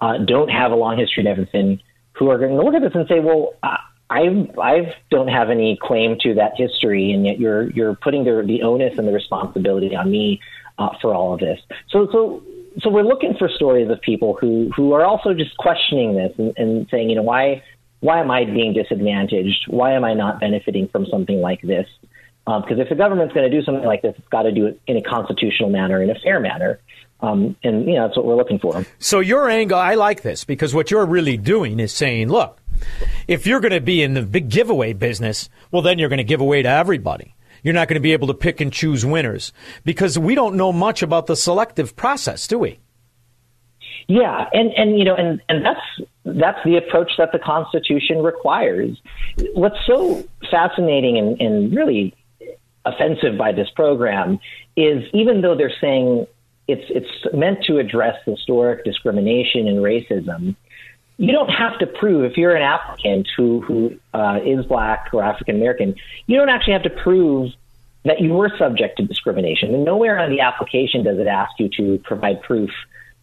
[0.00, 1.82] uh, don't have a long history in Evanston,
[2.12, 3.54] who are going to look at this and say, well.
[3.62, 3.76] Uh,
[4.12, 8.42] I I don't have any claim to that history, and yet you're you're putting the
[8.46, 10.40] the onus and the responsibility on me
[10.78, 11.58] uh, for all of this.
[11.88, 12.42] So so
[12.80, 16.52] so we're looking for stories of people who who are also just questioning this and,
[16.58, 17.62] and saying, you know, why
[18.00, 19.64] why am I being disadvantaged?
[19.68, 21.86] Why am I not benefiting from something like this?
[22.44, 24.66] Because um, if the government's going to do something like this, it's got to do
[24.66, 26.80] it in a constitutional manner, in a fair manner.
[27.22, 28.84] Um, and you know that's what we're looking for.
[28.98, 32.60] So your angle, I like this because what you're really doing is saying, look,
[33.28, 36.24] if you're going to be in the big giveaway business, well, then you're going to
[36.24, 37.34] give away to everybody.
[37.62, 39.52] You're not going to be able to pick and choose winners
[39.84, 42.80] because we don't know much about the selective process, do we?
[44.08, 49.00] Yeah, and and you know, and and that's that's the approach that the Constitution requires.
[49.54, 52.14] What's so fascinating and, and really
[52.84, 54.40] offensive by this program
[54.76, 56.26] is even though they're saying
[56.68, 60.54] it's it's meant to address historic discrimination and racism,
[61.18, 65.22] you don't have to prove if you're an applicant who who uh, is black or
[65.22, 65.94] African American,
[66.26, 67.52] you don't actually have to prove
[68.04, 69.74] that you were subject to discrimination.
[69.74, 72.70] And nowhere on the application does it ask you to provide proof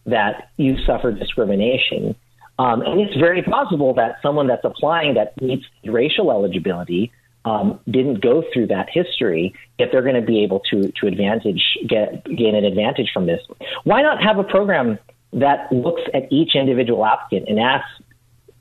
[0.06, 2.14] that you suffered discrimination.
[2.58, 7.12] Um, and it's very possible that someone that's applying that meets racial eligibility
[7.44, 11.78] um, didn't go through that history, yet they're going to be able to to advantage
[11.86, 13.40] get gain an advantage from this.
[13.84, 14.98] Why not have a program
[15.32, 17.90] that looks at each individual applicant and asks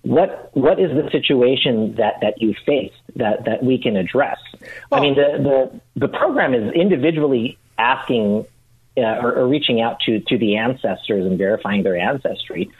[0.03, 4.39] what what is the situation that that you faced that that we can address?
[4.89, 8.45] Well, I mean, the the the program is individually asking
[8.97, 12.71] uh, or, or, reaching out to to the ancestors and verifying their ancestry.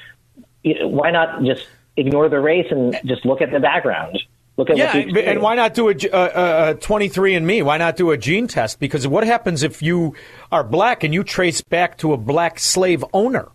[0.64, 1.68] Why not just
[1.98, 4.20] ignore the race and just look at the background?
[4.60, 7.64] Look at yeah, and why not do a, a, a 23andMe?
[7.64, 8.78] Why not do a gene test?
[8.78, 10.16] Because what happens if you
[10.52, 13.48] are black and you trace back to a black slave owner?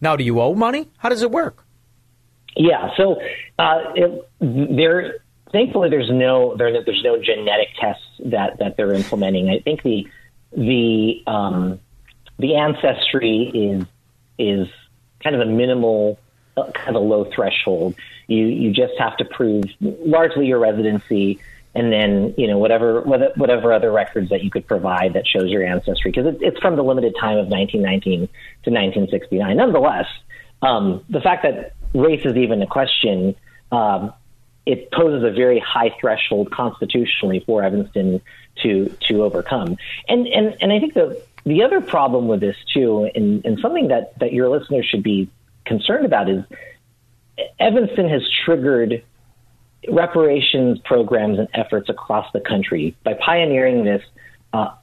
[0.00, 0.88] Now, do you owe money?
[0.96, 1.62] How does it work?
[2.56, 3.20] Yeah, so
[3.58, 5.18] uh, it, there.
[5.52, 9.50] Thankfully, there's no there, there's no genetic tests that that they're implementing.
[9.50, 10.08] I think the
[10.56, 11.80] the um,
[12.38, 13.86] the ancestry is
[14.38, 14.68] is
[15.22, 16.18] kind of a minimal
[16.56, 17.94] a, kind of a low threshold.
[18.30, 21.40] You you just have to prove largely your residency,
[21.74, 25.64] and then you know whatever whatever other records that you could provide that shows your
[25.64, 28.28] ancestry because it, it's from the limited time of 1919
[28.62, 29.56] to 1969.
[29.56, 30.06] Nonetheless,
[30.62, 33.34] um, the fact that race is even a question.
[33.72, 34.12] Um,
[34.64, 38.20] it poses a very high threshold constitutionally for Evanston
[38.62, 39.76] to to overcome.
[40.08, 43.88] And and and I think the the other problem with this too, and, and something
[43.88, 45.28] that that your listeners should be
[45.64, 46.44] concerned about is
[47.58, 49.02] Evanston has triggered
[49.88, 54.02] reparations programs and efforts across the country by pioneering this.
[54.52, 54.74] Uh,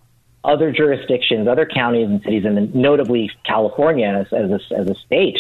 [0.44, 5.38] other jurisdictions, other counties and cities, and notably California as, as, a, as a state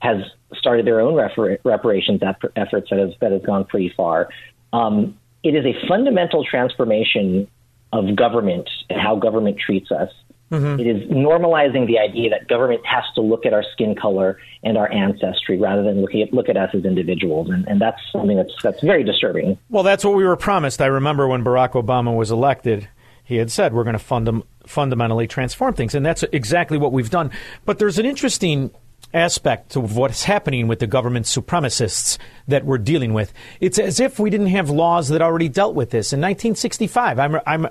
[0.00, 0.16] has
[0.58, 2.20] started their own refer- reparations
[2.56, 4.28] efforts that has that has gone pretty far.
[4.72, 7.48] Um, it is a fundamental transformation
[7.92, 10.10] of government and how government treats us.
[10.50, 10.80] Mm-hmm.
[10.80, 14.76] It is normalizing the idea that government has to look at our skin color and
[14.76, 18.36] our ancestry rather than looking at look at us as individuals, and, and that's something
[18.36, 19.58] that's that's very disturbing.
[19.70, 20.80] Well, that's what we were promised.
[20.82, 22.88] I remember when Barack Obama was elected,
[23.24, 27.10] he had said we're going to fundam- fundamentally transform things, and that's exactly what we've
[27.10, 27.30] done.
[27.64, 28.70] But there's an interesting
[29.12, 32.18] aspect of what's happening with the government supremacists
[32.48, 33.32] that we're dealing with.
[33.60, 36.12] It's as if we didn't have laws that already dealt with this.
[36.12, 37.68] In 1965, I'm, I'm,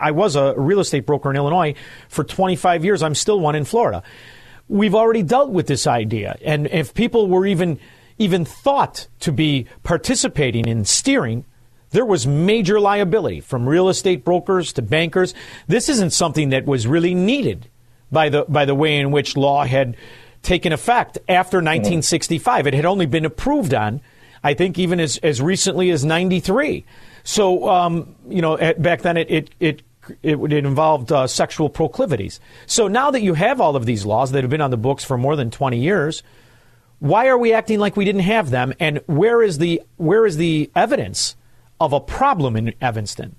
[0.00, 1.74] I was a real estate broker in Illinois
[2.08, 3.02] for 25 years.
[3.02, 4.02] I'm still one in Florida.
[4.68, 6.36] We've already dealt with this idea.
[6.44, 7.78] And if people were even,
[8.18, 11.44] even thought to be participating in steering,
[11.90, 15.34] there was major liability from real estate brokers to bankers.
[15.68, 17.68] This isn't something that was really needed
[18.10, 19.96] by the, by the way in which law had
[20.42, 21.66] taken effect after mm-hmm.
[21.66, 22.66] 1965.
[22.66, 24.00] It had only been approved on,
[24.42, 26.84] I think, even as, as recently as 93.
[27.24, 29.82] So, um, you know, at, back then it, it, it
[30.22, 32.38] it, it involved uh, sexual proclivities.
[32.66, 35.02] So now that you have all of these laws that have been on the books
[35.02, 36.22] for more than 20 years,
[36.98, 38.74] why are we acting like we didn't have them?
[38.78, 41.36] And where is the where is the evidence
[41.80, 43.36] of a problem in Evanston?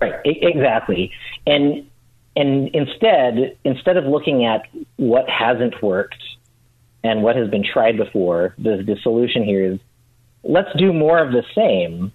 [0.00, 1.12] Right, exactly.
[1.46, 1.88] And
[2.34, 4.66] and instead, instead of looking at
[4.96, 6.22] what hasn't worked
[7.02, 9.78] and what has been tried before, the, the solution here is
[10.42, 12.12] let's do more of the same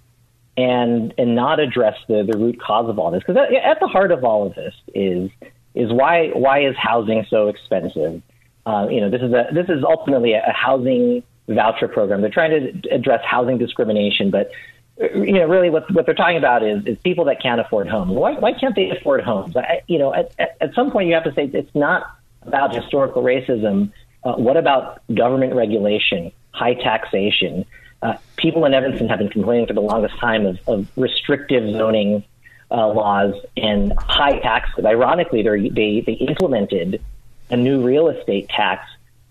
[0.56, 3.22] and and not address the, the root cause of all this.
[3.26, 5.30] Because at, at the heart of all of this is
[5.74, 8.22] is why why is housing so expensive?
[8.64, 12.20] Uh, you know, this is a this is ultimately a, housing voucher program.
[12.20, 14.50] They're trying to address housing discrimination, but
[14.98, 18.12] you know, really what, what they're talking about is, is people that can't afford homes.
[18.12, 19.56] Why, why can't they afford homes?
[19.56, 22.06] I, you know, at, at, at some point you have to say it's not
[22.42, 23.90] about historical racism.
[24.22, 27.64] Uh, what about government regulation, high taxation?
[28.02, 32.24] Uh, people in Evanston have been complaining for the longest time of, of restrictive zoning
[32.70, 34.84] uh, laws and high taxes.
[34.84, 37.02] Ironically, they they implemented
[37.50, 38.88] a new real estate tax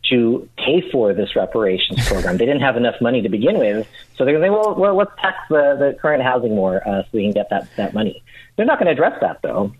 [0.10, 2.38] to pay for this reparations program.
[2.38, 4.96] they didn't have enough money to begin with, so they're going to say, well, well,
[4.96, 8.24] let's tax the, the current housing more uh, so we can get that, that money.
[8.56, 9.74] They're not going to address that, though.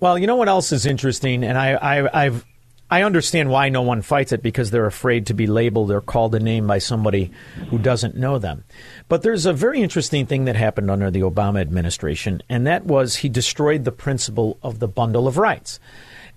[0.00, 2.44] Well, you know what else is interesting, and I, I, I've
[2.90, 6.34] I understand why no one fights it because they're afraid to be labeled or called
[6.34, 7.30] a name by somebody
[7.68, 8.64] who doesn't know them.
[9.08, 13.16] But there's a very interesting thing that happened under the Obama administration, and that was
[13.16, 15.78] he destroyed the principle of the bundle of rights.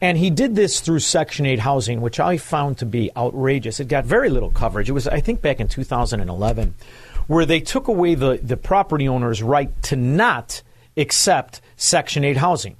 [0.01, 3.79] And he did this through Section 8 housing, which I found to be outrageous.
[3.79, 4.89] It got very little coverage.
[4.89, 6.73] It was, I think, back in 2011,
[7.27, 10.63] where they took away the, the property owner's right to not
[10.97, 12.75] accept Section 8 housing.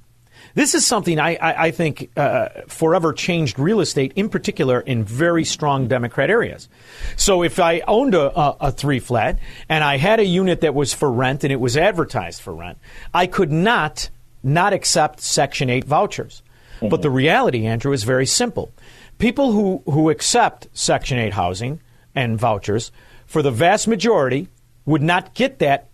[0.54, 5.04] This is something I, I, I think uh, forever changed real estate, in particular in
[5.04, 6.68] very strong Democrat areas.
[7.16, 9.38] So if I owned a, a, a three flat
[9.68, 12.78] and I had a unit that was for rent and it was advertised for rent,
[13.14, 14.10] I could not
[14.42, 16.42] not accept Section 8 vouchers.
[16.76, 16.88] Mm-hmm.
[16.88, 18.72] But the reality, Andrew, is very simple.
[19.18, 21.80] People who, who accept Section 8 housing
[22.14, 22.90] and vouchers,
[23.26, 24.48] for the vast majority,
[24.84, 25.88] would not get that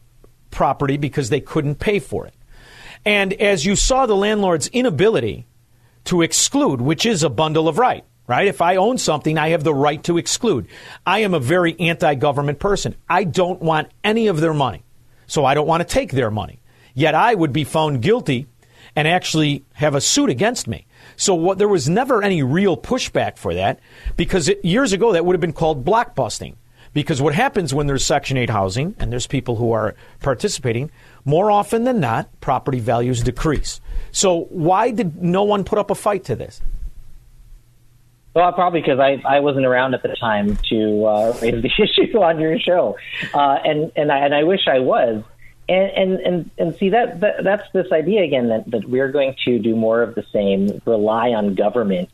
[0.51, 2.35] property because they couldn't pay for it.
[3.05, 5.47] And as you saw the landlord's inability
[6.05, 8.49] to exclude, which is a bundle of right, right?
[8.49, 10.69] If I own something, I have the right to exclude.
[11.07, 12.95] I am a very anti government person.
[13.09, 14.85] I don't want any of their money.
[15.27, 16.61] So I don't want to take their money.
[16.95, 18.47] Yet I would be found guilty
[18.97, 20.87] and actually have a suit against me.
[21.17, 23.79] So what, there was never any real pushback for that
[24.17, 26.57] because it, years ago that would have been called blockbusting.
[26.93, 30.91] Because what happens when there's Section 8 housing and there's people who are participating,
[31.25, 33.81] more often than not, property values decrease.
[34.11, 36.61] So why did no one put up a fight to this?
[38.35, 42.19] Well, probably because I, I wasn't around at the time to uh, raise the issue
[42.23, 42.97] on your show,
[43.35, 45.25] uh, and and I, and I wish I was
[45.69, 49.35] and and and, and see that, that that's this idea again that, that we're going
[49.45, 52.11] to do more of the same, rely on government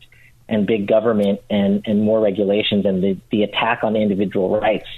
[0.48, 4.88] and big government and, and more regulations and the, the attack on individual rights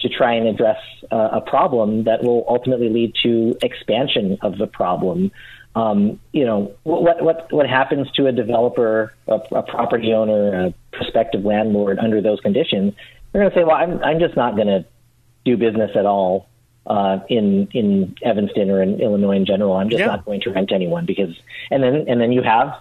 [0.00, 0.78] to try and address
[1.10, 5.32] uh, a problem that will ultimately lead to expansion of the problem.
[5.74, 10.74] Um, you know, what, what, what happens to a developer, a, a property owner, a
[10.92, 12.94] prospective landlord under those conditions?
[13.32, 14.84] They're going to say, well, I'm, I'm just not going to
[15.44, 16.48] do business at all
[16.86, 19.74] uh, in in Evanston or in Illinois in general.
[19.74, 20.06] I'm just Yeah.
[20.06, 21.34] not going to rent anyone because,
[21.70, 22.74] and then and then you have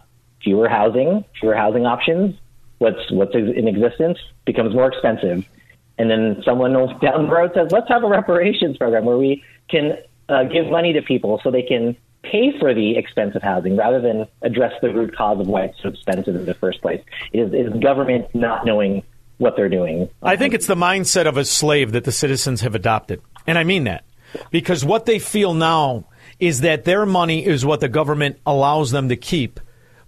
[0.44, 2.36] fewer housing, fewer housing options.
[2.80, 5.48] What's what's in existence becomes more expensive,
[5.98, 9.98] and then someone down the road says, let's have a reparations program where we can
[10.30, 14.26] uh, give money to people so they can pay for the expensive housing rather than
[14.42, 17.02] address the root cause of why it's so expensive in the first place.
[17.34, 19.04] It is, it is government not knowing
[19.38, 20.10] what they're doing.
[20.22, 23.22] I think it's the mindset of a slave that the citizens have adopted.
[23.46, 24.06] And I mean that.
[24.52, 26.06] Because what they feel now
[26.40, 29.60] is that their money is what the government allows them to keep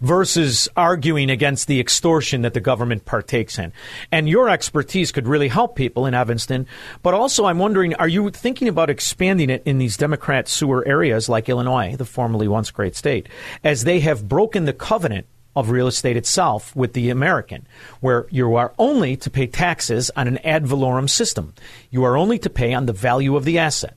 [0.02, 3.74] versus arguing against the extortion that the government partakes in.
[4.12, 6.68] And your expertise could really help people in Evanston.
[7.04, 11.30] But also, I'm wondering are you thinking about expanding it in these Democrat sewer areas
[11.30, 13.28] like Illinois, the formerly once great state,
[13.64, 15.28] as they have broken the covenant?
[15.58, 17.66] Of real estate itself with the American,
[18.02, 21.54] where you are only to pay taxes on an ad valorem system.
[21.90, 23.96] You are only to pay on the value of the asset.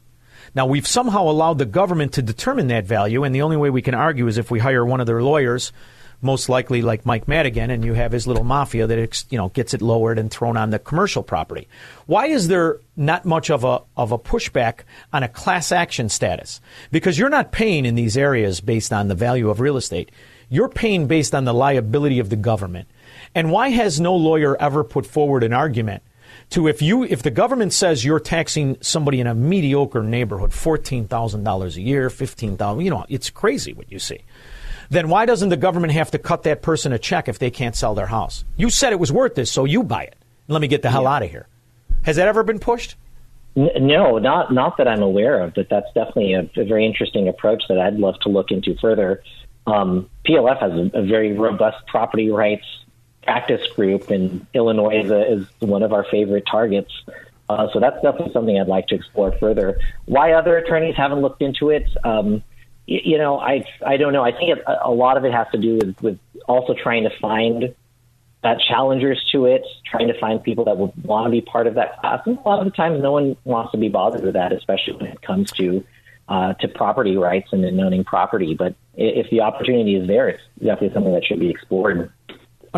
[0.55, 3.83] Now, we've somehow allowed the government to determine that value, and the only way we
[3.83, 5.73] can argue is if we hire one of their lawyers,
[6.21, 9.75] most likely like Mike Madigan, and you have his little mafia that you know gets
[9.75, 11.69] it lowered and thrown on the commercial property.
[12.07, 14.81] Why is there not much of a of a pushback
[15.13, 16.61] on a class action status?
[16.91, 20.11] Because you're not paying in these areas based on the value of real estate.
[20.49, 22.89] You're paying based on the liability of the government.
[23.35, 26.03] And why has no lawyer ever put forward an argument
[26.51, 31.07] to if you if the government says you're taxing somebody in a mediocre neighborhood fourteen
[31.07, 34.21] thousand dollars a year, fifteen thousand, you know, it's crazy what you see.
[34.91, 37.77] Then why doesn't the government have to cut that person a check if they can't
[37.77, 38.45] sell their house?
[38.57, 40.17] You said it was worth this, so you buy it.
[40.47, 41.47] Let me get the hell out of here.
[42.05, 42.97] Has that ever been pushed?
[43.55, 47.65] No, not not that I'm aware of, but that's definitely a, a very interesting approach
[47.69, 49.23] that I'd love to look into further.
[49.67, 52.65] Um, PLF has a, a very robust property rights
[53.29, 56.91] practice group, and Illinois is, a, is one of our favorite targets.
[57.47, 59.79] Uh, so that's definitely something I'd like to explore further.
[60.07, 61.87] Why other attorneys haven't looked into it?
[62.05, 62.43] Um,
[62.89, 64.25] y- you know, I I don't know.
[64.25, 67.11] I think it, a lot of it has to do with, with also trying to
[67.21, 67.75] find
[68.43, 71.75] uh, challengers to it, trying to find people that would want to be part of
[71.75, 72.23] that class.
[72.25, 74.95] And a lot of the times, no one wants to be bothered with that, especially
[74.95, 75.85] when it comes to
[76.29, 78.55] uh, to property rights and owning property.
[78.55, 82.11] But if the opportunity is there, it's definitely something that should be explored.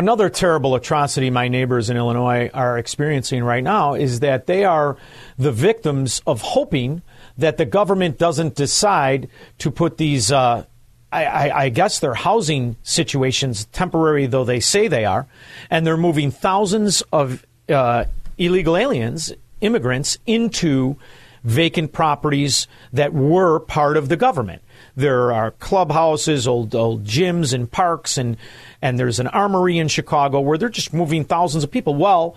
[0.01, 4.97] Another terrible atrocity my neighbors in Illinois are experiencing right now is that they are
[5.37, 7.03] the victims of hoping
[7.37, 9.29] that the government doesn't decide
[9.59, 10.65] to put these, uh,
[11.11, 15.27] I, I, I guess they're housing situations, temporary though they say they are,
[15.69, 18.05] and they're moving thousands of uh,
[18.39, 20.97] illegal aliens, immigrants, into
[21.43, 24.63] vacant properties that were part of the government.
[24.95, 28.37] There are clubhouses, old old gyms and parks, and
[28.81, 31.95] and there's an armory in Chicago where they're just moving thousands of people.
[31.95, 32.35] Well,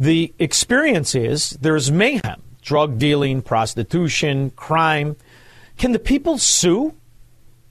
[0.00, 5.16] the experience is there's mayhem, drug dealing, prostitution, crime.
[5.78, 6.94] Can the people sue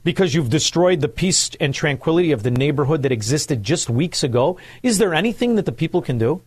[0.03, 4.57] because you've destroyed the peace and tranquility of the neighborhood that existed just weeks ago?
[4.81, 6.41] Is there anything that the people can do?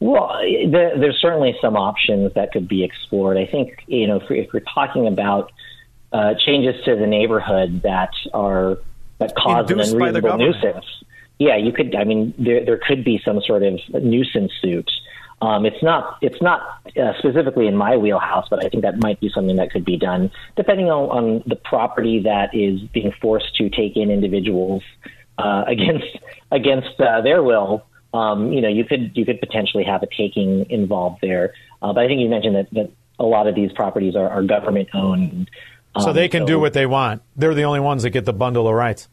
[0.00, 3.36] Well, there, there's certainly some options that could be explored.
[3.36, 5.52] I think you know if, if we're talking about
[6.12, 8.78] uh, changes to the neighborhood that are
[9.18, 10.86] that cause Induced an unreasonable nuisance,
[11.38, 11.94] yeah, you could.
[11.94, 14.90] I mean, there there could be some sort of nuisance suit.
[15.40, 16.60] Um, it's not it's not
[16.96, 19.96] uh, specifically in my wheelhouse, but I think that might be something that could be
[19.96, 24.82] done depending on, on the property that is being forced to take in individuals
[25.38, 26.16] uh, against
[26.52, 27.84] against uh, their will.
[28.14, 31.54] Um, you know, you could you could potentially have a taking involved there.
[31.80, 34.42] Uh, but I think you mentioned that, that a lot of these properties are, are
[34.42, 35.50] government owned.
[35.98, 37.22] So Um, they can do what they want.
[37.36, 39.08] They're the only ones that get the bundle of rights.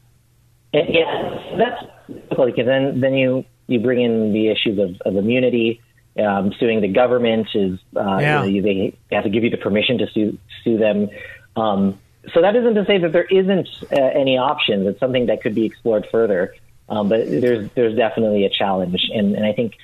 [0.74, 5.82] Yeah, that's difficult because then then you you bring in the issues of, of immunity.
[6.18, 8.44] Um, suing the government is uh, Yeah.
[8.44, 11.10] you know, they have to give you the permission to sue sue them.
[11.56, 12.00] Um,
[12.34, 14.86] so that isn't to say that there isn't uh, any options.
[14.88, 16.54] It's something that could be explored further.
[16.90, 19.76] Um, but there's there's definitely a challenge, and, and I think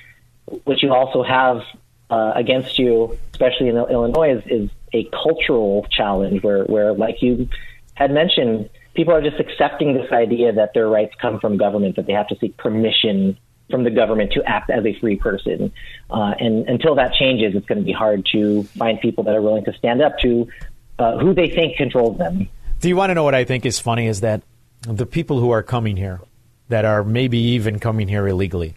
[0.64, 1.62] what you also have
[2.10, 7.48] uh, against you, especially in Illinois, is, is a cultural challenge where, where, like you
[7.94, 12.06] had mentioned, people are just accepting this idea that their rights come from government, that
[12.06, 13.38] they have to seek permission
[13.70, 15.72] from the government to act as a free person.
[16.10, 19.42] Uh, and until that changes, it's going to be hard to find people that are
[19.42, 20.46] willing to stand up to
[20.98, 22.48] uh, who they think controls them.
[22.80, 24.06] Do you want to know what I think is funny?
[24.06, 24.42] Is that
[24.82, 26.20] the people who are coming here
[26.68, 28.74] that are maybe even coming here illegally.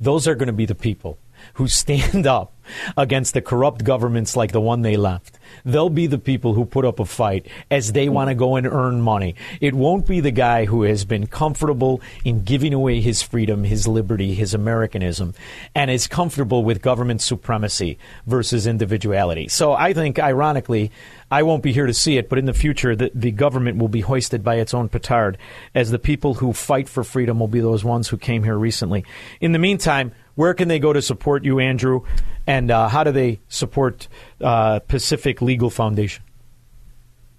[0.00, 1.18] Those are going to be the people
[1.54, 2.54] who stand up
[2.96, 5.38] against the corrupt governments like the one they left.
[5.64, 8.66] They'll be the people who put up a fight as they want to go and
[8.66, 9.34] earn money.
[9.60, 13.86] It won't be the guy who has been comfortable in giving away his freedom, his
[13.86, 15.34] liberty, his Americanism,
[15.74, 19.48] and is comfortable with government supremacy versus individuality.
[19.48, 20.90] So I think, ironically,
[21.30, 23.88] I won't be here to see it, but in the future, the, the government will
[23.88, 25.38] be hoisted by its own petard,
[25.74, 29.04] as the people who fight for freedom will be those ones who came here recently.
[29.40, 32.02] In the meantime, where can they go to support you, Andrew?
[32.46, 34.08] And uh, how do they support
[34.40, 36.22] uh, Pacific Legal Foundation?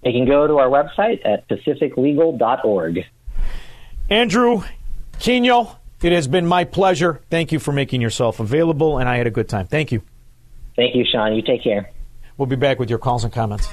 [0.02, 3.04] They can go to our website at pacificlegal.org.
[4.08, 4.62] Andrew
[5.18, 7.20] Quinio, it has been my pleasure.
[7.30, 9.66] Thank you for making yourself available, and I had a good time.
[9.66, 10.02] Thank you.
[10.76, 11.34] Thank you, Shaun.
[11.34, 11.90] You take care.
[12.36, 13.68] We'll be back with your calls and comments.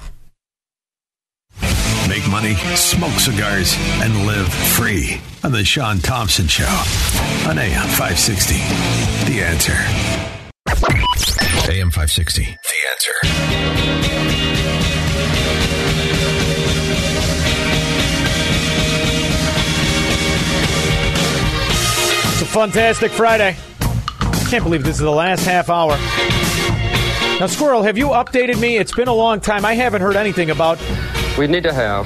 [2.08, 6.64] Make money, smoke cigars, and live free on the Shaun Thompson Show
[7.48, 8.56] on AM 560.
[9.32, 10.93] The answer.
[11.70, 12.44] AM 560.
[12.44, 12.50] The
[12.92, 13.14] answer.
[22.34, 23.56] It's a fantastic Friday.
[24.50, 25.98] Can't believe this is the last half hour.
[27.40, 28.78] Now, Squirrel, have you updated me?
[28.78, 29.64] It's been a long time.
[29.64, 30.80] I haven't heard anything about.
[31.38, 32.06] We need to have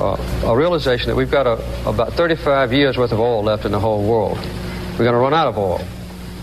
[0.00, 0.16] uh,
[0.46, 1.52] a realization that we've got a,
[1.86, 4.38] about 35 years worth of oil left in the whole world.
[4.92, 5.84] We're going to run out of oil.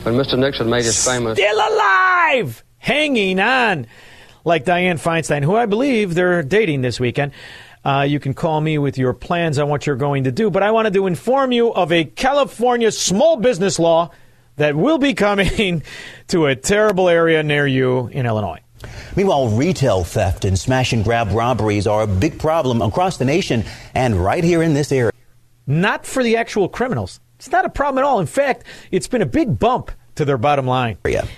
[0.03, 0.37] When Mr.
[0.37, 1.37] Nixon made his famous.
[1.37, 2.63] Still alive!
[2.79, 3.85] Hanging on.
[4.43, 7.33] Like Dianne Feinstein, who I believe they're dating this weekend.
[7.85, 10.63] Uh, you can call me with your plans on what you're going to do, but
[10.63, 14.09] I wanted to inform you of a California small business law
[14.55, 15.83] that will be coming
[16.29, 18.59] to a terrible area near you in Illinois.
[19.15, 23.65] Meanwhile, retail theft and smash and grab robberies are a big problem across the nation
[23.93, 25.11] and right here in this area.
[25.67, 27.19] Not for the actual criminals.
[27.41, 28.19] It's not a problem at all.
[28.19, 30.97] In fact, it's been a big bump to their bottom line.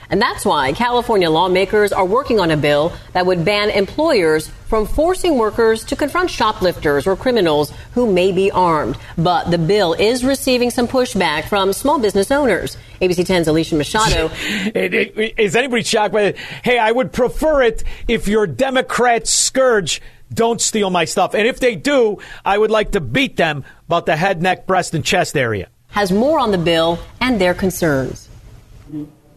[0.09, 4.85] And that's why California lawmakers are working on a bill that would ban employers from
[4.85, 8.97] forcing workers to confront shoplifters or criminals who may be armed.
[9.17, 12.75] But the bill is receiving some pushback from small business owners.
[12.99, 14.30] ABC 10's Alicia Machado.
[14.75, 16.38] It- it- Is anybody shocked by it?
[16.38, 20.01] Hey, I would prefer it if your Democrat scourge
[20.34, 21.34] don't steal my stuff.
[21.34, 24.95] And if they do, I would like to beat them about the head, neck, breast,
[24.95, 25.69] and chest area.
[25.93, 28.29] Has more on the bill and their concerns.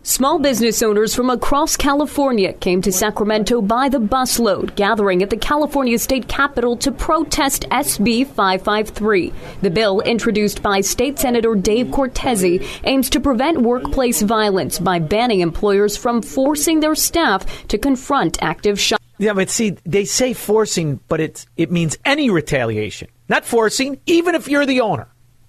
[0.08, 5.36] Small business owners from across California came to Sacramento by the busload, gathering at the
[5.36, 9.32] California State Capitol to protest SB 553.
[9.62, 15.40] The bill, introduced by State Senator Dave Cortese, aims to prevent workplace violence by banning
[15.40, 19.02] employers from forcing their staff to confront active shop.
[19.18, 23.08] Yeah, but see, they say forcing, but it's, it means any retaliation.
[23.28, 25.08] Not forcing, even if you're the owner.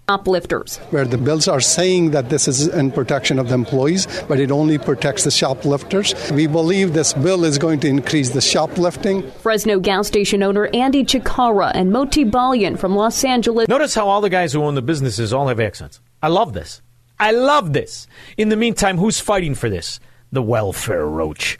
[0.09, 0.77] Shoplifters.
[0.91, 4.51] where the bills are saying that this is in protection of the employees, but it
[4.51, 6.15] only protects the shoplifters.
[6.31, 9.29] We believe this bill is going to increase the shoplifting.
[9.41, 13.67] Fresno gas station owner Andy Chikara and Moti Balian from Los Angeles.
[13.67, 15.99] Notice how all the guys who own the businesses all have accents.
[16.23, 16.81] I love this.
[17.19, 18.07] I love this.
[18.37, 19.99] In the meantime, who's fighting for this?
[20.31, 21.59] The welfare roach.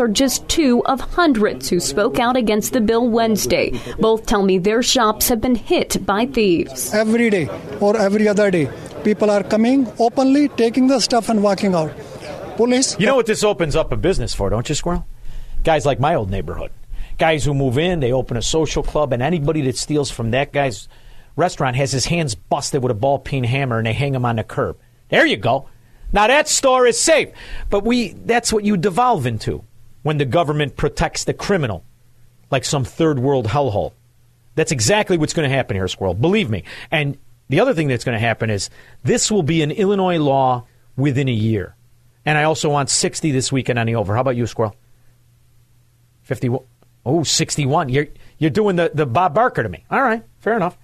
[0.00, 3.78] Are just two of hundreds who spoke out against the bill Wednesday.
[3.98, 6.94] Both tell me their shops have been hit by thieves.
[6.94, 7.50] Every day
[7.82, 8.70] or every other day,
[9.04, 11.92] people are coming openly, taking the stuff and walking out.
[12.56, 12.98] Police.
[12.98, 15.06] You know what this opens up a business for, don't you, Squirrel?
[15.64, 16.72] Guys like my old neighborhood.
[17.18, 20.50] Guys who move in, they open a social club, and anybody that steals from that
[20.54, 20.88] guy's
[21.36, 24.36] restaurant has his hands busted with a ball peen hammer and they hang him on
[24.36, 24.78] the curb.
[25.10, 25.68] There you go.
[26.10, 27.28] Now that store is safe.
[27.68, 29.62] But we that's what you devolve into
[30.04, 31.82] when the government protects the criminal
[32.50, 33.92] like some third world hellhole.
[34.54, 36.14] That's exactly what's going to happen here, Squirrel.
[36.14, 36.62] Believe me.
[36.92, 37.18] And
[37.48, 38.70] the other thing that's going to happen is
[39.02, 41.74] this will be an Illinois law within a year.
[42.24, 44.14] And I also want 60 this weekend on the over.
[44.14, 44.76] How about you, Squirrel?
[46.22, 46.62] 51.
[47.04, 47.88] Oh, 61.
[47.88, 48.06] You're,
[48.38, 49.84] you're doing the, the Bob Barker to me.
[49.90, 50.78] All right, fair enough.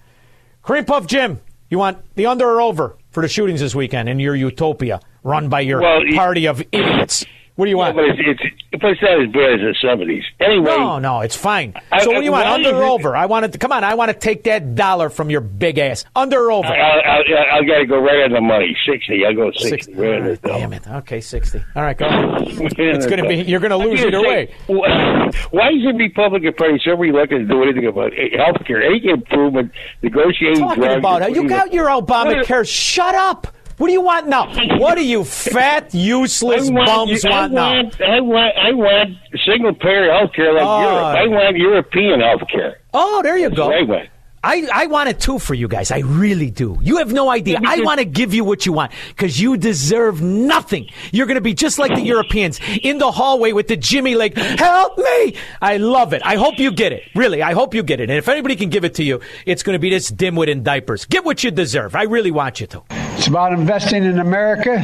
[0.63, 4.19] Cream Puff Jim, you want the under or over for the shootings this weekend in
[4.19, 7.25] your utopia run by your Well, party of idiots?
[7.61, 7.95] What do you want?
[7.95, 10.25] Yeah, but it's, it's, it's not as bad as the seventies.
[10.41, 11.75] Anyway, No, no, it's fine.
[11.93, 12.49] I- so what do you want?
[12.49, 13.15] Under or over?
[13.15, 13.85] I want to come on.
[13.85, 16.07] I want to take that dollar from your big ass.
[16.17, 16.69] Under or over?
[16.69, 18.75] I, I, I, got to go right on the money.
[18.91, 19.27] Sixty.
[19.27, 19.93] I go sixty.
[19.93, 20.89] right on the Damn it.
[20.89, 21.63] Okay, sixty.
[21.77, 22.07] All right, go.
[22.09, 23.43] it's going to be.
[23.43, 24.55] You're going to lose either way.
[24.67, 29.07] Why is the Republican Party so reluctant to do anything about eh, health care, any
[29.07, 29.71] improvement,
[30.01, 30.99] negotiating Talking drugs?
[30.99, 31.31] about.
[31.35, 32.67] You got your Obamacare.
[32.67, 33.55] Shut up.
[33.81, 34.45] What do you want now?
[34.79, 37.71] What do you fat, useless want, bums I want now?
[37.71, 39.17] I want, I want
[39.47, 40.69] single payer health care like Oh.
[40.69, 40.83] Ah.
[40.83, 41.17] Europe.
[41.17, 42.77] I want European health care.
[42.93, 43.73] Oh, there you That's go.
[43.73, 44.11] I want.
[44.45, 45.91] I, I want it too for you guys.
[45.91, 46.79] I really do.
[46.83, 47.59] You have no idea.
[47.65, 50.91] I want to give you what you want because you deserve nothing.
[51.11, 54.37] You're going to be just like the Europeans in the hallway with the Jimmy leg.
[54.37, 55.37] Help me!
[55.63, 56.21] I love it.
[56.23, 57.03] I hope you get it.
[57.15, 58.11] Really, I hope you get it.
[58.11, 60.63] And if anybody can give it to you, it's going to be this dimwit in
[60.63, 61.07] diapers.
[61.07, 61.95] Get what you deserve.
[61.95, 63.10] I really want you to.
[63.21, 64.81] It's about investing in America.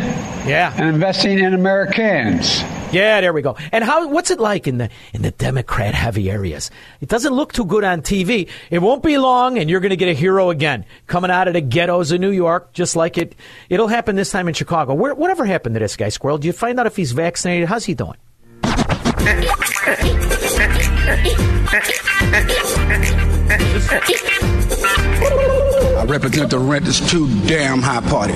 [0.47, 0.71] Yeah.
[0.77, 2.61] And investing in Americans.
[2.93, 3.57] Yeah, there we go.
[3.73, 4.07] And how?
[4.09, 6.71] What's it like in the in the Democrat heavy areas?
[7.01, 8.51] It doesn't look too good on TV.
[8.69, 11.55] It won't be long, and you're going to get a hero again coming out of
[11.55, 13.35] the ghettos of New York, just like it.
[13.71, 14.93] It'll happen this time in Chicago.
[14.93, 16.37] Where, whatever happened to this guy, Squirrel?
[16.37, 17.71] Do you find out if he's vaccinated?
[17.71, 18.19] How's he doing?
[26.07, 28.35] Represent the rent is too damn high party.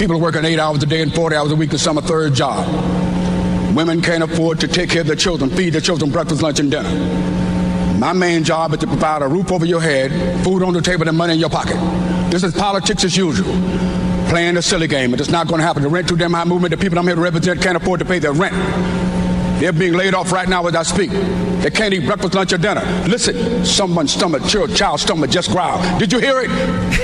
[0.00, 2.02] People are working eight hours a day and 40 hours a week to some a
[2.02, 2.66] third job.
[3.76, 6.70] Women can't afford to take care of their children, feed their children breakfast, lunch, and
[6.70, 6.88] dinner.
[7.98, 10.10] My main job is to provide a roof over your head,
[10.42, 11.76] food on the table, and money in your pocket.
[12.30, 13.52] This is politics as usual.
[14.30, 15.12] Playing a silly game.
[15.12, 15.82] It's not going to happen.
[15.82, 18.06] The rent too damn high movement, the people I'm here to represent can't afford to
[18.06, 18.54] pay their rent.
[19.60, 21.10] They're being laid off right now as I speak.
[21.10, 22.80] They can't eat breakfast, lunch, or dinner.
[23.06, 25.82] Listen, someone's stomach, your child's stomach just growled.
[25.98, 26.48] Did you hear it?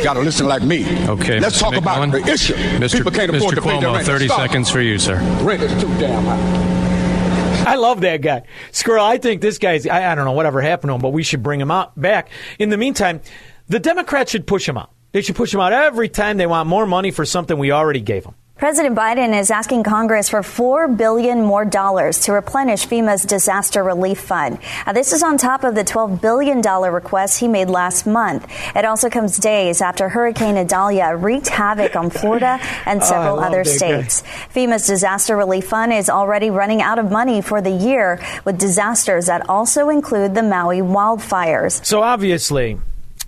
[0.02, 0.84] Gotta listen like me.
[1.06, 1.38] Okay.
[1.38, 1.60] Let's Mr.
[1.60, 2.08] talk McMillan.
[2.08, 2.54] about the issue.
[2.54, 2.94] Mr.
[2.94, 3.36] People can't Mr.
[3.36, 4.06] afford to pay their Cuomo, rent.
[4.06, 4.40] 30 Stop.
[4.40, 5.16] seconds for you, sir.
[5.42, 7.72] Rent is too damn high.
[7.72, 8.44] I love that guy.
[8.72, 11.22] Squirrel, I think this guy's, I, I don't know whatever happened to him, but we
[11.22, 12.30] should bring him out back.
[12.58, 13.20] In the meantime,
[13.68, 14.90] the Democrats should push him out.
[15.12, 18.00] They should push him out every time they want more money for something we already
[18.00, 18.34] gave them.
[18.58, 24.18] President Biden is asking Congress for four billion more dollars to replenish FEMA's disaster relief
[24.18, 24.58] fund.
[24.86, 28.50] Now, this is on top of the $12 billion request he made last month.
[28.74, 33.48] It also comes days after Hurricane Idalia wreaked havoc on Florida and Oh, several love
[33.48, 34.02] other that guy.
[34.06, 34.22] states.
[34.54, 39.26] FEMA's disaster relief fund is already running out of money for the year with disasters
[39.26, 41.84] that also include the Maui wildfires.
[41.84, 42.78] So obviously,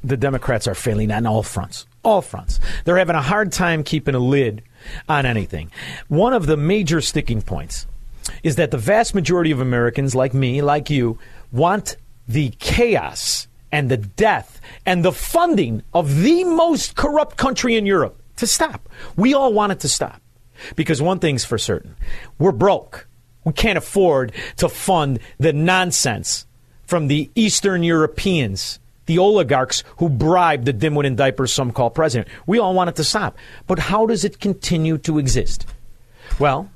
[0.03, 1.85] the Democrats are failing on all fronts.
[2.03, 2.61] All fronts.
[2.87, 4.63] They're having a hard time keeping a lid
[5.09, 5.71] on anything.
[6.09, 7.87] One of the major sticking points
[8.43, 11.19] is that the vast majority of Americans, like me, like you,
[11.53, 11.97] want
[12.27, 18.21] the chaos and the death and the funding of the most corrupt country in Europe
[18.37, 18.89] to stop.
[19.17, 20.21] We all want it to stop.
[20.75, 21.95] Because one thing's for certain
[22.39, 23.07] we're broke.
[23.45, 26.47] We can't afford to fund the nonsense
[26.85, 32.29] from the Eastern Europeans, the oligarchs who bribed the dimwit in diapers some call president.
[32.47, 33.37] We all want it to stop.
[33.67, 35.67] But how does it continue to exist?
[36.39, 36.71] Well,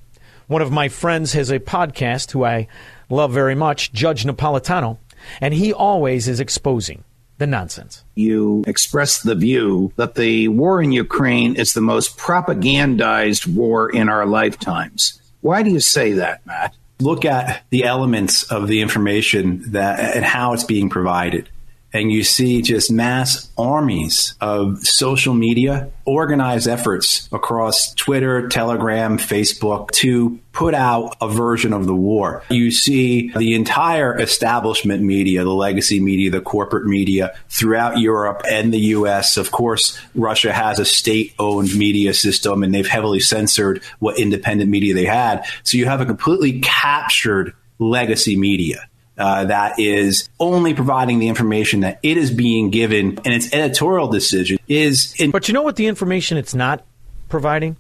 [0.48, 2.68] one of my friends has a podcast who I
[3.10, 4.96] love very much, Judge Napolitano,
[5.42, 7.04] and he always is exposing
[7.36, 8.04] the nonsense.
[8.14, 14.08] you express the view that the war in Ukraine is the most propagandized war in
[14.08, 15.20] our lifetimes.
[15.40, 16.76] Why do you say that, Matt?
[17.02, 21.48] look at the elements of the information that and how it's being provided
[21.92, 29.90] and you see just mass armies of social media organized efforts across Twitter, Telegram, Facebook
[29.92, 32.42] to put out a version of the war.
[32.50, 38.72] You see the entire establishment media, the legacy media, the corporate media throughout Europe and
[38.72, 39.36] the US.
[39.36, 44.70] Of course, Russia has a state owned media system and they've heavily censored what independent
[44.70, 45.44] media they had.
[45.62, 48.88] So you have a completely captured legacy media.
[49.22, 54.08] Uh, that is only providing the information that it is being given, and its editorial
[54.08, 55.14] decision is.
[55.16, 56.84] In- but you know what the information it's not
[57.28, 57.76] providing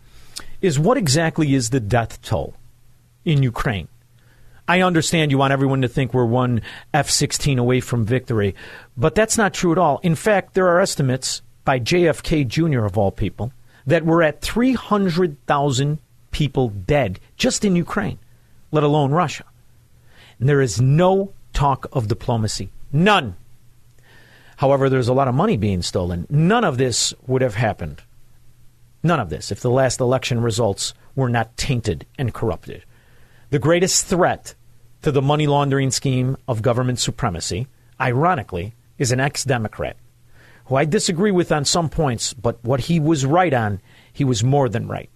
[0.60, 2.54] is what exactly is the death toll
[3.24, 3.88] in Ukraine.
[4.68, 6.62] I understand you want everyone to think we're one
[6.94, 8.54] F 16 away from victory,
[8.96, 9.98] but that's not true at all.
[10.04, 13.52] In fact, there are estimates by JFK Jr., of all people,
[13.84, 15.98] that we're at 300,000
[16.30, 18.20] people dead just in Ukraine,
[18.70, 19.44] let alone Russia.
[20.38, 22.70] And there is no talk of diplomacy.
[22.92, 23.36] None.
[24.56, 26.26] However, there's a lot of money being stolen.
[26.30, 28.02] None of this would have happened.
[29.02, 32.84] None of this if the last election results were not tainted and corrupted.
[33.50, 34.54] The greatest threat
[35.02, 37.66] to the money laundering scheme of government supremacy,
[38.00, 39.96] ironically, is an ex Democrat
[40.66, 43.80] who I disagree with on some points, but what he was right on,
[44.12, 45.10] he was more than right.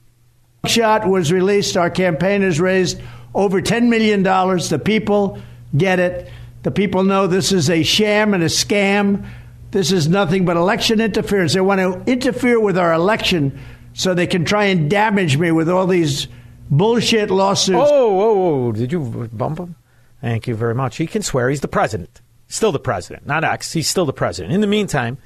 [0.66, 1.76] Shot was released.
[1.76, 3.00] Our campaign has raised
[3.34, 4.22] over $10 million.
[4.22, 5.38] The people
[5.76, 6.30] get it.
[6.62, 9.26] The people know this is a sham and a scam.
[9.70, 11.54] This is nothing but election interference.
[11.54, 13.58] They want to interfere with our election
[13.94, 16.28] so they can try and damage me with all these
[16.70, 17.78] bullshit lawsuits.
[17.78, 18.72] Oh, oh, oh, oh.
[18.72, 19.76] did you bump him?
[20.20, 20.96] Thank you very much.
[20.96, 22.20] He can swear he's the president.
[22.48, 23.72] Still the president, not X.
[23.72, 24.54] He's still the president.
[24.54, 25.18] In the meantime,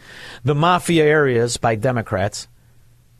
[0.42, 2.48] the mafia areas by Democrats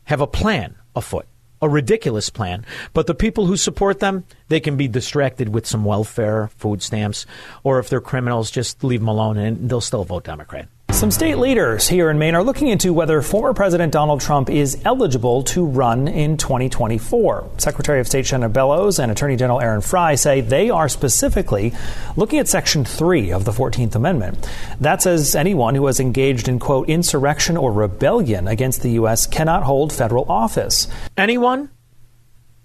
[0.05, 1.27] have a plan afoot,
[1.61, 2.65] a ridiculous plan.
[2.93, 7.25] But the people who support them, they can be distracted with some welfare, food stamps,
[7.63, 10.67] or if they're criminals, just leave them alone and they'll still vote Democrat.
[10.91, 14.79] Some state leaders here in Maine are looking into whether former President Donald Trump is
[14.85, 17.49] eligible to run in 2024.
[17.57, 21.73] Secretary of State Shenna Bellows and Attorney General Aaron Frey say they are specifically
[22.17, 24.47] looking at Section 3 of the 14th Amendment.
[24.79, 29.25] That says anyone who has engaged in, quote, insurrection or rebellion against the U.S.
[29.25, 30.87] cannot hold federal office.
[31.17, 31.71] Anyone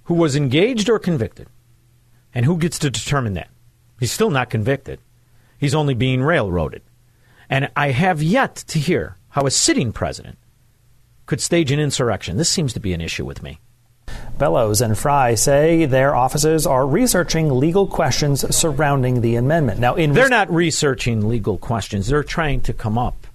[0.05, 1.49] who was engaged or convicted.
[2.35, 3.49] And who gets to determine that?
[3.99, 5.01] He's still not convicted.
[5.59, 6.83] He's only being railroaded.
[7.49, 10.39] And I have yet to hear how a sitting president
[11.27, 12.37] could stage an insurrection.
[12.37, 13.61] This seems to be an issue with me.
[14.39, 19.81] Bellows and Frey say their offices are researching legal questions surrounding the amendment.
[19.81, 22.09] Now, in they're not researching legal questions.
[22.09, 23.27] They're trying to come up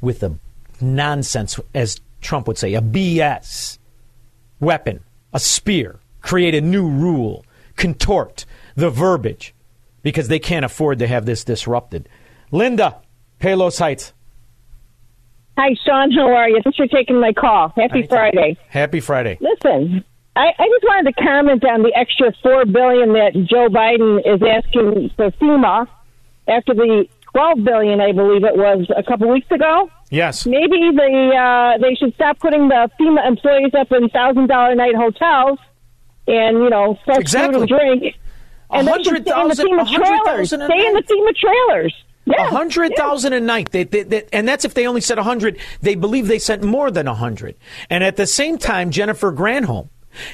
[0.00, 0.34] with a
[0.80, 3.78] nonsense, as Trump would say, a BS
[4.58, 5.00] weapon,
[5.32, 7.44] a spear, create a new rule,
[7.76, 9.54] contort the verbiage,
[10.02, 12.08] because they can't afford to have this disrupted.
[12.50, 12.96] Linda,
[13.40, 14.12] Palos Heights.
[15.58, 16.10] Hi, Shaun.
[16.12, 16.60] How are you?
[16.62, 17.72] Thanks for taking my call.
[17.76, 18.56] Happy Friday.
[18.68, 19.36] Happy Friday.
[19.40, 20.04] Listen,
[20.36, 24.40] I, I just wanted to comment on the extra four billion that Joe Biden is
[24.42, 25.86] asking for FEMA
[26.48, 29.90] after the twelve billion, I believe it was, a couple weeks ago.
[30.10, 30.46] Yes.
[30.46, 34.94] Maybe they uh, they should stop putting the FEMA employees up in thousand dollar night
[34.94, 35.58] hotels
[36.26, 37.54] and you know fresh Exactly.
[37.60, 38.16] food and drink.
[38.72, 39.94] And they should stay in the 100,000 FEMA
[40.24, 40.48] trailers.
[40.48, 41.94] Stay in the FEMA trailers.
[42.26, 45.22] A hundred thousand a night, they, they, they- and that's if they only said a
[45.22, 45.58] hundred.
[45.80, 47.56] They believe they sent more than a hundred.
[47.88, 49.88] And at the same time, Jennifer Granholm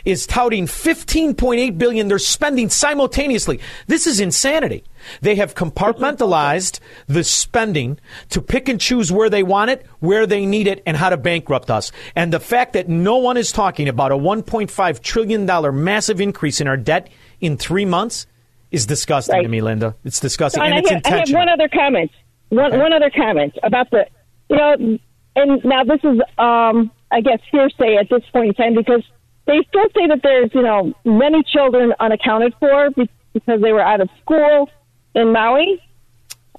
[0.04, 3.60] is touting fifteen point eight billion they're spending simultaneously.
[3.86, 4.84] This is insanity.
[5.20, 7.98] They have compartmentalized the spending
[8.30, 11.16] to pick and choose where they want it, where they need it, and how to
[11.16, 11.92] bankrupt us.
[12.14, 15.72] And the fact that no one is talking about a one point five trillion dollar
[15.72, 17.08] massive increase in our debt
[17.40, 18.26] in three months
[18.70, 19.94] is disgusting to me, Linda.
[20.04, 22.10] It's disgusting, and I, it's have, I have one other comment.
[22.48, 24.06] One one other comment about the,
[24.48, 24.98] you know,
[25.36, 29.02] and now this is, um, I guess, hearsay at this point in time because
[29.46, 34.00] they still say that there's, you know, many children unaccounted for because they were out
[34.00, 34.70] of school
[35.14, 35.82] in Maui,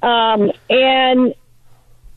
[0.02, 1.34] um, and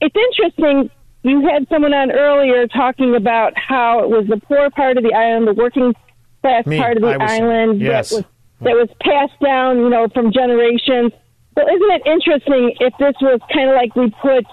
[0.01, 0.91] it's interesting.
[1.23, 5.13] You had someone on earlier talking about how it was the poor part of the
[5.13, 5.95] island, the working
[6.41, 8.11] class Me, part of the was- island yes.
[8.11, 8.25] that was
[8.61, 11.13] that was passed down, you know, from generations.
[11.57, 14.45] So isn't it interesting if this was kind of like we put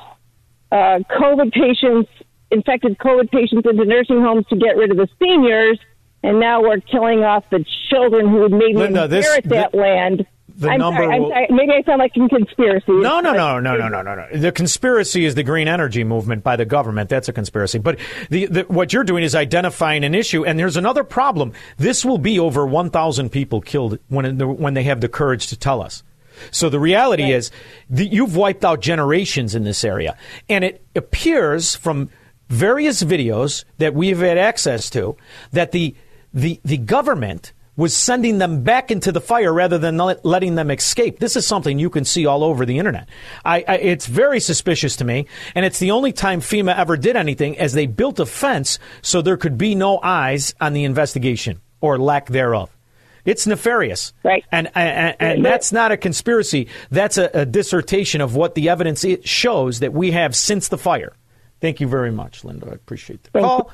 [0.71, 2.09] uh, COVID patients,
[2.51, 5.79] infected COVID patients into nursing homes to get rid of the seniors,
[6.23, 9.77] and now we're killing off the children who would maybe Linda, this- inherit that the-
[9.77, 10.25] land.
[10.57, 12.84] The I'm number sorry, will- sorry, maybe I sound like a conspiracy.
[12.88, 14.27] No, no, no, no, no, no, no, no.
[14.34, 17.09] The conspiracy is the green energy movement by the government.
[17.09, 17.77] That's a conspiracy.
[17.77, 20.43] But the, the, what you're doing is identifying an issue.
[20.45, 21.53] And there's another problem.
[21.77, 25.81] This will be over 1,000 people killed when, when they have the courage to tell
[25.81, 26.03] us.
[26.51, 27.51] So the reality is
[27.89, 30.17] that you've wiped out generations in this area.
[30.49, 32.09] And it appears from
[32.49, 35.17] various videos that we've had access to
[35.51, 35.95] that the,
[36.34, 41.19] the, the government was sending them back into the fire rather than letting them escape.
[41.19, 43.07] This is something you can see all over the internet.
[43.45, 47.15] I, I, it's very suspicious to me, and it's the only time FEMA ever did
[47.15, 51.61] anything as they built a fence so there could be no eyes on the investigation
[51.79, 52.75] or lack thereof.
[53.23, 54.45] It's nefarious, right?
[54.53, 56.69] And and, and that's not a conspiracy.
[56.89, 61.13] That's a, a dissertation of what the evidence shows that we have since the fire.
[61.59, 62.69] Thank you very much, Linda.
[62.71, 63.69] I appreciate the call.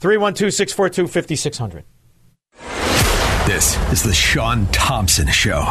[0.00, 1.84] 312 642 5600.
[3.46, 5.62] This is the Shaun Thompson Show,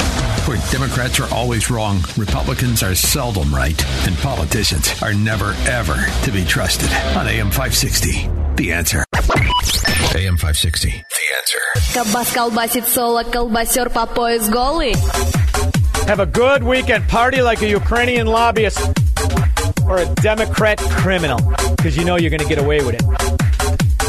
[0.45, 6.31] where Democrats are always wrong, Republicans are seldom right, and politicians are never, ever to
[6.31, 6.89] be trusted.
[7.15, 9.05] On AM 560, The Answer.
[9.13, 10.95] AM 560, The
[11.37, 11.59] Answer.
[11.93, 14.95] Колбас колбасит соло, колбасер по пояс голый.
[16.07, 17.07] Have a good weekend.
[17.07, 18.79] Party like a Ukrainian lobbyist
[19.85, 21.39] or a Democrat criminal,
[21.77, 23.38] because you know you're going to get away with it.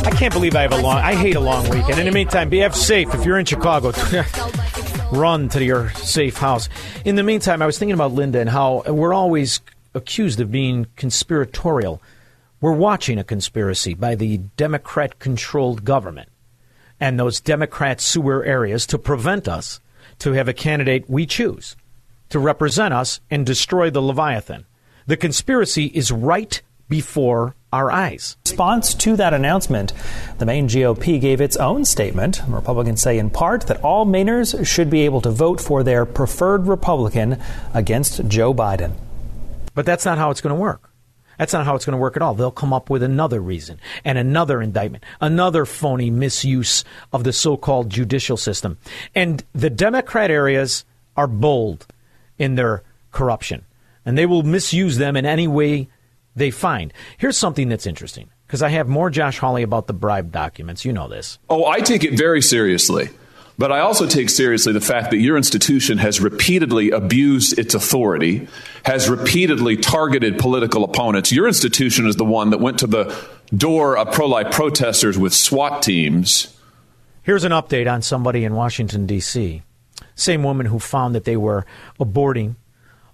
[0.04, 0.98] I can't believe I have a long.
[0.98, 1.98] I hate a long weekend.
[1.98, 3.14] In the meantime, be safe.
[3.14, 3.92] If you're in Chicago,
[5.12, 6.68] run to your safe house.
[7.04, 9.60] In the meantime, I was thinking about Linda and how we're always
[9.94, 12.00] accused of being conspiratorial.
[12.60, 16.28] We're watching a conspiracy by the Democrat-controlled government
[17.00, 19.80] and those Democrat sewer areas to prevent us
[20.20, 21.76] to have a candidate we choose
[22.30, 24.64] to represent us and destroy the Leviathan.
[25.06, 28.36] The conspiracy is right before our eyes.
[28.46, 29.92] In response to that announcement,
[30.38, 32.42] the Maine GOP gave its own statement.
[32.48, 36.66] Republicans say, in part, that all Mainers should be able to vote for their preferred
[36.66, 37.40] Republican
[37.72, 38.94] against Joe Biden.
[39.74, 40.90] But that's not how it's going to work.
[41.38, 42.34] That's not how it's going to work at all.
[42.34, 46.84] They'll come up with another reason and another indictment, another phony misuse
[47.14, 48.76] of the so called judicial system.
[49.14, 50.84] And the Democrat areas
[51.16, 51.86] are bold
[52.36, 53.64] in their corruption,
[54.04, 55.88] and they will misuse them in any way
[56.40, 56.92] they find.
[57.18, 60.84] Here's something that's interesting because I have more Josh Hawley about the bribe documents.
[60.84, 61.38] You know this.
[61.48, 63.10] Oh, I take it very seriously.
[63.58, 68.48] But I also take seriously the fact that your institution has repeatedly abused its authority,
[68.86, 71.30] has repeatedly targeted political opponents.
[71.30, 73.14] Your institution is the one that went to the
[73.54, 76.56] door of pro life protesters with SWAT teams.
[77.22, 79.60] Here's an update on somebody in Washington, D.C.
[80.14, 81.66] Same woman who found that they were
[82.00, 82.56] aborting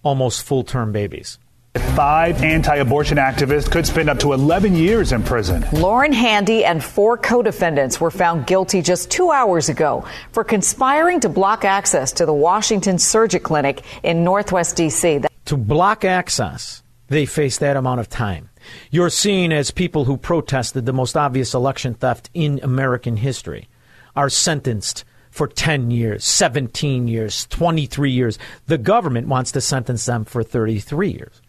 [0.05, 1.41] almost full term babies.
[1.79, 5.65] Five anti abortion activists could spend up to 11 years in prison.
[5.73, 11.21] Lauren Handy and four co defendants were found guilty just two hours ago for conspiring
[11.21, 15.21] to block access to the Washington Surgery Clinic in Northwest D.C.
[15.47, 18.51] To block access, they face that amount of time.
[18.91, 23.69] You're seen as people who protested the most obvious election theft in American history
[24.15, 28.39] are sentenced for 10 years, 17 years, 23 years.
[28.67, 31.43] The government wants to sentence them for 33 years.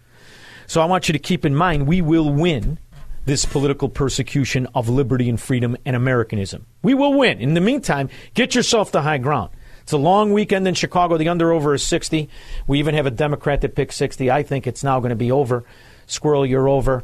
[0.68, 2.78] So I want you to keep in mind we will win
[3.26, 6.66] this political persecution of liberty and freedom and Americanism.
[6.82, 7.40] We will win.
[7.40, 9.52] In the meantime, get yourself to high ground.
[9.84, 11.18] It's a long weekend in Chicago.
[11.18, 12.30] The under over is 60.
[12.68, 14.30] We even have a Democrat that picked 60.
[14.30, 15.64] I think it's now going to be over.
[16.06, 17.04] Squirrel, you're over.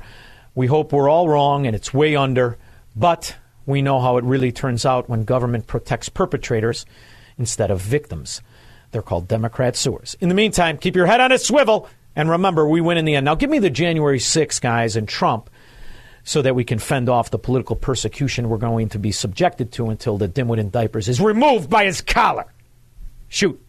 [0.55, 2.57] We hope we're all wrong and it's way under.
[2.97, 6.85] But we know how it really turns out when government protects perpetrators
[7.37, 8.41] instead of victims.
[8.91, 10.17] They're called Democrat sewers.
[10.19, 13.15] In the meantime, keep your head on a swivel and remember, we win in the
[13.15, 13.25] end.
[13.25, 15.49] Now, give me the January 6th guys and Trump
[16.23, 19.89] so that we can fend off the political persecution we're going to be subjected to
[19.89, 22.45] until the dimwit in diapers is removed by his collar.
[23.27, 23.59] Shoot.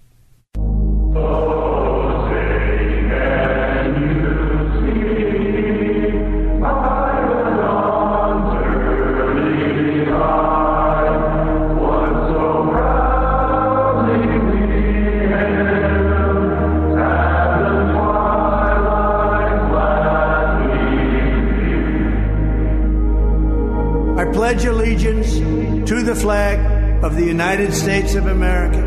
[27.04, 28.80] Of the United States of America.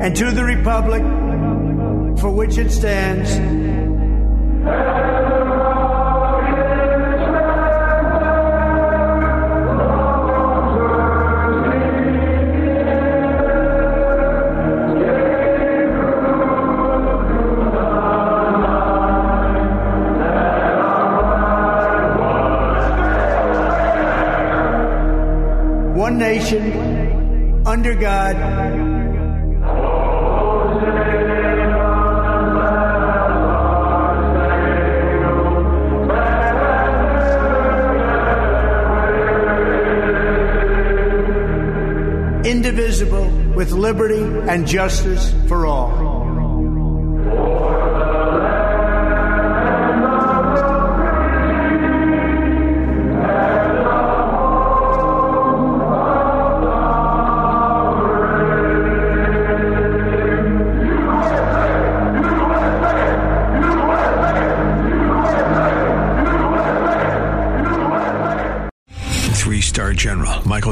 [0.00, 0.16] And
[2.46, 3.30] which it stands.
[25.96, 28.63] One nation, under God,
[43.64, 46.03] with liberty and justice for all.